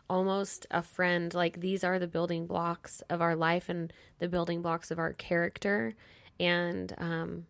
almost 0.09 0.67
a 0.71 0.83
friend, 0.83 1.33
like 1.35 1.61
these 1.61 1.85
are 1.85 1.99
the 1.99 2.07
building 2.07 2.47
blocks 2.47 3.03
of 3.11 3.21
our 3.21 3.37
life 3.37 3.69
and 3.69 3.93
the 4.19 4.29
building 4.29 4.63
blocks 4.63 4.91
of 4.91 4.99
our 4.99 5.13
character. 5.13 5.95
And 6.41 6.95
um, 6.99 7.47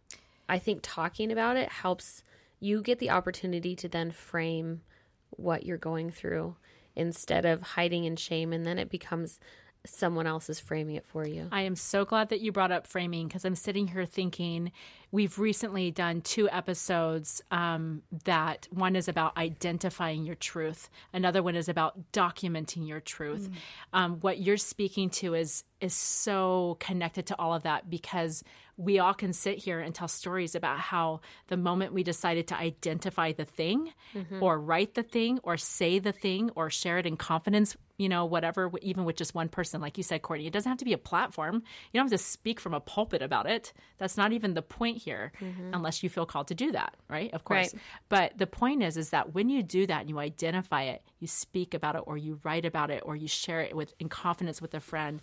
I 0.49 0.59
think 0.59 0.81
talking 0.83 1.31
about 1.33 1.57
it 1.57 1.71
helps 1.71 2.23
you 2.61 2.83
get 2.83 2.99
the 2.99 3.11
opportunity 3.11 3.77
to 3.77 3.89
then 3.89 4.11
frame 4.11 4.83
what 5.31 5.65
you're 5.65 5.79
going 5.79 6.11
through 6.11 6.57
instead 6.97 7.45
of 7.45 7.63
hiding 7.63 8.05
in 8.05 8.17
shame, 8.17 8.53
and 8.53 8.67
then 8.67 8.79
it 8.79 8.91
becomes 8.91 9.39
someone 9.87 10.27
else 10.27 10.49
is 10.49 10.59
framing 10.59 10.97
it 10.97 11.07
for 11.07 11.27
you. 11.27 11.47
I 11.53 11.63
am 11.63 11.77
so 11.77 12.05
glad 12.05 12.31
that 12.31 12.41
you 12.41 12.53
brought 12.53 12.73
up 12.73 12.87
framing 12.87 13.29
because 13.29 13.45
I'm 13.45 13.55
sitting 13.55 13.87
here 13.89 14.07
thinking 14.07 14.73
we've 15.13 15.39
recently 15.39 15.91
done 15.91 16.23
two 16.23 16.49
episodes 16.51 17.43
um, 17.51 18.03
that 18.25 18.67
one 18.71 18.97
is 18.97 19.09
about 19.09 19.37
identifying 19.37 20.25
your 20.25 20.35
truth, 20.35 20.89
another 21.13 21.43
one 21.43 21.55
is 21.55 21.69
about 21.69 22.13
documenting 22.13 22.89
your 22.89 23.01
truth. 23.01 23.49
Um, 23.93 24.21
what 24.21 24.39
you're 24.41 24.57
speaking 24.57 25.11
to 25.11 25.35
is 25.35 25.65
is 25.81 25.93
so 25.93 26.79
connected 26.81 27.27
to 27.27 27.39
all 27.39 27.53
of 27.53 27.65
that 27.65 27.91
because 27.91 28.43
we 28.79 28.99
all 28.99 29.13
can 29.13 29.33
sit 29.35 29.59
here 29.59 29.81
and 29.81 29.95
tell 29.95 30.09
stories 30.09 30.55
about 30.55 30.79
how 30.79 31.21
the 31.49 31.57
moment 31.59 31.93
we 31.93 32.03
decided 32.03 32.49
to 32.49 32.57
identify 32.57 33.33
the 33.33 33.45
thing 33.45 33.93
or 34.41 34.59
write 34.59 34.95
the 34.95 35.03
thing 35.03 35.39
or 35.43 35.57
say 35.59 35.99
the 35.99 36.11
thing 36.13 36.51
or 36.57 36.71
share 36.71 36.99
it 36.99 37.07
in 37.07 37.17
confidence 37.17 37.77
you 37.97 38.09
know, 38.09 38.25
whatever, 38.25 38.71
even 38.83 39.05
with 39.05 39.17
just 39.17 39.35
one 39.35 39.49
person, 39.49 39.81
like 39.81 39.97
you 39.97 40.03
said, 40.03 40.23
Courtney, 40.23 40.47
it 40.47 40.53
doesn't 40.53 40.69
have 40.69 40.79
to 40.79 40.85
be 40.85 40.93
a 40.93 40.99
platform. 40.99 41.63
You 41.93 42.01
don't 42.01 42.11
have 42.11 42.19
to 42.19 42.25
speak 42.25 42.59
from 42.59 42.75
a 42.75 42.81
pulpit 42.81 43.23
about 43.23 43.47
it. 43.47 43.73
That's 43.99 44.17
not 44.17 44.33
even 44.33 44.55
the 44.55 44.63
point 44.63 44.99
here, 44.99 45.33
mm-hmm. 45.41 45.73
unless 45.73 46.03
you 46.03 46.09
feel 46.09 46.27
called 46.27 46.49
to 46.49 46.55
do 46.55 46.73
that, 46.73 46.97
right? 47.09 47.33
Of 47.33 47.45
course. 47.45 47.73
Right. 47.73 47.83
But 48.09 48.39
the 48.39 48.47
point 48.47 48.83
is, 48.83 48.97
is 48.97 49.11
that 49.11 49.35
when 49.35 49.49
you 49.49 49.63
do 49.63 49.87
that 49.87 50.01
and 50.01 50.11
you 50.11 50.19
identify 50.19 50.83
it, 50.85 51.03
you 51.21 51.29
speak 51.29 51.73
about 51.73 51.95
it, 51.95 52.03
or 52.07 52.17
you 52.17 52.41
write 52.43 52.65
about 52.65 52.91
it, 52.91 53.03
or 53.05 53.15
you 53.15 53.29
share 53.29 53.61
it 53.61 53.77
with 53.77 53.95
in 54.01 54.09
confidence 54.09 54.61
with 54.61 54.75
a 54.75 54.81
friend, 54.81 55.23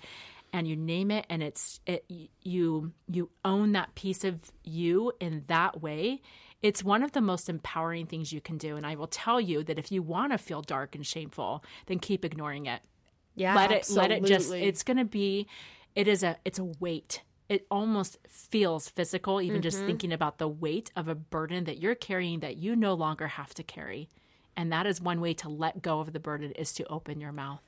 and 0.53 0.67
you 0.67 0.75
name 0.75 1.11
it, 1.11 1.25
and 1.29 1.43
it's 1.43 1.79
it 1.85 2.05
you 2.41 2.93
you 3.07 3.29
own 3.43 3.73
that 3.73 3.95
piece 3.95 4.23
of 4.23 4.39
you 4.63 5.11
in 5.19 5.43
that 5.47 5.81
way. 5.81 6.21
It's 6.61 6.83
one 6.83 7.01
of 7.03 7.11
the 7.13 7.21
most 7.21 7.49
empowering 7.49 8.05
things 8.05 8.31
you 8.31 8.39
can 8.41 8.57
do. 8.57 8.75
And 8.77 8.85
I 8.85 8.95
will 8.95 9.07
tell 9.07 9.41
you 9.41 9.63
that 9.63 9.79
if 9.79 9.91
you 9.91 10.03
want 10.03 10.31
to 10.31 10.37
feel 10.37 10.61
dark 10.61 10.93
and 10.95 11.05
shameful, 11.05 11.63
then 11.87 11.99
keep 11.99 12.23
ignoring 12.23 12.65
it 12.67 12.81
Yeah. 13.35 13.55
let 13.55 13.71
it 13.71 13.89
let 13.89 14.11
it 14.11 14.23
just 14.25 14.51
it's 14.53 14.83
gonna 14.83 15.05
be 15.05 15.47
it 15.95 16.07
is 16.07 16.23
a 16.23 16.37
it's 16.45 16.59
a 16.59 16.65
weight 16.79 17.23
it 17.49 17.65
almost 17.69 18.17
feels 18.29 18.87
physical 18.89 19.41
even 19.41 19.61
just 19.61 19.77
mm-hmm. 19.77 19.87
thinking 19.87 20.13
about 20.13 20.37
the 20.37 20.47
weight 20.47 20.91
of 20.95 21.07
a 21.07 21.15
burden 21.15 21.63
that 21.65 21.79
you're 21.79 21.95
carrying 21.95 22.39
that 22.41 22.57
you 22.57 22.75
no 22.75 22.93
longer 22.93 23.27
have 23.27 23.53
to 23.55 23.63
carry 23.63 24.07
and 24.55 24.71
that 24.71 24.85
is 24.85 25.01
one 25.01 25.19
way 25.21 25.33
to 25.33 25.49
let 25.49 25.81
go 25.81 25.99
of 25.99 26.13
the 26.13 26.19
burden 26.19 26.51
is 26.51 26.71
to 26.73 26.85
open 26.87 27.19
your 27.19 27.31
mouth 27.31 27.61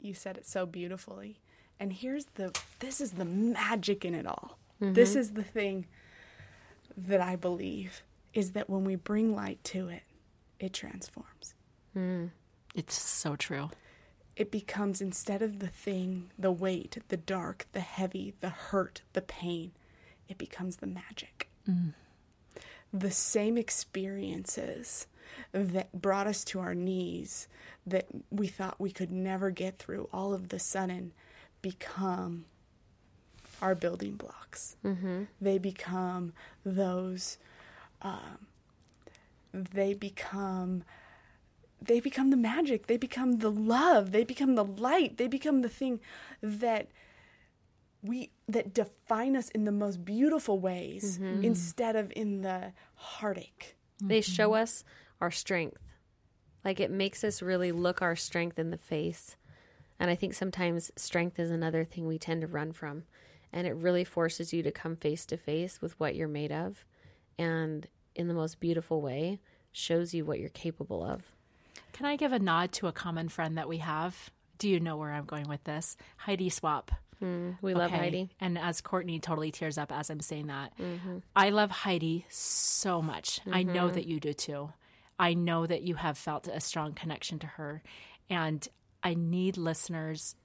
You 0.00 0.14
said 0.14 0.36
it 0.36 0.46
so 0.46 0.66
beautifully. 0.66 1.40
And 1.78 1.92
here's 1.92 2.26
the 2.34 2.52
this 2.80 3.00
is 3.00 3.12
the 3.12 3.24
magic 3.24 4.04
in 4.04 4.14
it 4.14 4.26
all. 4.26 4.58
Mm-hmm. 4.80 4.94
This 4.94 5.16
is 5.16 5.32
the 5.32 5.42
thing 5.42 5.86
that 6.96 7.20
I 7.20 7.36
believe 7.36 8.02
is 8.34 8.52
that 8.52 8.68
when 8.70 8.84
we 8.84 8.96
bring 8.96 9.34
light 9.34 9.62
to 9.64 9.88
it, 9.88 10.02
it 10.58 10.72
transforms. 10.72 11.54
Hmm. 11.94 12.26
it's 12.74 13.00
so 13.00 13.36
true 13.36 13.70
It 14.36 14.50
becomes 14.50 15.00
instead 15.00 15.40
of 15.40 15.60
the 15.60 15.68
thing, 15.68 16.30
the 16.38 16.52
weight, 16.52 16.98
the 17.08 17.16
dark, 17.16 17.66
the 17.72 17.80
heavy, 17.80 18.34
the 18.40 18.50
hurt, 18.50 19.00
the 19.14 19.22
pain, 19.22 19.72
it 20.28 20.36
becomes 20.36 20.76
the 20.76 20.86
magic. 20.86 21.48
Mm. 21.68 21.94
The 22.92 23.10
same 23.10 23.56
experiences 23.56 25.06
that 25.52 25.90
brought 26.00 26.26
us 26.26 26.44
to 26.44 26.60
our 26.60 26.74
knees 26.74 27.48
that 27.86 28.06
we 28.30 28.46
thought 28.46 28.78
we 28.80 28.90
could 28.90 29.10
never 29.10 29.50
get 29.50 29.78
through 29.78 30.08
all 30.12 30.34
of 30.34 30.50
the 30.50 30.58
sudden 30.58 31.12
become 31.62 32.44
our 33.62 33.74
building 33.74 34.14
blocks. 34.14 34.76
Mm-hmm. 34.84 35.24
They 35.40 35.58
become 35.58 36.32
those, 36.64 37.38
um, 38.02 38.46
they 39.52 39.94
become 39.94 40.84
they 41.80 42.00
become 42.00 42.30
the 42.30 42.36
magic 42.38 42.86
they 42.86 42.96
become 42.96 43.38
the 43.38 43.50
love 43.50 44.10
they 44.10 44.24
become 44.24 44.54
the 44.54 44.64
light 44.64 45.18
they 45.18 45.28
become 45.28 45.60
the 45.60 45.68
thing 45.68 46.00
that 46.42 46.88
we 48.02 48.30
that 48.48 48.72
define 48.72 49.36
us 49.36 49.50
in 49.50 49.64
the 49.64 49.72
most 49.72 50.04
beautiful 50.04 50.58
ways 50.58 51.18
mm-hmm. 51.18 51.44
instead 51.44 51.94
of 51.94 52.12
in 52.16 52.40
the 52.42 52.72
heartache 52.94 53.76
They 54.00 54.20
mm-hmm. 54.20 54.32
show 54.32 54.54
us 54.54 54.84
our 55.20 55.30
strength. 55.30 55.80
Like 56.64 56.80
it 56.80 56.90
makes 56.90 57.24
us 57.24 57.42
really 57.42 57.72
look 57.72 58.02
our 58.02 58.16
strength 58.16 58.58
in 58.58 58.70
the 58.70 58.78
face. 58.78 59.36
And 59.98 60.10
I 60.10 60.14
think 60.14 60.34
sometimes 60.34 60.90
strength 60.96 61.38
is 61.38 61.50
another 61.50 61.84
thing 61.84 62.06
we 62.06 62.18
tend 62.18 62.42
to 62.42 62.46
run 62.46 62.72
from. 62.72 63.04
And 63.52 63.66
it 63.66 63.72
really 63.74 64.04
forces 64.04 64.52
you 64.52 64.62
to 64.62 64.70
come 64.70 64.96
face 64.96 65.24
to 65.26 65.36
face 65.36 65.80
with 65.80 65.98
what 65.98 66.14
you're 66.14 66.28
made 66.28 66.52
of. 66.52 66.84
And 67.38 67.86
in 68.14 68.28
the 68.28 68.34
most 68.34 68.60
beautiful 68.60 69.00
way, 69.00 69.40
shows 69.72 70.14
you 70.14 70.24
what 70.24 70.40
you're 70.40 70.48
capable 70.48 71.04
of. 71.04 71.22
can 71.92 72.06
i 72.06 72.16
give 72.16 72.32
a 72.32 72.38
nod 72.38 72.72
to 72.72 72.86
a 72.86 72.92
common 72.92 73.28
friend 73.28 73.58
that 73.58 73.68
we 73.68 73.76
have 73.78 74.30
do 74.56 74.68
you 74.70 74.80
know 74.80 74.96
where 74.96 75.12
i'm 75.12 75.26
going 75.26 75.46
with 75.48 75.62
this 75.64 75.96
heidi 76.16 76.48
swapp 76.48 76.90
hmm, 77.18 77.50
We 77.60 77.74
love 77.74 77.90
Okay. 77.92 77.98
Heidi. 77.98 78.30
And 78.40 78.58
as 78.58 78.80
Courtney 78.80 79.20
totally 79.20 79.50
tears 79.50 79.78
up 79.78 79.92
as 79.92 80.10
I'm 80.10 80.20
saying 80.20 80.46
that, 80.48 80.76
mm-hmm. 80.78 81.18
I 81.34 81.48
love 81.50 81.70
Heidi 81.70 82.26
so 82.28 83.00
much. 83.00 83.40
I 83.50 83.62
know 83.62 83.86
mm-hmm. 83.86 83.94
that 83.94 84.06
you 84.06 84.20
do 84.20 84.32
too. 84.34 84.72
I 85.18 85.32
know 85.34 85.66
that 85.66 85.82
you 85.82 85.94
have 85.94 86.18
felt 86.18 86.46
a 86.46 86.60
strong 86.60 86.92
connection 86.92 87.38
to 87.40 87.46
her. 87.46 87.82
And 88.28 88.66
I 89.02 89.14
need 89.14 89.56
listeners 89.56 90.36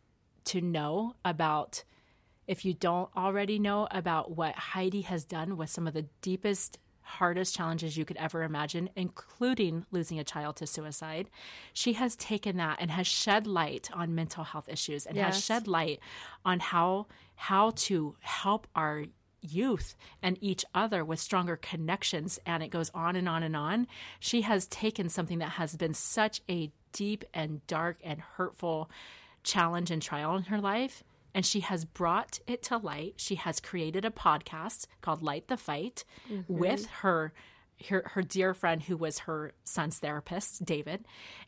to 0.46 0.62
know 0.62 1.16
about, 1.26 1.84
if 2.48 2.66
you 2.66 2.74
don't 2.74 3.10
already 3.16 3.60
know, 3.60 3.88
about 3.92 4.36
what 4.36 4.56
Heidi 4.56 5.02
has 5.02 5.24
done 5.26 5.58
with 5.58 5.70
some 5.70 5.88
of 5.88 5.94
the 5.94 6.08
deepest, 6.22 6.80
hardest 7.02 7.56
challenges 7.56 7.98
you 7.98 8.06
could 8.06 8.18
ever 8.18 8.44
imagine, 8.44 8.90
including 8.96 9.86
losing 9.92 10.20
a 10.20 10.24
child 10.24 10.56
to 10.58 10.68
suicide. 10.68 11.30
She 11.74 11.94
has 11.94 12.16
taken 12.16 12.58
that 12.58 12.78
and 12.80 12.92
has 12.92 13.08
shed 13.08 13.48
light 13.48 13.90
on 13.94 14.16
mental 14.16 14.44
health 14.44 14.70
issues 14.70 15.06
and 15.06 15.18
has 15.18 15.44
shed 15.44 15.68
light 15.68 16.00
on 16.46 16.60
how 16.60 17.08
how 17.36 17.72
to 17.72 18.16
help 18.22 18.68
our 18.76 19.06
youth 19.42 19.96
and 20.22 20.38
each 20.42 20.64
other 20.76 21.04
with 21.04 21.20
stronger 21.20 21.56
connections 21.56 22.40
and 22.46 22.62
it 22.62 22.70
goes 22.70 22.92
on 22.94 23.16
and 23.16 23.28
on 23.28 23.42
and 23.42 23.56
on 23.56 23.88
she 24.20 24.42
has 24.42 24.68
taken 24.68 25.10
something 25.10 25.40
that 25.40 25.50
has 25.50 25.76
been 25.76 25.96
such 25.96 26.42
a 26.48 26.72
deep 26.94 27.24
and 27.34 27.66
dark 27.66 27.98
and 28.04 28.22
hurtful 28.22 28.90
challenge 29.44 29.90
and 29.90 30.02
trial 30.02 30.36
in 30.36 30.44
her 30.44 30.62
life 30.62 31.04
and 31.34 31.46
she 31.46 31.62
has 31.62 31.86
brought 31.86 32.40
it 32.48 32.64
to 32.64 32.78
light. 32.78 33.16
She 33.18 33.36
has 33.36 33.60
created 33.60 34.06
a 34.06 34.12
podcast 34.12 34.88
called 35.02 35.22
light 35.22 35.48
the 35.48 35.58
fight 35.58 36.04
mm-hmm. 36.30 36.58
with 36.58 36.88
her 36.88 37.34
her, 37.90 38.04
her 38.14 38.22
dear 38.22 38.54
friend 38.54 38.84
who 38.84 38.96
was 38.96 39.20
her 39.20 39.54
son's 39.64 39.98
therapist 39.98 40.64
david. 40.66 41.04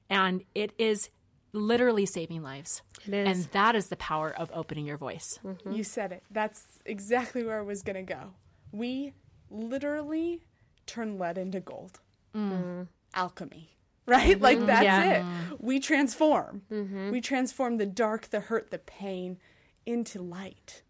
And 0.09 0.43
it 0.55 0.73
is 0.79 1.09
literally 1.51 2.07
saving 2.07 2.41
lives. 2.41 2.81
It 3.07 3.13
is. 3.13 3.27
and 3.27 3.43
that 3.51 3.75
is 3.75 3.87
the 3.87 3.95
power 3.97 4.33
of 4.35 4.49
opening 4.53 4.85
your 4.85 4.97
voice. 4.97 5.39
Mm-hmm. 5.45 5.73
you 5.73 5.83
said 5.83 6.11
it. 6.11 6.23
That's 6.31 6.79
exactly 6.85 7.43
where 7.43 7.59
i 7.59 7.61
was 7.61 7.83
going 7.83 8.03
to 8.05 8.13
go. 8.13 8.33
We 8.71 9.13
literally 9.51 10.41
turn 10.87 11.19
lead 11.19 11.37
into 11.37 11.59
gold. 11.59 11.99
Mm. 12.35 12.51
Mm-hmm. 12.51 12.81
Alchemy 13.13 13.69
right? 14.05 14.39
Like 14.39 14.65
that's 14.65 14.83
Yeah. 14.83 15.51
it. 15.51 15.61
We 15.61 15.79
transform. 15.79 16.63
We 16.69 17.21
transform 17.21 17.77
the 17.77 17.85
dark 17.85 18.29
the 18.29 18.41
hurt 18.41 18.71
the 18.71 18.79
pain 18.79 19.37
into 19.85 20.21
light 20.21 20.81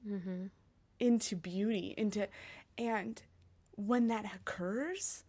into 0.99 1.35
beauty 1.35 1.93
into 1.97 2.27
and 2.77 3.23
when 3.75 4.07
that 4.07 4.25
occurs 4.35 5.23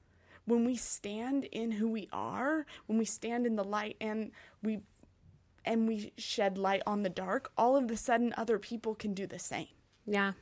when 0.44 0.64
we 0.64 0.76
stand 0.76 1.44
in 1.44 1.72
who 1.72 1.88
we 1.88 2.08
are 2.12 2.66
when 2.86 2.98
we 2.98 3.04
stand 3.04 3.46
in 3.46 3.56
the 3.56 3.64
light 3.64 3.96
and 4.00 4.30
we 4.62 4.80
and 5.64 5.88
we 5.88 6.12
shed 6.18 6.58
light 6.58 6.82
on 6.86 7.02
the 7.02 7.08
dark 7.08 7.50
all 7.56 7.76
of 7.76 7.90
a 7.90 7.96
sudden 7.96 8.34
other 8.36 8.58
people 8.58 8.94
can 8.94 9.14
do 9.14 9.26
the 9.26 9.38
same 9.38 9.68
Yeah. 10.06 10.32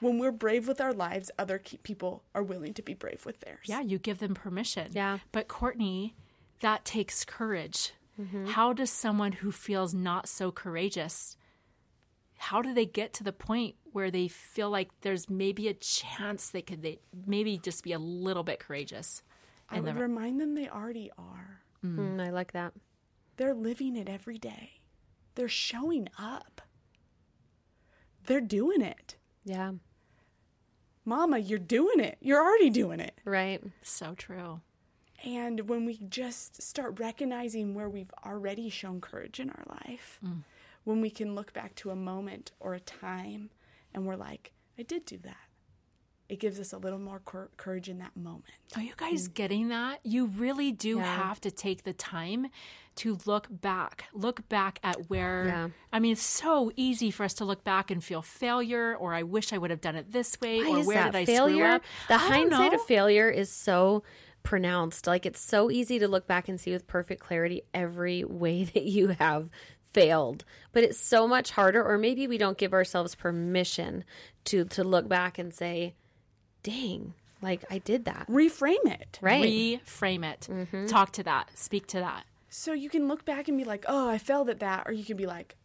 when 0.00 0.18
we're 0.18 0.32
brave 0.32 0.66
with 0.66 0.80
our 0.80 0.92
lives 0.92 1.30
other 1.38 1.58
ke- 1.60 1.80
people 1.84 2.24
are 2.34 2.42
willing 2.42 2.74
to 2.74 2.82
be 2.82 2.94
brave 2.94 3.24
with 3.24 3.38
theirs 3.40 3.66
Yeah, 3.66 3.80
you 3.80 3.98
give 3.98 4.18
them 4.18 4.34
permission. 4.34 4.88
Yeah. 4.92 5.18
But 5.30 5.46
Courtney, 5.46 6.16
that 6.60 6.84
takes 6.84 7.24
courage. 7.24 7.92
Mm-hmm. 8.20 8.46
How 8.46 8.72
does 8.72 8.90
someone 8.90 9.30
who 9.30 9.52
feels 9.52 9.94
not 9.94 10.28
so 10.28 10.50
courageous, 10.50 11.36
how 12.38 12.62
do 12.62 12.72
they 12.72 12.86
get 12.86 13.12
to 13.14 13.24
the 13.24 13.32
point 13.32 13.74
where 13.92 14.10
they 14.10 14.28
feel 14.28 14.70
like 14.70 14.90
there's 15.02 15.28
maybe 15.28 15.68
a 15.68 15.74
chance 15.74 16.50
they 16.50 16.62
could 16.62 16.82
they 16.82 16.98
maybe 17.26 17.58
just 17.58 17.82
be 17.84 17.92
a 17.92 17.98
little 17.98 18.42
bit 18.44 18.58
courageous? 18.60 19.22
i 19.68 19.76
And 19.76 19.84
would 19.84 19.96
the- 19.96 20.00
remind 20.00 20.40
them 20.40 20.54
they 20.54 20.68
already 20.68 21.10
are 21.18 21.62
Mm, 21.84 22.20
I 22.20 22.30
like 22.30 22.52
that. 22.52 22.72
they're 23.36 23.54
living 23.54 23.96
it 23.96 24.08
every 24.08 24.38
day 24.38 24.80
they're 25.36 25.48
showing 25.48 26.08
up 26.18 26.60
they're 28.26 28.40
doing 28.40 28.82
it 28.82 29.16
Yeah. 29.44 29.72
mama 31.04 31.38
you're 31.38 31.58
doing 31.58 32.00
it 32.00 32.18
you're 32.20 32.42
already 32.42 32.70
doing 32.70 33.00
it 33.00 33.18
Right. 33.24 33.62
so 33.82 34.14
true. 34.14 34.60
And 35.24 35.68
when 35.68 35.84
we 35.84 35.98
just 36.08 36.62
start 36.62 37.00
recognizing 37.00 37.74
where 37.74 37.88
we've 37.90 38.12
already 38.24 38.68
shown 38.70 39.00
courage 39.00 39.40
in 39.40 39.50
our 39.50 39.64
life, 39.68 40.20
when 40.88 41.02
we 41.02 41.10
can 41.10 41.34
look 41.34 41.52
back 41.52 41.74
to 41.74 41.90
a 41.90 41.94
moment 41.94 42.50
or 42.60 42.72
a 42.72 42.80
time 42.80 43.50
and 43.92 44.06
we're 44.06 44.16
like, 44.16 44.52
I 44.78 44.82
did 44.82 45.04
do 45.04 45.18
that, 45.18 45.36
it 46.30 46.40
gives 46.40 46.58
us 46.58 46.72
a 46.72 46.78
little 46.78 46.98
more 46.98 47.20
cour- 47.26 47.50
courage 47.58 47.90
in 47.90 47.98
that 47.98 48.16
moment. 48.16 48.44
Are 48.74 48.80
you 48.80 48.94
guys 48.96 49.28
mm. 49.28 49.34
getting 49.34 49.68
that? 49.68 50.00
You 50.02 50.24
really 50.24 50.72
do 50.72 50.96
Yeah. 50.96 51.04
have 51.04 51.42
to 51.42 51.50
take 51.50 51.82
the 51.82 51.92
time 51.92 52.46
to 52.96 53.18
look 53.26 53.48
back. 53.50 54.06
Look 54.14 54.48
back 54.48 54.78
at 54.82 55.10
where 55.10 55.44
Yeah. 55.46 55.68
I 55.92 55.98
mean, 55.98 56.12
it's 56.12 56.22
so 56.22 56.72
easy 56.74 57.10
for 57.10 57.24
us 57.24 57.34
to 57.34 57.44
look 57.44 57.64
back 57.64 57.90
and 57.90 58.02
feel 58.02 58.22
failure 58.22 58.96
or 58.96 59.12
I 59.12 59.24
wish 59.24 59.52
I 59.52 59.58
would 59.58 59.68
have 59.68 59.82
done 59.82 59.94
it 59.94 60.10
this 60.10 60.40
way 60.40 60.60
Why 60.60 60.80
or 60.80 60.84
where 60.86 61.04
did 61.04 61.16
I 61.16 61.26
failure? 61.26 61.66
screw 61.66 61.74
up? 61.74 61.82
The 62.08 62.14
I 62.14 62.28
hindsight 62.28 62.72
know. 62.72 62.78
of 62.78 62.84
failure 62.86 63.28
is 63.28 63.50
so 63.50 64.04
pronounced. 64.42 65.06
Like 65.06 65.26
it's 65.26 65.40
so 65.40 65.70
easy 65.70 65.98
to 65.98 66.08
look 66.08 66.26
back 66.26 66.48
and 66.48 66.58
see 66.58 66.72
with 66.72 66.86
perfect 66.86 67.20
clarity 67.20 67.60
every 67.74 68.24
way 68.24 68.64
that 68.74 68.84
you 68.84 69.08
have 69.08 69.50
failed. 69.98 70.44
But 70.72 70.84
it's 70.84 70.98
so 70.98 71.26
much 71.26 71.50
harder 71.50 71.84
or 71.84 71.98
maybe 71.98 72.26
we 72.26 72.38
don't 72.38 72.58
give 72.58 72.72
ourselves 72.72 73.14
permission 73.14 74.04
to 74.44 74.64
to 74.66 74.84
look 74.84 75.08
back 75.08 75.38
and 75.38 75.52
say, 75.52 75.94
"Dang, 76.62 77.14
like 77.42 77.64
I 77.70 77.78
did 77.78 78.04
that." 78.04 78.28
Reframe 78.28 78.86
it. 78.86 79.18
Right. 79.20 79.44
reframe 79.44 80.24
it. 80.24 80.48
Mm-hmm. 80.50 80.86
Talk 80.86 81.12
to 81.12 81.22
that. 81.24 81.50
Speak 81.58 81.86
to 81.88 81.98
that. 81.98 82.24
So 82.50 82.72
you 82.72 82.88
can 82.88 83.08
look 83.08 83.24
back 83.24 83.48
and 83.48 83.58
be 83.58 83.64
like, 83.64 83.84
"Oh, 83.88 84.08
I 84.08 84.18
failed 84.18 84.48
at 84.50 84.60
that," 84.60 84.84
or 84.86 84.92
you 84.92 85.04
can 85.04 85.16
be 85.16 85.26
like, 85.26 85.56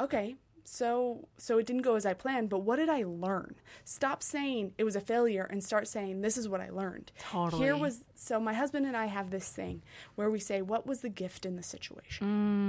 "Okay, 0.00 0.36
so 0.66 1.28
so 1.38 1.58
it 1.58 1.66
didn't 1.66 1.82
go 1.82 1.94
as 1.94 2.04
I 2.04 2.12
planned, 2.12 2.48
but 2.48 2.58
what 2.60 2.76
did 2.76 2.88
I 2.88 3.04
learn?" 3.04 3.54
Stop 3.84 4.22
saying 4.22 4.72
it 4.78 4.84
was 4.84 4.96
a 4.96 5.00
failure 5.00 5.44
and 5.44 5.62
start 5.62 5.88
saying, 5.88 6.20
"This 6.20 6.36
is 6.36 6.48
what 6.48 6.60
I 6.60 6.70
learned." 6.70 7.12
Totally. 7.18 7.62
Here 7.62 7.76
was 7.76 8.04
so 8.14 8.40
my 8.40 8.52
husband 8.52 8.86
and 8.86 8.96
I 8.96 9.06
have 9.06 9.30
this 9.30 9.48
thing 9.48 9.82
where 10.16 10.30
we 10.30 10.40
say, 10.40 10.62
"What 10.62 10.86
was 10.86 11.00
the 11.00 11.08
gift 11.08 11.46
in 11.46 11.56
the 11.56 11.62
situation?" 11.62 12.26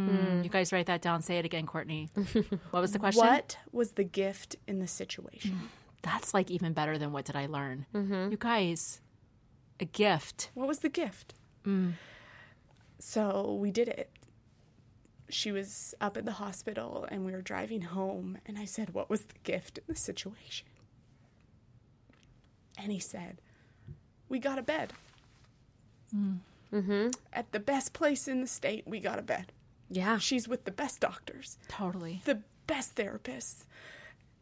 Mm. 0.09 0.43
You 0.43 0.49
guys 0.49 0.71
write 0.71 0.85
that 0.85 1.01
down. 1.01 1.21
Say 1.21 1.37
it 1.37 1.45
again, 1.45 1.65
Courtney. 1.65 2.09
what 2.71 2.81
was 2.81 2.91
the 2.91 2.99
question? 2.99 3.25
What 3.25 3.57
was 3.71 3.93
the 3.93 4.03
gift 4.03 4.55
in 4.67 4.79
the 4.79 4.87
situation? 4.87 5.51
Mm. 5.51 5.67
That's 6.03 6.33
like 6.33 6.51
even 6.51 6.73
better 6.73 6.97
than 6.97 7.11
what 7.11 7.25
did 7.25 7.35
I 7.35 7.47
learn? 7.47 7.85
Mm-hmm. 7.93 8.31
You 8.31 8.37
guys, 8.37 9.01
a 9.79 9.85
gift. 9.85 10.51
What 10.53 10.67
was 10.67 10.79
the 10.79 10.89
gift? 10.89 11.33
Mm. 11.65 11.93
So 12.99 13.57
we 13.59 13.71
did 13.71 13.87
it. 13.87 14.09
She 15.29 15.51
was 15.51 15.93
up 15.99 16.15
at 16.17 16.25
the 16.25 16.33
hospital 16.33 17.05
and 17.09 17.25
we 17.25 17.31
were 17.33 17.41
driving 17.41 17.81
home, 17.81 18.37
and 18.45 18.57
I 18.57 18.65
said, 18.65 18.93
What 18.93 19.09
was 19.09 19.21
the 19.21 19.39
gift 19.43 19.77
in 19.77 19.83
the 19.87 19.95
situation? 19.95 20.67
And 22.77 22.91
he 22.91 22.99
said, 22.99 23.41
We 24.29 24.39
got 24.39 24.57
a 24.59 24.63
bed. 24.63 24.93
Mm-hmm. 26.15 26.75
Mm-hmm. 26.77 27.09
At 27.33 27.51
the 27.51 27.59
best 27.59 27.93
place 27.93 28.27
in 28.27 28.41
the 28.41 28.47
state, 28.47 28.83
we 28.85 28.99
got 28.99 29.19
a 29.19 29.21
bed. 29.23 29.51
Yeah. 29.89 30.17
She's 30.17 30.47
with 30.47 30.65
the 30.65 30.71
best 30.71 30.99
doctors, 30.99 31.57
Totally. 31.67 32.21
the 32.25 32.41
best 32.67 32.95
therapists. 32.95 33.65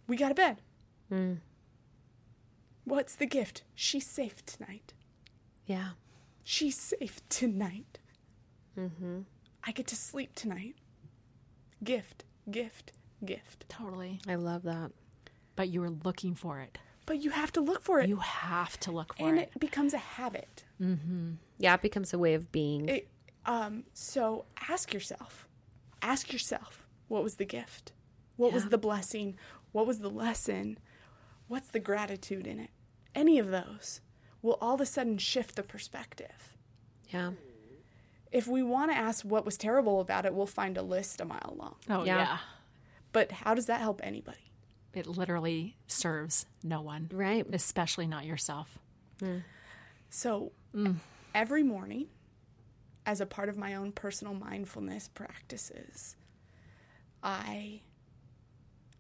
We 0.08 0.18
got 0.18 0.32
a 0.32 0.36
bed. 0.36 0.62
Mm. 1.12 1.38
What's 2.84 3.16
the 3.16 3.26
gift? 3.26 3.64
She's 3.76 4.06
safe 4.06 4.46
tonight. 4.46 4.94
Yeah. 5.66 5.90
She's 6.44 6.78
safe 6.78 7.22
tonight. 7.30 8.00
Mm-hmm. 8.78 9.22
I 9.66 9.72
get 9.72 9.88
to 9.88 9.96
sleep 9.96 10.36
tonight. 10.36 10.76
Gift, 11.84 12.24
gift, 12.50 12.92
gift. 13.24 13.66
Totally. 13.70 14.20
I 14.28 14.36
love 14.36 14.64
that. 14.64 14.92
But 15.56 15.70
you 15.70 15.82
were 15.82 15.90
looking 15.90 16.36
for 16.36 16.60
it. 16.60 16.78
But 17.06 17.22
you 17.22 17.30
have 17.32 17.52
to 17.54 17.62
look 17.62 17.82
for 17.84 18.00
it. 18.00 18.10
You 18.10 18.18
have 18.18 18.80
to 18.82 18.92
look 18.92 19.16
for 19.16 19.28
and 19.28 19.38
it. 19.38 19.42
And 19.44 19.56
it 19.56 19.60
becomes 19.60 19.94
a 19.94 19.98
habit. 20.00 20.64
Mm-hmm. 20.82 21.34
Yeah, 21.60 21.76
it 21.76 21.82
becomes 21.82 22.14
a 22.14 22.18
way 22.18 22.34
of 22.34 22.52
being. 22.52 22.90
It, 22.90 23.08
um, 23.46 23.84
so 23.94 24.46
ask 24.70 24.94
yourself, 24.94 25.48
ask 26.02 26.34
yourself, 26.34 26.86
what 27.08 27.24
was 27.24 27.36
the 27.36 27.46
gift? 27.46 27.92
What 28.38 28.52
was 28.52 28.70
the 28.70 28.78
blessing? 28.78 29.38
What 29.72 29.88
was 29.88 30.00
the 30.00 30.10
lesson? 30.10 30.80
What's 31.48 31.68
the 31.68 31.80
gratitude 31.80 32.48
in 32.48 32.60
it? 32.60 32.72
Any 33.14 33.40
of 33.40 33.52
those 33.52 34.02
will 34.42 34.58
all 34.60 34.74
of 34.76 34.82
a 34.82 34.86
sudden 34.86 35.18
shift 35.18 35.56
the 35.56 35.64
perspective. 35.64 36.56
yeah. 37.10 37.32
If 38.32 38.48
we 38.48 38.64
want 38.64 38.92
to 38.92 38.98
ask 38.98 39.24
what 39.24 39.46
was 39.46 39.58
terrible 39.58 40.00
about 40.02 40.26
it, 40.26 40.34
we'll 40.34 40.46
find 40.46 40.78
a 40.78 40.82
list 40.82 41.22
a 41.22 41.26
mile 41.26 41.56
long. 41.58 41.76
Oh, 41.90 42.04
Yeah. 42.04 42.18
yeah. 42.18 42.38
But 43.12 43.32
how 43.32 43.54
does 43.54 43.68
that 43.68 43.80
help 43.80 44.02
anybody? 44.04 44.52
It 44.94 45.08
literally 45.08 45.78
serves 45.88 46.46
no 46.64 46.82
one, 46.82 47.10
Right. 47.14 47.46
especially 47.54 48.08
not 48.08 48.26
yourself. 48.26 48.78
Mm. 49.20 49.44
So 50.10 50.52
mm. 50.74 50.98
every 51.34 51.64
morning, 51.64 52.08
as 53.06 53.22
a 53.22 53.26
part 53.26 53.50
of 53.50 53.58
my 53.58 53.76
own 53.76 53.92
personal 53.92 54.34
mindfulness 54.34 55.08
practices, 55.08 56.16
I 57.24 57.82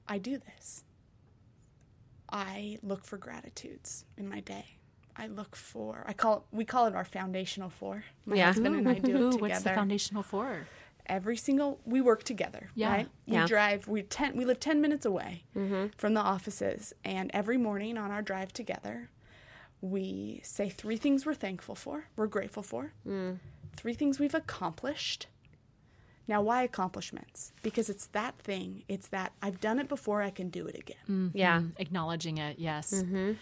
I 0.07 0.17
do 0.19 0.38
this. 0.38 0.84
I 2.30 2.78
look 2.84 3.05
for 3.05 3.17
gratitudes 3.17 4.05
in 4.17 4.28
my 4.30 4.39
day. 4.39 4.74
I 5.18 5.28
look 5.28 5.55
for 5.55 6.03
I 6.07 6.13
call 6.13 6.38
it, 6.38 6.43
we 6.51 6.66
call 6.66 6.88
it 6.88 6.95
our 6.95 7.05
foundational 7.05 7.70
four. 7.70 8.03
My 8.26 8.36
Yeah. 8.36 8.47
husband 8.47 8.76
and 8.76 8.89
I 8.89 8.99
do 8.99 9.18
Ooh, 9.18 9.30
it 9.30 9.41
what's 9.41 9.61
the 9.61 9.70
foundational 9.70 10.24
for? 10.24 10.68
Every 11.07 11.38
single 11.38 11.80
we 11.86 12.01
work 12.01 12.24
together, 12.24 12.70
Yeah. 12.76 12.91
right? 12.91 13.09
We 13.28 13.45
drive 13.45 13.88
we 13.88 14.01
ten 14.03 14.36
we 14.36 14.45
live 14.45 14.59
10 14.59 14.82
minutes 14.82 15.05
away 15.05 15.43
mm-hmm. 15.55 15.88
from 15.97 16.13
the 16.13 16.22
offices 16.22 16.93
and 17.03 17.32
every 17.34 17.57
morning 17.57 17.97
on 17.97 18.11
our 18.11 18.22
drive 18.22 18.51
together, 18.53 19.09
we 19.82 20.41
say 20.43 20.70
three 20.70 20.97
things 20.97 21.26
we're 21.26 21.34
thankful 21.34 21.76
for, 21.76 22.05
we're 22.16 22.28
grateful 22.28 22.63
for, 22.63 22.93
mm. 23.07 23.38
three 23.76 23.93
things 23.93 24.20
we've 24.20 24.34
accomplished. 24.36 25.28
Now, 26.28 26.41
why 26.41 26.63
accomplishments? 26.63 27.53
Because 27.61 27.88
it's 27.88 28.07
that 28.07 28.38
thing. 28.39 28.84
It's 28.88 29.09
that 29.09 29.34
I've 29.43 29.59
done 29.59 29.78
it 29.78 29.88
before, 29.88 30.24
I 30.24 30.32
can 30.32 30.49
do 30.49 30.66
it 30.66 30.76
again. 30.76 30.97
Mm-hmm. 31.03 31.38
Yeah. 31.38 31.59
Mm, 31.59 31.72
Acknowledging 31.78 32.39
it, 32.39 32.57
yes. 32.57 32.93
Mm-hmm. 32.95 33.34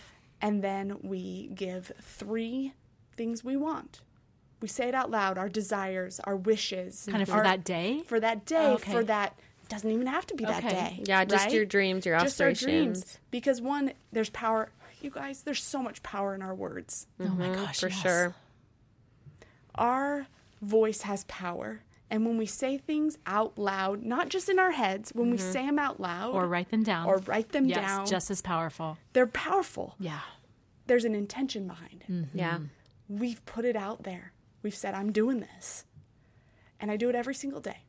And 0.44 0.62
then 0.62 0.98
we 1.02 1.50
give 1.56 1.94
three 2.02 2.74
things 3.16 3.46
we 3.46 3.56
want. 3.56 4.02
We 4.60 4.68
say 4.68 4.89
it 4.89 4.94
out 4.94 5.10
loud 5.10 5.38
our 5.38 5.48
desires, 5.48 6.20
our 6.26 6.36
wishes. 6.36 7.08
Kind 7.10 7.24
of 7.24 7.30
for 7.30 7.36
our- 7.36 7.44
that 7.44 7.64
day? 7.64 8.02
For 8.06 8.20
that 8.20 8.46
day, 8.46 8.58
oh, 8.58 8.74
Okay. 8.74 8.91
for 8.91 9.04
that. 9.06 9.39
It 9.64 9.70
doesn't 9.70 9.89
even 9.89 10.06
have 10.08 10.28
to 10.28 10.36
be 10.36 10.44
that 10.44 10.62
day. 10.62 11.02
Yeah, 11.06 11.24
just 11.24 11.46
right? 11.46 11.54
your 11.54 11.64
dreams, 11.64 12.06
your 12.06 12.20
Just 12.20 12.41
our 12.41 12.52
dreams. 12.52 13.18
Because 13.32 13.62
one, 13.62 13.94
there's 14.12 14.30
power. 14.30 14.70
You 15.02 15.10
guys, 15.10 15.44
there's 15.44 15.64
so 15.64 15.82
much 15.82 16.04
power 16.04 16.36
in 16.36 16.41
our 16.41 16.54
words. 16.54 17.08
Oh 17.22 17.24
my 17.30 17.48
mm-hmm, 17.48 17.64
gosh. 17.64 17.80
For 17.80 17.88
yes. 17.88 18.02
sure. 18.02 18.36
our 19.76 20.28
voice 20.62 21.02
has 21.04 21.24
power. 21.26 21.82
And 22.14 22.28
when 22.28 22.38
we 22.38 22.45
say 22.45 22.78
things 22.78 23.18
out 23.26 23.57
loud, 23.57 24.03
not 24.03 24.30
just 24.30 24.47
in 24.47 24.59
our 24.59 24.70
heads, 24.70 25.09
when 25.16 25.32
we 25.32 25.38
say 25.39 25.66
them 25.66 25.80
out 25.80 25.99
loud 25.99 26.30
Mm-hmm. 26.30 26.38
Or 26.38 26.47
write 26.47 26.70
them 26.70 26.84
down. 26.84 27.07
or 27.07 27.18
write 27.26 27.49
them 27.51 27.66
yes, 27.66 27.80
down, 27.80 28.05
just 28.05 28.30
as 28.30 28.39
powerful. 28.39 28.99
they're 29.14 29.26
powerful. 29.26 29.95
Yeah. 29.99 30.20
There's 30.86 31.05
an 31.05 31.16
intention 31.16 31.66
behind 31.66 32.03
it. 32.07 32.11
Mm-hmm. 32.11 32.38
Yeah. 32.38 32.59
We've 33.09 33.43
put 33.47 33.66
it 33.66 33.76
out 33.76 34.03
there. 34.03 34.32
We've 34.61 34.76
said, 34.76 34.93
I'm 34.93 35.11
doing 35.11 35.39
this. 35.39 35.86
And 36.80 36.91
I 36.91 36.97
do 36.97 37.09
it 37.09 37.16
every 37.16 37.34
single 37.34 37.61
day. 37.61 37.80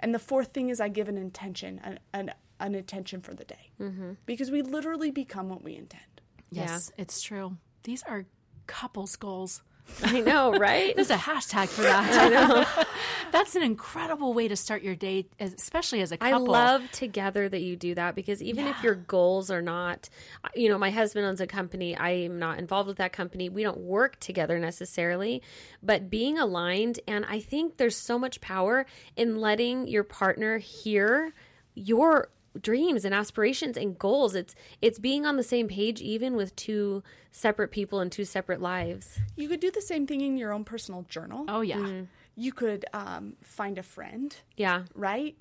And 0.00 0.12
the 0.12 0.18
fourth 0.18 0.48
thing 0.48 0.70
is 0.70 0.80
I 0.80 0.88
give 0.88 1.08
an 1.08 1.16
intention, 1.16 1.80
an, 1.84 2.00
an, 2.12 2.32
an 2.58 2.74
intention 2.74 3.20
for 3.20 3.32
the 3.32 3.44
day. 3.44 3.70
Mm-hmm. 3.80 4.12
Because 4.26 4.50
we 4.50 4.62
literally 4.62 5.12
become 5.12 5.48
what 5.48 5.62
we 5.62 5.76
intend. 5.76 6.02
Yes, 6.50 6.90
it's 6.98 7.22
true. 7.22 7.56
These 7.84 8.02
are 8.02 8.26
couples 8.66 9.14
goals. 9.16 9.62
I 10.02 10.20
know, 10.20 10.56
right? 10.56 10.94
There's 10.94 11.10
a 11.10 11.16
hashtag 11.16 11.68
for 11.68 11.82
that. 11.82 12.86
That's 13.32 13.54
an 13.54 13.62
incredible 13.62 14.32
way 14.32 14.48
to 14.48 14.56
start 14.56 14.82
your 14.82 14.94
day, 14.94 15.26
especially 15.38 16.00
as 16.00 16.12
a 16.12 16.16
couple. 16.16 16.54
I 16.54 16.58
love 16.58 16.90
together 16.92 17.48
that 17.48 17.60
you 17.60 17.76
do 17.76 17.94
that 17.94 18.14
because 18.14 18.42
even 18.42 18.66
if 18.66 18.82
your 18.82 18.94
goals 18.94 19.50
are 19.50 19.62
not, 19.62 20.08
you 20.54 20.68
know, 20.68 20.78
my 20.78 20.90
husband 20.90 21.26
owns 21.26 21.40
a 21.40 21.46
company. 21.46 21.96
I 21.96 22.10
am 22.10 22.38
not 22.38 22.58
involved 22.58 22.88
with 22.88 22.98
that 22.98 23.12
company. 23.12 23.48
We 23.48 23.62
don't 23.62 23.78
work 23.78 24.18
together 24.20 24.58
necessarily, 24.58 25.42
but 25.82 26.10
being 26.10 26.38
aligned. 26.38 27.00
And 27.06 27.24
I 27.26 27.40
think 27.40 27.76
there's 27.76 27.96
so 27.96 28.18
much 28.18 28.40
power 28.40 28.86
in 29.16 29.36
letting 29.36 29.86
your 29.88 30.04
partner 30.04 30.58
hear 30.58 31.34
your 31.74 32.30
dreams 32.60 33.04
and 33.04 33.14
aspirations 33.14 33.76
and 33.76 33.98
goals. 33.98 34.34
It's 34.34 34.54
it's 34.80 34.98
being 34.98 35.26
on 35.26 35.36
the 35.36 35.42
same 35.42 35.68
page 35.68 36.00
even 36.00 36.36
with 36.36 36.54
two 36.56 37.02
separate 37.32 37.68
people 37.70 38.00
and 38.00 38.10
two 38.12 38.24
separate 38.24 38.60
lives. 38.60 39.18
You 39.36 39.48
could 39.48 39.60
do 39.60 39.70
the 39.70 39.80
same 39.82 40.06
thing 40.06 40.20
in 40.20 40.36
your 40.36 40.52
own 40.52 40.64
personal 40.64 41.02
journal. 41.08 41.44
Oh 41.48 41.60
yeah, 41.62 42.02
You 42.36 42.52
could 42.52 42.84
um, 42.92 43.34
find 43.42 43.78
a 43.78 43.82
friend 43.82 44.34
Yeah. 44.56 44.84
right? 44.94 45.36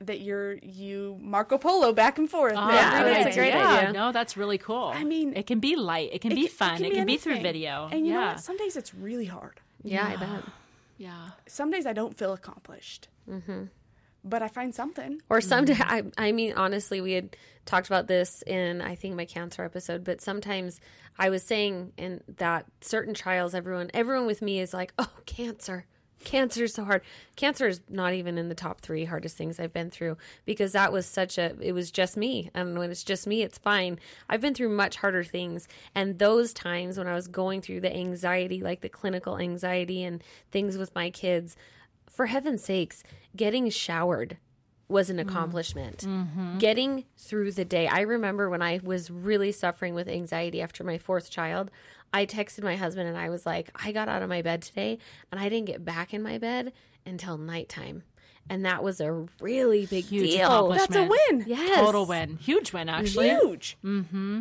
That 0.00 0.20
you're 0.20 0.54
you 0.54 1.16
Marco 1.20 1.56
Polo 1.56 1.92
back 1.92 2.18
and 2.18 2.28
forth. 2.28 2.54
Oh, 2.56 2.68
Yeah, 2.70 3.04
day. 3.04 3.10
that's 3.24 3.36
a 3.36 3.38
great 3.38 3.54
yeah. 3.54 3.68
idea. 3.78 3.92
No, 3.92 4.10
that's 4.10 4.36
really 4.36 4.58
cool. 4.58 4.90
I 4.92 5.04
mean, 5.04 5.34
it 5.36 5.46
can 5.46 5.60
be 5.60 5.76
light. 5.76 6.10
It 6.12 6.20
can 6.20 6.34
be 6.34 6.48
fun. 6.48 6.84
It 6.84 6.92
can, 6.92 7.06
be, 7.06 7.16
through 7.16 7.40
video. 7.40 7.88
And 7.92 8.04
you 8.06 8.12
yeah, 8.12 8.20
know 8.20 8.26
what? 8.32 8.40
Some 8.40 8.56
days 8.56 8.76
it's 8.76 8.92
really 8.92 9.26
hard. 9.26 9.60
Yeah, 9.84 10.04
I 10.06 10.16
bet. 10.16 10.42
yeah. 10.98 11.30
Some 11.46 11.70
days 11.70 11.86
I 11.86 11.92
don't 11.92 12.16
feel 12.18 12.32
accomplished. 12.32 13.06
Mm-hmm. 13.30 13.64
But 14.24 14.42
I 14.42 14.48
find 14.48 14.74
something. 14.74 15.20
Or 15.28 15.40
some, 15.40 15.66
mm-hmm. 15.66 15.82
I, 16.18 16.28
I 16.28 16.32
mean, 16.32 16.54
honestly, 16.56 17.00
we 17.00 17.12
had 17.12 17.36
talked 17.66 17.86
about 17.86 18.06
this 18.06 18.42
in, 18.46 18.80
I 18.80 18.94
think, 18.94 19.16
my 19.16 19.24
cancer 19.24 19.64
episode, 19.64 20.04
but 20.04 20.20
sometimes 20.20 20.80
I 21.18 21.30
was 21.30 21.42
saying 21.42 21.92
in 21.96 22.22
that 22.38 22.66
certain 22.80 23.14
trials, 23.14 23.54
everyone, 23.54 23.90
everyone 23.94 24.26
with 24.26 24.42
me 24.42 24.60
is 24.60 24.74
like, 24.74 24.92
oh, 24.98 25.10
cancer. 25.26 25.86
Cancer 26.24 26.64
is 26.64 26.72
so 26.72 26.84
hard. 26.84 27.02
Cancer 27.36 27.68
is 27.68 27.82
not 27.88 28.14
even 28.14 28.38
in 28.38 28.48
the 28.48 28.54
top 28.54 28.80
three 28.80 29.04
hardest 29.04 29.36
things 29.36 29.60
I've 29.60 29.74
been 29.74 29.90
through 29.90 30.16
because 30.46 30.72
that 30.72 30.90
was 30.90 31.04
such 31.04 31.36
a, 31.36 31.54
it 31.60 31.72
was 31.72 31.90
just 31.90 32.16
me. 32.16 32.50
And 32.54 32.78
when 32.78 32.90
it's 32.90 33.04
just 33.04 33.26
me, 33.26 33.42
it's 33.42 33.58
fine. 33.58 33.98
I've 34.28 34.40
been 34.40 34.54
through 34.54 34.70
much 34.70 34.96
harder 34.96 35.22
things. 35.22 35.68
And 35.94 36.18
those 36.18 36.54
times 36.54 36.96
when 36.96 37.06
I 37.06 37.14
was 37.14 37.28
going 37.28 37.60
through 37.60 37.80
the 37.80 37.94
anxiety, 37.94 38.62
like 38.62 38.80
the 38.80 38.88
clinical 38.88 39.38
anxiety 39.38 40.02
and 40.02 40.24
things 40.50 40.78
with 40.78 40.94
my 40.94 41.10
kids, 41.10 41.56
for 42.14 42.26
heaven's 42.26 42.64
sakes, 42.64 43.02
getting 43.36 43.68
showered 43.70 44.38
was 44.88 45.10
an 45.10 45.18
accomplishment. 45.18 45.98
Mm-hmm. 45.98 46.58
Getting 46.58 47.04
through 47.16 47.52
the 47.52 47.64
day. 47.64 47.88
I 47.88 48.00
remember 48.00 48.48
when 48.48 48.62
I 48.62 48.80
was 48.82 49.10
really 49.10 49.50
suffering 49.50 49.94
with 49.94 50.08
anxiety 50.08 50.62
after 50.62 50.84
my 50.84 50.98
fourth 50.98 51.30
child, 51.30 51.70
I 52.12 52.26
texted 52.26 52.62
my 52.62 52.76
husband 52.76 53.08
and 53.08 53.18
I 53.18 53.28
was 53.28 53.44
like, 53.44 53.70
I 53.74 53.90
got 53.90 54.08
out 54.08 54.22
of 54.22 54.28
my 54.28 54.42
bed 54.42 54.62
today 54.62 54.98
and 55.32 55.40
I 55.40 55.48
didn't 55.48 55.66
get 55.66 55.84
back 55.84 56.14
in 56.14 56.22
my 56.22 56.38
bed 56.38 56.72
until 57.04 57.36
nighttime. 57.36 58.04
And 58.50 58.66
that 58.66 58.84
was 58.84 59.00
a 59.00 59.10
really 59.40 59.86
big 59.86 60.04
Huge 60.04 60.32
deal. 60.32 60.44
accomplishment. 60.46 60.90
That's 60.90 61.06
a 61.30 61.32
win. 61.32 61.44
Yes. 61.46 61.80
Total 61.80 62.04
win. 62.04 62.36
Huge 62.36 62.74
win, 62.74 62.90
actually. 62.90 63.30
Huge. 63.30 63.78
Mm-hmm. 63.82 64.40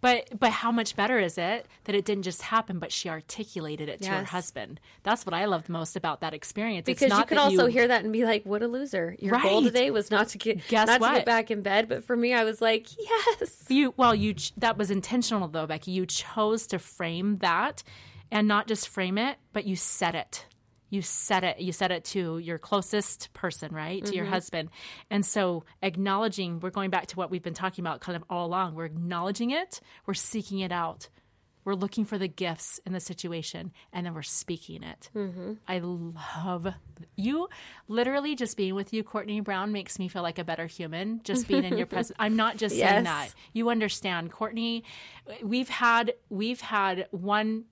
But 0.00 0.38
but 0.40 0.50
how 0.50 0.72
much 0.72 0.96
better 0.96 1.18
is 1.18 1.36
it 1.36 1.66
that 1.84 1.94
it 1.94 2.04
didn't 2.06 2.24
just 2.24 2.42
happen, 2.42 2.78
but 2.78 2.92
she 2.92 3.08
articulated 3.10 3.88
it 3.90 4.00
to 4.02 4.08
her 4.10 4.24
husband? 4.24 4.80
That's 5.02 5.26
what 5.26 5.34
I 5.34 5.44
loved 5.44 5.68
most 5.68 5.96
about 5.96 6.22
that 6.22 6.32
experience. 6.34 6.88
It's 6.88 6.98
Because 7.00 7.16
you 7.16 7.24
could 7.24 7.36
that 7.36 7.42
also 7.42 7.66
hear 7.66 7.86
that 7.88 8.02
and 8.04 8.12
be 8.12 8.24
like, 8.24 8.44
"What 8.44 8.62
a 8.62 8.68
loser!" 8.68 9.16
Your 9.18 9.38
goal 9.38 9.62
today 9.62 9.90
was 9.90 10.10
not 10.10 10.28
to 10.28 10.38
get 10.38 10.66
Guess 10.68 10.86
not 10.88 10.94
to 10.96 11.00
what? 11.00 11.14
get 11.16 11.26
back 11.26 11.50
in 11.50 11.60
bed, 11.62 11.88
but 11.88 12.04
for 12.04 12.16
me, 12.16 12.32
I 12.32 12.44
was 12.44 12.60
like, 12.62 12.86
"Yes." 12.98 13.66
you 13.68 13.92
well 13.96 14.14
you 14.14 14.34
ch- 14.34 14.52
that 14.56 14.76
was 14.78 14.90
intentional 14.90 15.46
though 15.48 15.66
becky 15.66 15.90
you 15.92 16.04
chose 16.06 16.66
to 16.68 16.78
frame 16.78 17.36
that 17.38 17.82
and 18.30 18.48
not 18.48 18.66
just 18.66 18.88
frame 18.88 19.16
it 19.18 19.36
but 19.52 19.64
you 19.66 19.76
said 19.76 20.14
it 20.14 20.46
you 20.92 21.00
said 21.00 21.42
it 21.42 21.58
you 21.58 21.72
said 21.72 21.90
it 21.90 22.04
to 22.04 22.38
your 22.38 22.58
closest 22.58 23.32
person 23.32 23.74
right 23.74 24.04
to 24.04 24.14
your 24.14 24.24
mm-hmm. 24.24 24.34
husband 24.34 24.68
and 25.10 25.24
so 25.24 25.64
acknowledging 25.82 26.60
we're 26.60 26.70
going 26.70 26.90
back 26.90 27.06
to 27.06 27.16
what 27.16 27.30
we've 27.30 27.42
been 27.42 27.54
talking 27.54 27.82
about 27.82 28.00
kind 28.00 28.14
of 28.14 28.22
all 28.28 28.46
along 28.46 28.74
we're 28.74 28.84
acknowledging 28.84 29.50
it 29.50 29.80
we're 30.06 30.14
seeking 30.14 30.58
it 30.58 30.70
out 30.70 31.08
we're 31.64 31.74
looking 31.74 32.04
for 32.04 32.18
the 32.18 32.28
gifts 32.28 32.80
in 32.84 32.92
the 32.92 33.00
situation 33.00 33.72
and 33.92 34.04
then 34.04 34.14
we're 34.14 34.22
speaking 34.22 34.82
it. 34.82 35.10
Mm-hmm. 35.14 35.54
I 35.68 35.80
love 35.80 36.74
you. 37.16 37.48
Literally, 37.86 38.34
just 38.34 38.56
being 38.56 38.74
with 38.74 38.92
you, 38.92 39.04
Courtney 39.04 39.40
Brown, 39.40 39.70
makes 39.70 39.98
me 39.98 40.08
feel 40.08 40.22
like 40.22 40.38
a 40.38 40.44
better 40.44 40.66
human. 40.66 41.20
Just 41.22 41.46
being 41.46 41.64
in 41.64 41.76
your 41.76 41.86
presence. 41.86 42.16
I'm 42.18 42.36
not 42.36 42.56
just 42.56 42.76
saying 42.76 43.04
that. 43.04 43.32
You 43.52 43.70
understand, 43.70 44.32
Courtney. 44.32 44.84
We've 45.42 45.68
had 45.68 46.14
we've 46.30 46.60
had 46.60 47.06
one 47.10 47.66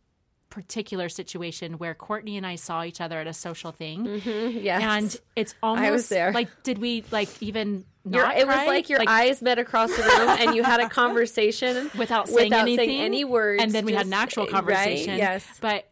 particular 0.51 1.09
situation 1.09 1.75
where 1.75 1.95
Courtney 1.95 2.37
and 2.37 2.47
I 2.47 2.57
saw 2.57 2.83
each 2.85 3.01
other 3.01 3.19
at 3.21 3.27
a 3.27 3.33
social 3.33 3.73
thing, 3.73 4.05
mm-hmm. 4.05 4.59
Yes. 4.59 4.83
and 4.83 5.17
it's 5.37 5.55
almost 5.63 6.11
there. 6.11 6.33
like 6.33 6.49
did 6.65 6.79
we 6.79 7.05
like 7.11 7.29
even 7.41 7.85
Your- 8.05 8.31
it 8.31 8.47
was 8.47 8.67
like 8.67 8.89
your 8.89 9.01
eyes 9.07 9.41
met 9.41 9.59
across 9.59 9.91
the 9.97 10.03
room 10.03 10.29
and 10.29 10.55
you 10.55 10.63
had 10.63 10.81
a 10.81 10.89
conversation 11.01 11.91
without 11.99 12.29
saying 12.29 12.51
without 12.51 12.63
anything, 12.63 12.89
saying 12.89 13.01
any 13.03 13.25
words, 13.25 13.63
and 13.63 13.73
then 13.73 13.85
we 13.85 13.93
had 13.95 14.07
an 14.07 14.13
actual 14.13 14.45
right? 14.45 14.53
conversation. 14.53 15.17
Yes. 15.17 15.47
but 15.61 15.75
i- 15.77 15.85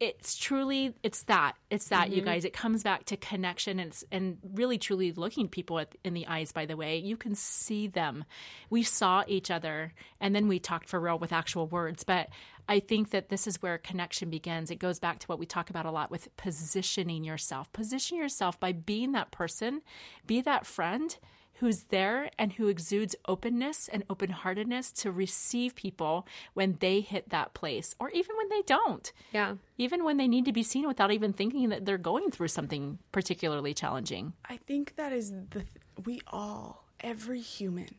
it's 0.00 0.36
truly 0.36 0.94
it's 1.02 1.22
that 1.24 1.54
it's 1.70 1.88
that 1.88 2.06
Mm-hmm. 2.06 2.14
you 2.14 2.22
guys. 2.22 2.44
It 2.44 2.52
comes 2.52 2.82
back 2.82 3.04
to 3.06 3.16
connection 3.16 3.78
and 3.80 3.96
and 4.12 4.38
really 4.54 4.78
truly 4.78 5.12
looking 5.12 5.48
people 5.48 5.78
at, 5.78 5.94
in 6.04 6.14
the 6.14 6.26
eyes. 6.26 6.52
By 6.52 6.66
the 6.66 6.76
way, 6.76 6.98
you 6.98 7.16
can 7.16 7.34
see 7.34 7.86
them. 7.88 8.24
We 8.70 8.82
saw 8.82 9.24
each 9.26 9.50
other, 9.50 9.92
and 10.20 10.34
then 10.34 10.48
we 10.48 10.58
talked 10.58 10.88
for 10.88 11.00
real 11.00 11.18
with 11.18 11.32
actual 11.32 11.66
words, 11.66 12.04
but. 12.04 12.28
I 12.68 12.80
think 12.80 13.10
that 13.10 13.28
this 13.28 13.46
is 13.46 13.62
where 13.62 13.78
connection 13.78 14.28
begins. 14.28 14.72
It 14.72 14.80
goes 14.80 14.98
back 14.98 15.20
to 15.20 15.26
what 15.28 15.38
we 15.38 15.46
talk 15.46 15.70
about 15.70 15.86
a 15.86 15.92
lot 15.92 16.10
with 16.10 16.36
positioning 16.36 17.22
yourself. 17.22 17.72
Position 17.72 18.18
yourself 18.18 18.58
by 18.58 18.72
being 18.72 19.12
that 19.12 19.30
person, 19.30 19.82
be 20.26 20.40
that 20.40 20.66
friend 20.66 21.16
who's 21.58 21.84
there 21.84 22.30
and 22.38 22.52
who 22.54 22.68
exudes 22.68 23.16
openness 23.26 23.88
and 23.88 24.04
open 24.10 24.30
heartedness 24.30 24.92
to 24.92 25.10
receive 25.10 25.74
people 25.74 26.26
when 26.54 26.76
they 26.80 27.00
hit 27.00 27.30
that 27.30 27.54
place 27.54 27.94
or 27.98 28.10
even 28.10 28.36
when 28.36 28.48
they 28.48 28.62
don't. 28.62 29.12
Yeah. 29.32 29.54
Even 29.78 30.04
when 30.04 30.16
they 30.16 30.28
need 30.28 30.44
to 30.44 30.52
be 30.52 30.62
seen 30.62 30.86
without 30.86 31.10
even 31.10 31.32
thinking 31.32 31.68
that 31.70 31.84
they're 31.84 31.98
going 31.98 32.30
through 32.30 32.48
something 32.48 32.98
particularly 33.12 33.74
challenging. 33.74 34.34
I 34.48 34.56
think 34.56 34.96
that 34.96 35.12
is 35.12 35.32
the 35.50 35.60
th- 35.60 35.66
we 36.04 36.20
all, 36.26 36.84
every 37.00 37.40
human, 37.40 37.94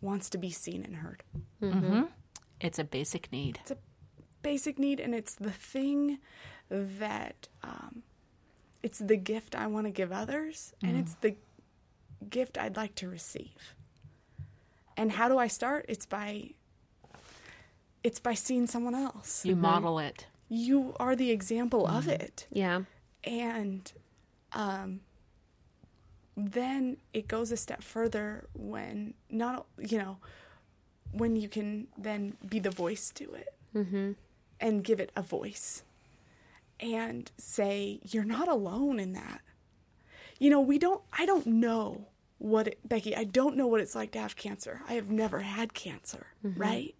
wants 0.00 0.28
to 0.30 0.38
be 0.38 0.50
seen 0.50 0.84
and 0.84 0.96
heard. 0.96 1.22
It's 2.60 2.78
a 2.78 2.84
basic 2.84 3.30
need. 3.32 3.58
It's 3.62 3.70
a 3.70 3.78
basic 4.42 4.78
need, 4.78 4.98
and 5.00 5.14
it's 5.14 5.34
the 5.36 5.50
thing 5.50 6.18
that 6.68 7.48
um, 7.62 8.02
it's 8.82 8.98
the 8.98 9.16
gift 9.16 9.54
I 9.54 9.68
want 9.68 9.86
to 9.86 9.90
give 9.92 10.10
others, 10.10 10.72
and 10.82 10.96
it's 10.96 11.14
the 11.20 11.36
gift 12.30 12.58
I'd 12.58 12.76
like 12.76 12.94
to 12.96 13.08
receive. 13.08 13.74
And 14.96 15.12
how 15.12 15.28
do 15.28 15.38
I 15.38 15.46
start? 15.48 15.86
It's 15.88 16.06
by 16.06 16.50
it's 18.04 18.18
by 18.18 18.34
seeing 18.34 18.66
someone 18.66 18.94
else. 18.94 19.44
You 19.44 19.52
mm-hmm. 19.52 19.62
model 19.62 19.98
it. 19.98 20.26
You 20.48 20.94
are 20.98 21.14
the 21.14 21.30
example 21.30 21.86
of 21.86 22.04
mm-hmm. 22.04 22.22
it. 22.22 22.46
Yeah. 22.50 22.82
and 23.24 23.92
um, 24.52 25.00
then 26.36 26.96
it 27.12 27.28
goes 27.28 27.52
a 27.52 27.56
step 27.56 27.82
further 27.82 28.46
when 28.54 29.14
not 29.30 29.66
you 29.78 29.98
know 29.98 30.18
when 31.12 31.36
you 31.36 31.48
can 31.48 31.86
then 31.98 32.34
be 32.48 32.58
the 32.58 32.70
voice 32.70 33.10
to 33.10 33.32
it 33.34 33.54
mm-hmm. 33.74 34.12
and 34.60 34.84
give 34.84 34.98
it 34.98 35.12
a 35.14 35.22
voice 35.22 35.82
and 36.80 37.30
say 37.36 38.00
you're 38.10 38.24
not 38.24 38.48
alone 38.48 38.98
in 38.98 39.12
that 39.12 39.40
you 40.38 40.48
know 40.48 40.60
we 40.60 40.78
don't 40.78 41.02
i 41.12 41.26
don't 41.26 41.46
know 41.46 42.06
what 42.42 42.66
it, 42.66 42.78
becky 42.88 43.14
i 43.14 43.22
don't 43.22 43.56
know 43.56 43.68
what 43.68 43.80
it's 43.80 43.94
like 43.94 44.10
to 44.10 44.18
have 44.18 44.34
cancer 44.34 44.80
i 44.88 44.94
have 44.94 45.08
never 45.08 45.40
had 45.40 45.74
cancer 45.74 46.26
mm-hmm. 46.44 46.60
right 46.60 46.94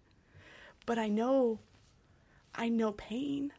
but 0.85 0.97
i 0.97 1.09
know 1.09 1.59
i 2.55 2.69
know 2.69 2.93
pain 2.93 3.51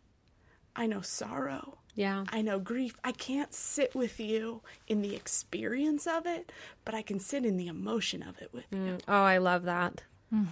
i 0.75 0.87
know 0.87 1.03
sorrow 1.03 1.77
Yeah. 1.95 2.25
I 2.33 2.43
know 2.43 2.59
grief. 2.59 2.97
I 3.05 3.13
can't 3.13 3.55
sit 3.55 3.95
with 3.95 4.19
you 4.19 4.63
in 4.89 5.01
the 5.01 5.15
experience 5.15 6.09
of 6.09 6.27
it, 6.27 6.51
but 6.85 6.93
I 6.93 7.03
can 7.03 7.21
sit 7.21 7.45
in 7.45 7.57
the 7.57 7.69
emotion 7.69 8.21
of 8.21 8.35
it 8.43 8.51
with 8.53 8.65
you. 8.73 8.79
Mm. 8.79 9.01
Oh, 9.07 9.23
I 9.23 9.39
love 9.39 9.63
that. 9.63 10.03
Mm. 10.33 10.49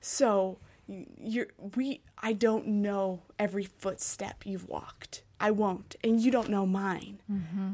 So 0.00 0.56
you're 0.88 1.48
we 1.76 2.00
I 2.22 2.32
don't 2.32 2.66
know 2.66 3.20
every 3.38 3.64
footstep 3.64 4.46
you've 4.46 4.68
walked. 4.68 5.24
I 5.38 5.50
won't, 5.50 5.96
and 6.02 6.20
you 6.20 6.30
don't 6.30 6.48
know 6.48 6.64
mine. 6.64 7.20
Mm-hmm. 7.30 7.70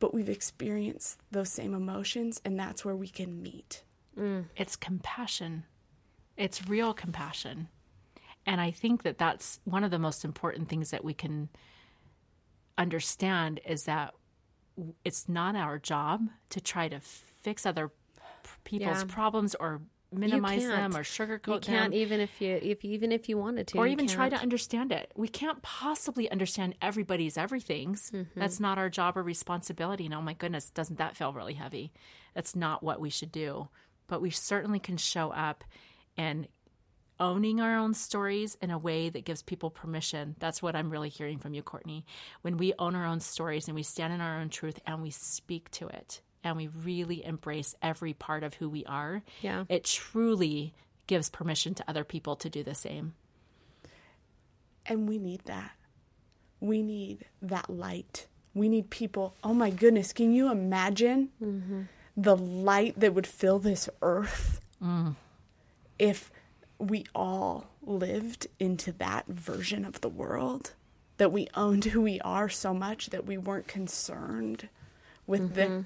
But 0.00 0.14
we've 0.14 0.28
experienced 0.28 1.18
those 1.30 1.50
same 1.50 1.74
emotions, 1.74 2.40
and 2.44 2.58
that's 2.58 2.84
where 2.84 2.96
we 2.96 3.08
can 3.08 3.42
meet. 3.42 3.82
Mm. 4.16 4.44
It's 4.56 4.76
compassion. 4.76 5.64
It's 6.36 6.68
real 6.68 6.94
compassion. 6.94 7.68
And 8.46 8.60
I 8.60 8.70
think 8.70 9.02
that 9.02 9.18
that's 9.18 9.60
one 9.64 9.84
of 9.84 9.90
the 9.90 9.98
most 9.98 10.24
important 10.24 10.68
things 10.68 10.90
that 10.90 11.04
we 11.04 11.14
can 11.14 11.48
understand 12.76 13.60
is 13.66 13.84
that 13.84 14.14
it's 15.04 15.28
not 15.28 15.56
our 15.56 15.78
job 15.78 16.28
to 16.50 16.60
try 16.60 16.88
to 16.88 17.00
fix 17.00 17.66
other 17.66 17.90
people's 18.64 18.98
Yeah. 19.00 19.04
problems 19.08 19.54
or 19.56 19.82
minimize 20.12 20.66
them 20.66 20.96
or 20.96 21.02
sugarcoat 21.02 21.46
You 21.46 21.60
can't 21.60 21.92
them 21.92 21.94
even 21.94 22.20
if 22.20 22.40
you 22.40 22.58
if 22.62 22.84
even 22.84 23.12
if 23.12 23.28
you 23.28 23.36
wanted 23.36 23.66
to, 23.68 23.78
or 23.78 23.86
even 23.86 24.06
try 24.06 24.28
to 24.28 24.36
understand 24.36 24.92
it. 24.92 25.12
We 25.16 25.28
can't 25.28 25.60
possibly 25.62 26.30
understand 26.30 26.74
everybody's 26.80 27.36
everythings. 27.36 28.10
Mm-hmm. 28.10 28.38
That's 28.38 28.60
not 28.60 28.78
our 28.78 28.88
job 28.88 29.16
or 29.16 29.22
responsibility. 29.22 30.06
And 30.06 30.14
oh 30.14 30.22
my 30.22 30.34
goodness, 30.34 30.70
doesn't 30.70 30.98
that 30.98 31.16
feel 31.16 31.32
really 31.32 31.54
heavy? 31.54 31.92
That's 32.34 32.56
not 32.56 32.82
what 32.82 33.00
we 33.00 33.10
should 33.10 33.32
do. 33.32 33.68
But 34.06 34.22
we 34.22 34.30
certainly 34.30 34.78
can 34.78 34.96
show 34.96 35.30
up 35.30 35.64
and 36.16 36.48
owning 37.20 37.60
our 37.60 37.76
own 37.76 37.94
stories 37.94 38.56
in 38.62 38.70
a 38.70 38.78
way 38.78 39.08
that 39.08 39.24
gives 39.24 39.42
people 39.42 39.70
permission. 39.70 40.36
That's 40.38 40.62
what 40.62 40.76
I'm 40.76 40.90
really 40.90 41.08
hearing 41.08 41.38
from 41.38 41.52
you, 41.52 41.62
Courtney. 41.62 42.06
When 42.42 42.56
we 42.56 42.72
own 42.78 42.94
our 42.94 43.04
own 43.04 43.20
stories 43.20 43.66
and 43.66 43.74
we 43.74 43.82
stand 43.82 44.12
in 44.12 44.20
our 44.20 44.40
own 44.40 44.48
truth 44.48 44.78
and 44.86 45.02
we 45.02 45.10
speak 45.10 45.70
to 45.72 45.88
it 45.88 46.22
and 46.44 46.56
we 46.56 46.68
really 46.68 47.24
embrace 47.24 47.74
every 47.82 48.12
part 48.12 48.42
of 48.42 48.54
who 48.54 48.68
we 48.68 48.84
are, 48.84 49.22
Yeah. 49.42 49.64
it 49.68 49.84
truly 49.84 50.74
gives 51.06 51.28
permission 51.30 51.74
to 51.74 51.84
other 51.88 52.04
people 52.04 52.36
to 52.36 52.48
do 52.48 52.62
the 52.62 52.74
same. 52.74 53.14
And 54.86 55.08
we 55.08 55.18
need 55.18 55.42
that. 55.46 55.72
We 56.60 56.82
need 56.82 57.26
that 57.42 57.68
light. 57.68 58.26
We 58.54 58.68
need 58.68 58.90
people. 58.90 59.34
Oh 59.44 59.54
my 59.54 59.70
goodness, 59.70 60.12
can 60.12 60.32
you 60.32 60.50
imagine 60.50 61.30
mm-hmm. 61.42 61.82
the 62.16 62.36
light 62.36 62.98
that 62.98 63.14
would 63.14 63.26
fill 63.26 63.58
this 63.58 63.88
earth 64.02 64.60
mm. 64.82 65.14
if 65.98 66.30
we 66.78 67.04
all 67.14 67.68
lived 67.82 68.46
into 68.58 68.92
that 68.92 69.26
version 69.26 69.84
of 69.84 70.00
the 70.00 70.08
world? 70.08 70.72
That 71.18 71.32
we 71.32 71.48
owned 71.54 71.84
who 71.86 72.00
we 72.00 72.20
are 72.20 72.48
so 72.48 72.72
much 72.72 73.10
that 73.10 73.26
we 73.26 73.36
weren't 73.36 73.66
concerned 73.66 74.68
with 75.26 75.54
the 75.54 75.62
mm-hmm. 75.62 75.80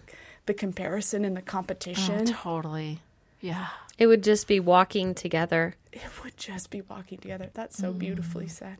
The 0.46 0.54
comparison 0.54 1.24
and 1.24 1.36
the 1.36 1.42
competition. 1.42 2.22
Oh, 2.22 2.32
totally. 2.32 3.00
Yeah. 3.40 3.68
It 3.98 4.06
would 4.06 4.22
just 4.22 4.46
be 4.46 4.60
walking 4.60 5.14
together. 5.14 5.76
it 5.92 6.02
would 6.24 6.36
just 6.36 6.70
be 6.70 6.80
walking 6.80 7.18
together. 7.18 7.50
That's 7.54 7.76
so 7.76 7.92
beautifully 7.92 8.46
mm. 8.46 8.50
said. 8.50 8.78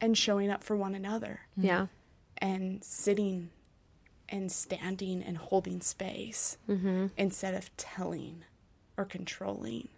And 0.00 0.16
showing 0.16 0.50
up 0.50 0.62
for 0.62 0.76
one 0.76 0.94
another 0.94 1.40
Yeah. 1.56 1.86
and 2.38 2.84
sitting 2.84 3.50
and 4.28 4.50
standing 4.50 5.22
and 5.22 5.38
holding 5.38 5.80
space 5.80 6.58
mm-hmm. 6.68 7.06
instead 7.16 7.54
of 7.54 7.74
telling 7.76 8.44
or 8.96 9.04
controlling 9.04 9.88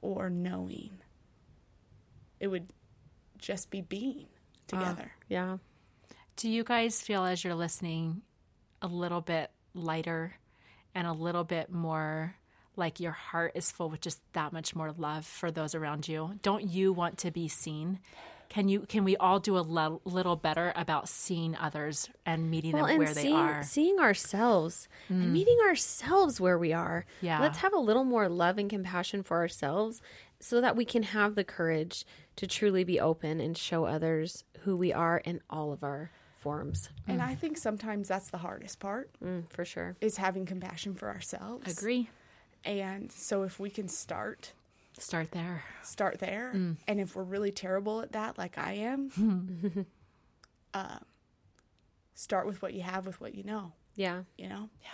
or 0.00 0.30
knowing. 0.30 0.98
It 2.40 2.48
would 2.48 2.68
just 3.38 3.70
be 3.70 3.80
being 3.80 4.26
ah, 4.30 4.66
together. 4.66 5.12
Yeah. 5.28 5.58
Do 6.38 6.48
you 6.48 6.62
guys 6.62 7.02
feel 7.02 7.24
as 7.24 7.42
you're 7.42 7.56
listening 7.56 8.22
a 8.80 8.86
little 8.86 9.20
bit 9.20 9.50
lighter 9.74 10.34
and 10.94 11.04
a 11.04 11.12
little 11.12 11.42
bit 11.42 11.68
more 11.68 12.36
like 12.76 13.00
your 13.00 13.10
heart 13.10 13.52
is 13.56 13.72
full 13.72 13.90
with 13.90 14.00
just 14.00 14.20
that 14.34 14.52
much 14.52 14.76
more 14.76 14.92
love 14.92 15.26
for 15.26 15.50
those 15.50 15.74
around 15.74 16.06
you? 16.06 16.38
Don't 16.42 16.62
you 16.62 16.92
want 16.92 17.18
to 17.18 17.32
be 17.32 17.48
seen? 17.48 17.98
can 18.48 18.68
you 18.68 18.80
can 18.80 19.04
we 19.04 19.16
all 19.16 19.40
do 19.40 19.58
a 19.58 19.60
le- 19.60 20.00
little 20.04 20.36
better 20.36 20.72
about 20.74 21.08
seeing 21.08 21.56
others 21.56 22.08
and 22.24 22.50
meeting 22.50 22.72
well, 22.72 22.84
them 22.84 22.92
and 22.92 22.98
where 22.98 23.14
they 23.14 23.22
seeing, 23.22 23.34
are? 23.34 23.62
seeing 23.62 23.98
ourselves 23.98 24.88
and 25.08 25.24
mm. 25.24 25.32
meeting 25.32 25.58
ourselves 25.66 26.40
where 26.40 26.56
we 26.56 26.72
are. 26.72 27.04
Yeah. 27.20 27.40
Let's 27.40 27.58
have 27.58 27.74
a 27.74 27.78
little 27.78 28.04
more 28.04 28.28
love 28.28 28.58
and 28.58 28.70
compassion 28.70 29.22
for 29.22 29.38
ourselves 29.38 30.00
so 30.40 30.60
that 30.60 30.76
we 30.76 30.84
can 30.84 31.02
have 31.02 31.34
the 31.34 31.44
courage 31.44 32.06
to 32.36 32.46
truly 32.46 32.84
be 32.84 33.00
open 33.00 33.40
and 33.40 33.58
show 33.58 33.84
others 33.84 34.44
who 34.60 34.76
we 34.76 34.92
are 34.92 35.18
in 35.18 35.40
all 35.50 35.72
of 35.72 35.82
our 35.82 36.10
forms. 36.38 36.88
And 37.06 37.20
I 37.22 37.34
think 37.34 37.56
sometimes 37.58 38.08
that's 38.08 38.30
the 38.30 38.38
hardest 38.38 38.78
part 38.80 39.10
Mm, 39.22 39.48
for 39.50 39.64
sure. 39.64 39.96
is 40.00 40.16
having 40.16 40.46
compassion 40.46 40.94
for 40.94 41.08
ourselves. 41.08 41.70
Agree. 41.78 42.08
And 42.64 43.10
so 43.12 43.42
if 43.44 43.58
we 43.60 43.70
can 43.70 43.88
start 43.88 44.52
Start 44.98 45.30
there. 45.30 45.62
start 45.82 46.18
there 46.18 46.52
Mm. 46.54 46.76
and 46.88 47.00
if 47.00 47.14
we're 47.14 47.22
really 47.22 47.52
terrible 47.52 48.00
at 48.00 48.12
that 48.12 48.36
like 48.38 48.58
I 48.58 48.72
am, 48.74 49.86
uh, 50.74 50.98
start 52.14 52.46
with 52.46 52.60
what 52.62 52.74
you 52.74 52.82
have 52.82 53.06
with 53.06 53.20
what 53.20 53.34
you 53.34 53.44
know, 53.44 53.72
Yeah. 53.94 54.22
you 54.36 54.48
know? 54.48 54.68
Yeah. 54.82 54.88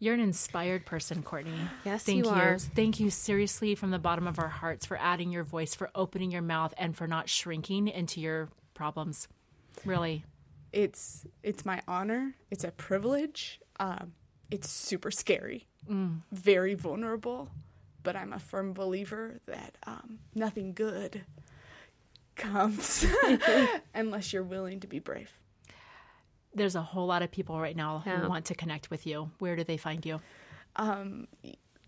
You're 0.00 0.14
an 0.14 0.20
inspired 0.20 0.84
person, 0.84 1.22
Courtney. 1.22 1.56
Yes, 1.84 2.02
Thank 2.04 2.24
you 2.24 2.30
are. 2.30 2.58
Thank 2.58 3.00
you 3.00 3.08
seriously 3.10 3.74
from 3.74 3.90
the 3.90 3.98
bottom 3.98 4.26
of 4.26 4.38
our 4.38 4.48
hearts 4.48 4.84
for 4.84 4.98
adding 4.98 5.30
your 5.30 5.44
voice, 5.44 5.74
for 5.74 5.88
opening 5.94 6.30
your 6.30 6.42
mouth, 6.42 6.74
and 6.76 6.94
for 6.94 7.06
not 7.06 7.28
shrinking 7.30 7.88
into 7.88 8.20
your 8.20 8.48
problems. 8.74 9.28
Really. 9.84 10.24
It's 10.72 11.26
it's 11.42 11.64
my 11.64 11.80
honor. 11.86 12.34
It's 12.50 12.64
a 12.64 12.70
privilege. 12.72 13.60
Um, 13.78 14.12
it's 14.50 14.68
super 14.70 15.10
scary, 15.10 15.66
very 16.32 16.74
vulnerable, 16.74 17.48
but 18.02 18.14
I'm 18.16 18.32
a 18.32 18.38
firm 18.38 18.72
believer 18.72 19.40
that 19.46 19.76
um, 19.86 20.18
nothing 20.34 20.72
good 20.74 21.24
comes 22.36 23.04
unless 23.94 24.32
you're 24.32 24.42
willing 24.42 24.80
to 24.80 24.86
be 24.86 24.98
brave. 24.98 25.30
There's 26.54 26.74
a 26.76 26.82
whole 26.82 27.06
lot 27.06 27.22
of 27.22 27.30
people 27.32 27.60
right 27.60 27.76
now 27.76 28.02
Yeah. 28.06 28.20
who 28.20 28.28
want 28.28 28.44
to 28.46 28.54
connect 28.54 28.90
with 28.90 29.06
you. 29.06 29.30
Where 29.38 29.56
do 29.56 29.64
they 29.64 29.76
find 29.76 30.04
you? 30.06 30.20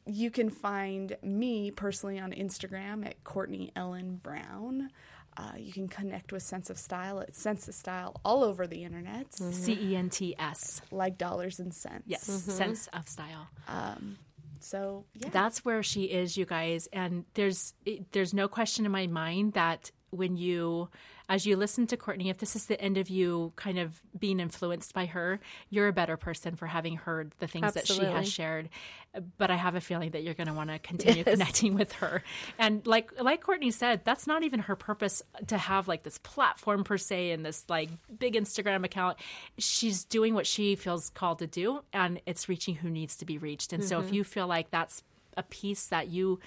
You 0.08 0.30
can 0.30 0.50
find 0.50 1.16
me 1.22 1.72
personally 1.72 2.20
on 2.20 2.30
Instagram 2.32 3.04
at 3.04 3.22
Courtney 3.24 3.72
Ellen 3.74 4.20
Brown. 4.22 4.90
Uh, 5.36 5.52
you 5.58 5.72
can 5.72 5.86
connect 5.88 6.32
with 6.32 6.42
Cents 6.42 6.70
of 6.70 6.78
Style 6.78 7.20
at 7.20 7.34
Cents 7.34 7.68
of 7.68 7.74
Style 7.74 8.18
all 8.24 8.42
over 8.42 8.66
the 8.66 8.84
internet, 8.84 9.30
mm-hmm. 9.32 9.52
C 9.52 9.78
E 9.80 9.96
N 9.96 10.08
T 10.08 10.34
S. 10.38 10.80
like 10.90 11.18
dollars 11.18 11.60
and 11.60 11.74
cents. 11.74 12.04
Yes. 12.06 12.28
Mm-hmm. 12.28 12.50
Cents 12.50 12.88
of 12.92 13.08
style. 13.08 13.48
Um, 13.68 14.16
so 14.60 15.04
yeah, 15.14 15.28
That's 15.30 15.64
where 15.64 15.82
she 15.82 16.04
is, 16.04 16.36
you 16.36 16.46
guys. 16.46 16.88
And 16.92 17.24
there's 17.34 17.74
there's 18.12 18.32
no 18.32 18.48
question 18.48 18.86
in 18.86 18.92
my 18.92 19.06
mind 19.06 19.52
that 19.52 19.90
when 20.10 20.36
you, 20.36 20.88
as 21.28 21.46
you 21.46 21.56
listen 21.56 21.86
to 21.88 21.96
Courtney, 21.96 22.30
if 22.30 22.38
this 22.38 22.54
is 22.54 22.66
the 22.66 22.80
end 22.80 22.96
of 22.96 23.08
you 23.08 23.52
kind 23.56 23.78
of 23.78 24.00
being 24.18 24.38
influenced 24.38 24.94
by 24.94 25.06
her, 25.06 25.40
you're 25.70 25.88
a 25.88 25.92
better 25.92 26.16
person 26.16 26.54
for 26.54 26.66
having 26.66 26.96
heard 26.96 27.32
the 27.40 27.46
things 27.46 27.72
that 27.74 27.86
she 27.86 28.04
has 28.04 28.30
shared. 28.30 28.68
But 29.38 29.50
I 29.50 29.56
have 29.56 29.74
a 29.74 29.80
feeling 29.80 30.10
that 30.10 30.22
you're 30.22 30.34
going 30.34 30.46
to 30.46 30.52
want 30.52 30.70
to 30.70 30.78
continue 30.78 31.24
connecting 31.24 31.74
with 31.74 31.92
her. 31.94 32.22
And 32.58 32.86
like 32.86 33.10
like 33.20 33.42
Courtney 33.42 33.70
said, 33.70 34.02
that's 34.04 34.26
not 34.26 34.44
even 34.44 34.60
her 34.60 34.76
purpose 34.76 35.22
to 35.48 35.58
have 35.58 35.88
like 35.88 36.02
this 36.02 36.18
platform 36.18 36.84
per 36.84 36.98
se 36.98 37.30
and 37.32 37.44
this 37.44 37.64
like 37.68 37.88
big 38.18 38.34
Instagram 38.34 38.84
account. 38.84 39.18
She's 39.58 40.04
doing 40.04 40.34
what 40.34 40.46
she 40.46 40.76
feels 40.76 41.10
called 41.10 41.40
to 41.40 41.46
do, 41.46 41.82
and 41.92 42.20
it's 42.26 42.48
reaching 42.48 42.76
who 42.76 42.90
needs 42.90 43.16
to 43.16 43.24
be 43.24 43.38
reached. 43.38 43.72
And 43.72 43.82
so 43.82 43.98
if 43.98 44.06
mm-hmm. 44.06 44.14
you 44.16 44.24
feel 44.24 44.46
like 44.46 44.70
that's 44.70 45.02
a 45.36 45.42
piece 45.42 45.86
that 45.86 46.08
you 46.08 46.40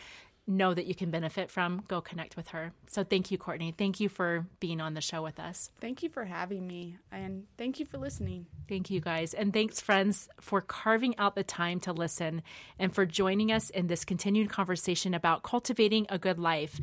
know 0.50 0.74
that 0.74 0.86
you 0.86 0.96
can 0.96 1.12
benefit 1.12 1.50
from, 1.52 1.84
go 1.88 2.02
connect 2.02 2.36
with 2.36 2.50
her. 2.50 2.74
So 2.88 3.04
thank 3.04 3.32
you, 3.32 3.38
Courtney. 3.38 3.74
Thank 3.78 4.00
you 4.00 4.10
for 4.10 4.48
being 4.60 4.82
on 4.82 4.96
the 4.96 5.02
show 5.02 5.22
with 5.22 5.40
us. 5.40 5.70
thank 5.80 6.04
you 6.04 6.10
for 6.10 6.26
having 6.26 6.68
me, 6.68 6.98
and 7.12 7.46
thank 7.58 7.80
you 7.80 7.86
for 7.86 7.98
listening. 7.98 8.48
Thank 8.68 8.90
you, 8.90 9.00
guys. 9.00 9.34
And 9.34 9.54
thanks, 9.54 9.80
friends, 9.80 10.28
for 10.40 10.62
carving 10.62 11.18
out 11.18 11.36
the 11.36 11.44
time 11.44 11.80
to 11.82 11.94
listen 11.94 12.42
and 12.78 12.94
for 12.94 13.06
joining 13.06 13.52
us 13.52 13.70
in 13.70 13.88
this 13.88 14.04
continued 14.04 14.50
conversation 14.50 15.14
about 15.14 15.44
cultivating 15.44 16.06
a 16.10 16.18
good 16.18 16.40
life. 16.40 16.80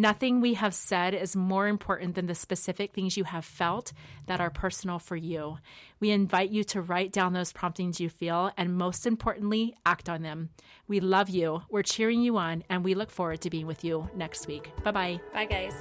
Nothing 0.00 0.40
we 0.40 0.54
have 0.54 0.76
said 0.76 1.12
is 1.12 1.34
more 1.34 1.66
important 1.66 2.14
than 2.14 2.26
the 2.26 2.34
specific 2.36 2.92
things 2.92 3.16
you 3.16 3.24
have 3.24 3.44
felt 3.44 3.92
that 4.26 4.40
are 4.40 4.48
personal 4.48 5.00
for 5.00 5.16
you. 5.16 5.58
We 5.98 6.12
invite 6.12 6.50
you 6.50 6.62
to 6.64 6.80
write 6.80 7.10
down 7.10 7.32
those 7.32 7.52
promptings 7.52 7.98
you 7.98 8.08
feel 8.08 8.52
and, 8.56 8.78
most 8.78 9.08
importantly, 9.08 9.74
act 9.84 10.08
on 10.08 10.22
them. 10.22 10.50
We 10.86 11.00
love 11.00 11.28
you. 11.28 11.62
We're 11.68 11.82
cheering 11.82 12.22
you 12.22 12.36
on, 12.36 12.62
and 12.70 12.84
we 12.84 12.94
look 12.94 13.10
forward 13.10 13.40
to 13.40 13.50
being 13.50 13.66
with 13.66 13.82
you 13.82 14.08
next 14.14 14.46
week. 14.46 14.70
Bye 14.84 14.92
bye. 14.92 15.20
Bye, 15.34 15.46
guys. 15.46 15.74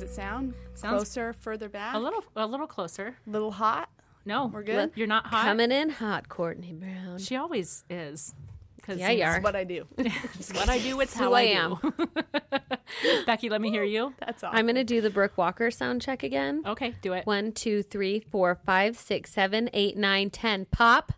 Does 0.00 0.10
it 0.10 0.14
sound? 0.14 0.54
Sounds- 0.74 0.96
Closer, 0.96 1.32
further 1.40 1.68
back, 1.68 1.94
A 1.94 1.98
little, 1.98 2.22
a 2.36 2.46
little 2.46 2.66
closer. 2.66 3.16
little 3.26 3.50
hot. 3.50 3.88
No, 4.24 4.46
We're 4.46 4.62
good? 4.62 4.92
You're 4.94 5.06
not 5.06 5.26
hot. 5.26 5.44
Coming 5.44 5.72
in 5.72 5.88
hot, 5.90 6.28
Courtney 6.28 6.72
Brown. 6.72 7.18
She 7.18 7.34
always 7.36 7.84
is. 7.88 8.34
'Cause 8.82 8.98
Yeah, 8.98 9.10
you 9.10 9.22
are. 9.24 9.32
That's 9.34 9.44
what 9.44 9.56
I 9.56 9.64
do. 9.64 9.86
It's 9.98 10.52
what 10.52 10.68
I 10.68 10.78
do. 10.78 11.00
It's 11.00 11.16
who 11.16 11.24
how 11.24 11.32
I 11.34 11.40
I, 11.40 11.42
am. 11.44 11.76
do. 11.82 13.24
Becky, 13.26 13.48
let 13.50 13.60
me 13.60 13.70
hear 13.70 13.82
you. 13.84 14.14
That's 14.20 14.42
all. 14.44 14.50
I'm 14.52 14.64
going 14.66 14.76
to 14.76 14.84
do 14.84 15.00
the 15.00 15.10
Brooke 15.10 15.36
Walker 15.36 15.70
sound 15.70 16.00
check 16.02 16.22
again. 16.22 16.62
Okay, 16.66 16.94
do 17.02 17.12
it. 17.12 17.26
One, 17.26 17.52
two, 17.52 17.82
three, 17.82 18.20
four, 18.20 18.54
five, 18.64 18.96
six, 18.96 19.30
seven, 19.32 19.68
eight, 19.72 19.96
nine, 19.96 20.30
ten. 20.30 20.66
Pop. 20.66 21.12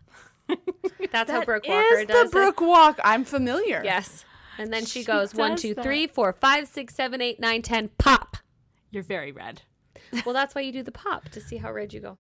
That's 1.11 1.31
how 1.31 1.39
That 1.39 1.45
Brooke 1.45 1.67
Walker 1.67 1.99
is 1.99 2.07
does 2.07 2.29
the 2.31 2.35
Brook 2.35 2.59
Walk. 2.61 2.99
I'm 3.05 3.23
familiar. 3.23 3.81
Yes. 3.85 4.25
And 4.57 4.71
then 4.73 4.85
she, 4.85 4.99
She 4.99 5.05
goes 5.05 5.33
one, 5.33 5.55
two, 5.55 5.73
that. 5.73 5.83
three, 5.83 6.07
four, 6.07 6.33
five, 6.33 6.67
six, 6.67 6.93
seven, 6.93 7.21
eight, 7.21 7.39
nine, 7.39 7.61
ten. 7.61 7.89
Pop. 7.97 8.37
You're 8.91 9.03
very 9.03 9.31
red. 9.31 9.61
Well, 10.25 10.33
that's 10.33 10.53
why 10.53 10.61
you 10.61 10.71
do 10.71 10.83
the 10.83 10.91
pop 10.91 11.29
to 11.29 11.41
see 11.41 11.57
how 11.57 11.71
red 11.71 11.93
you 11.93 11.99
go. 11.99 12.17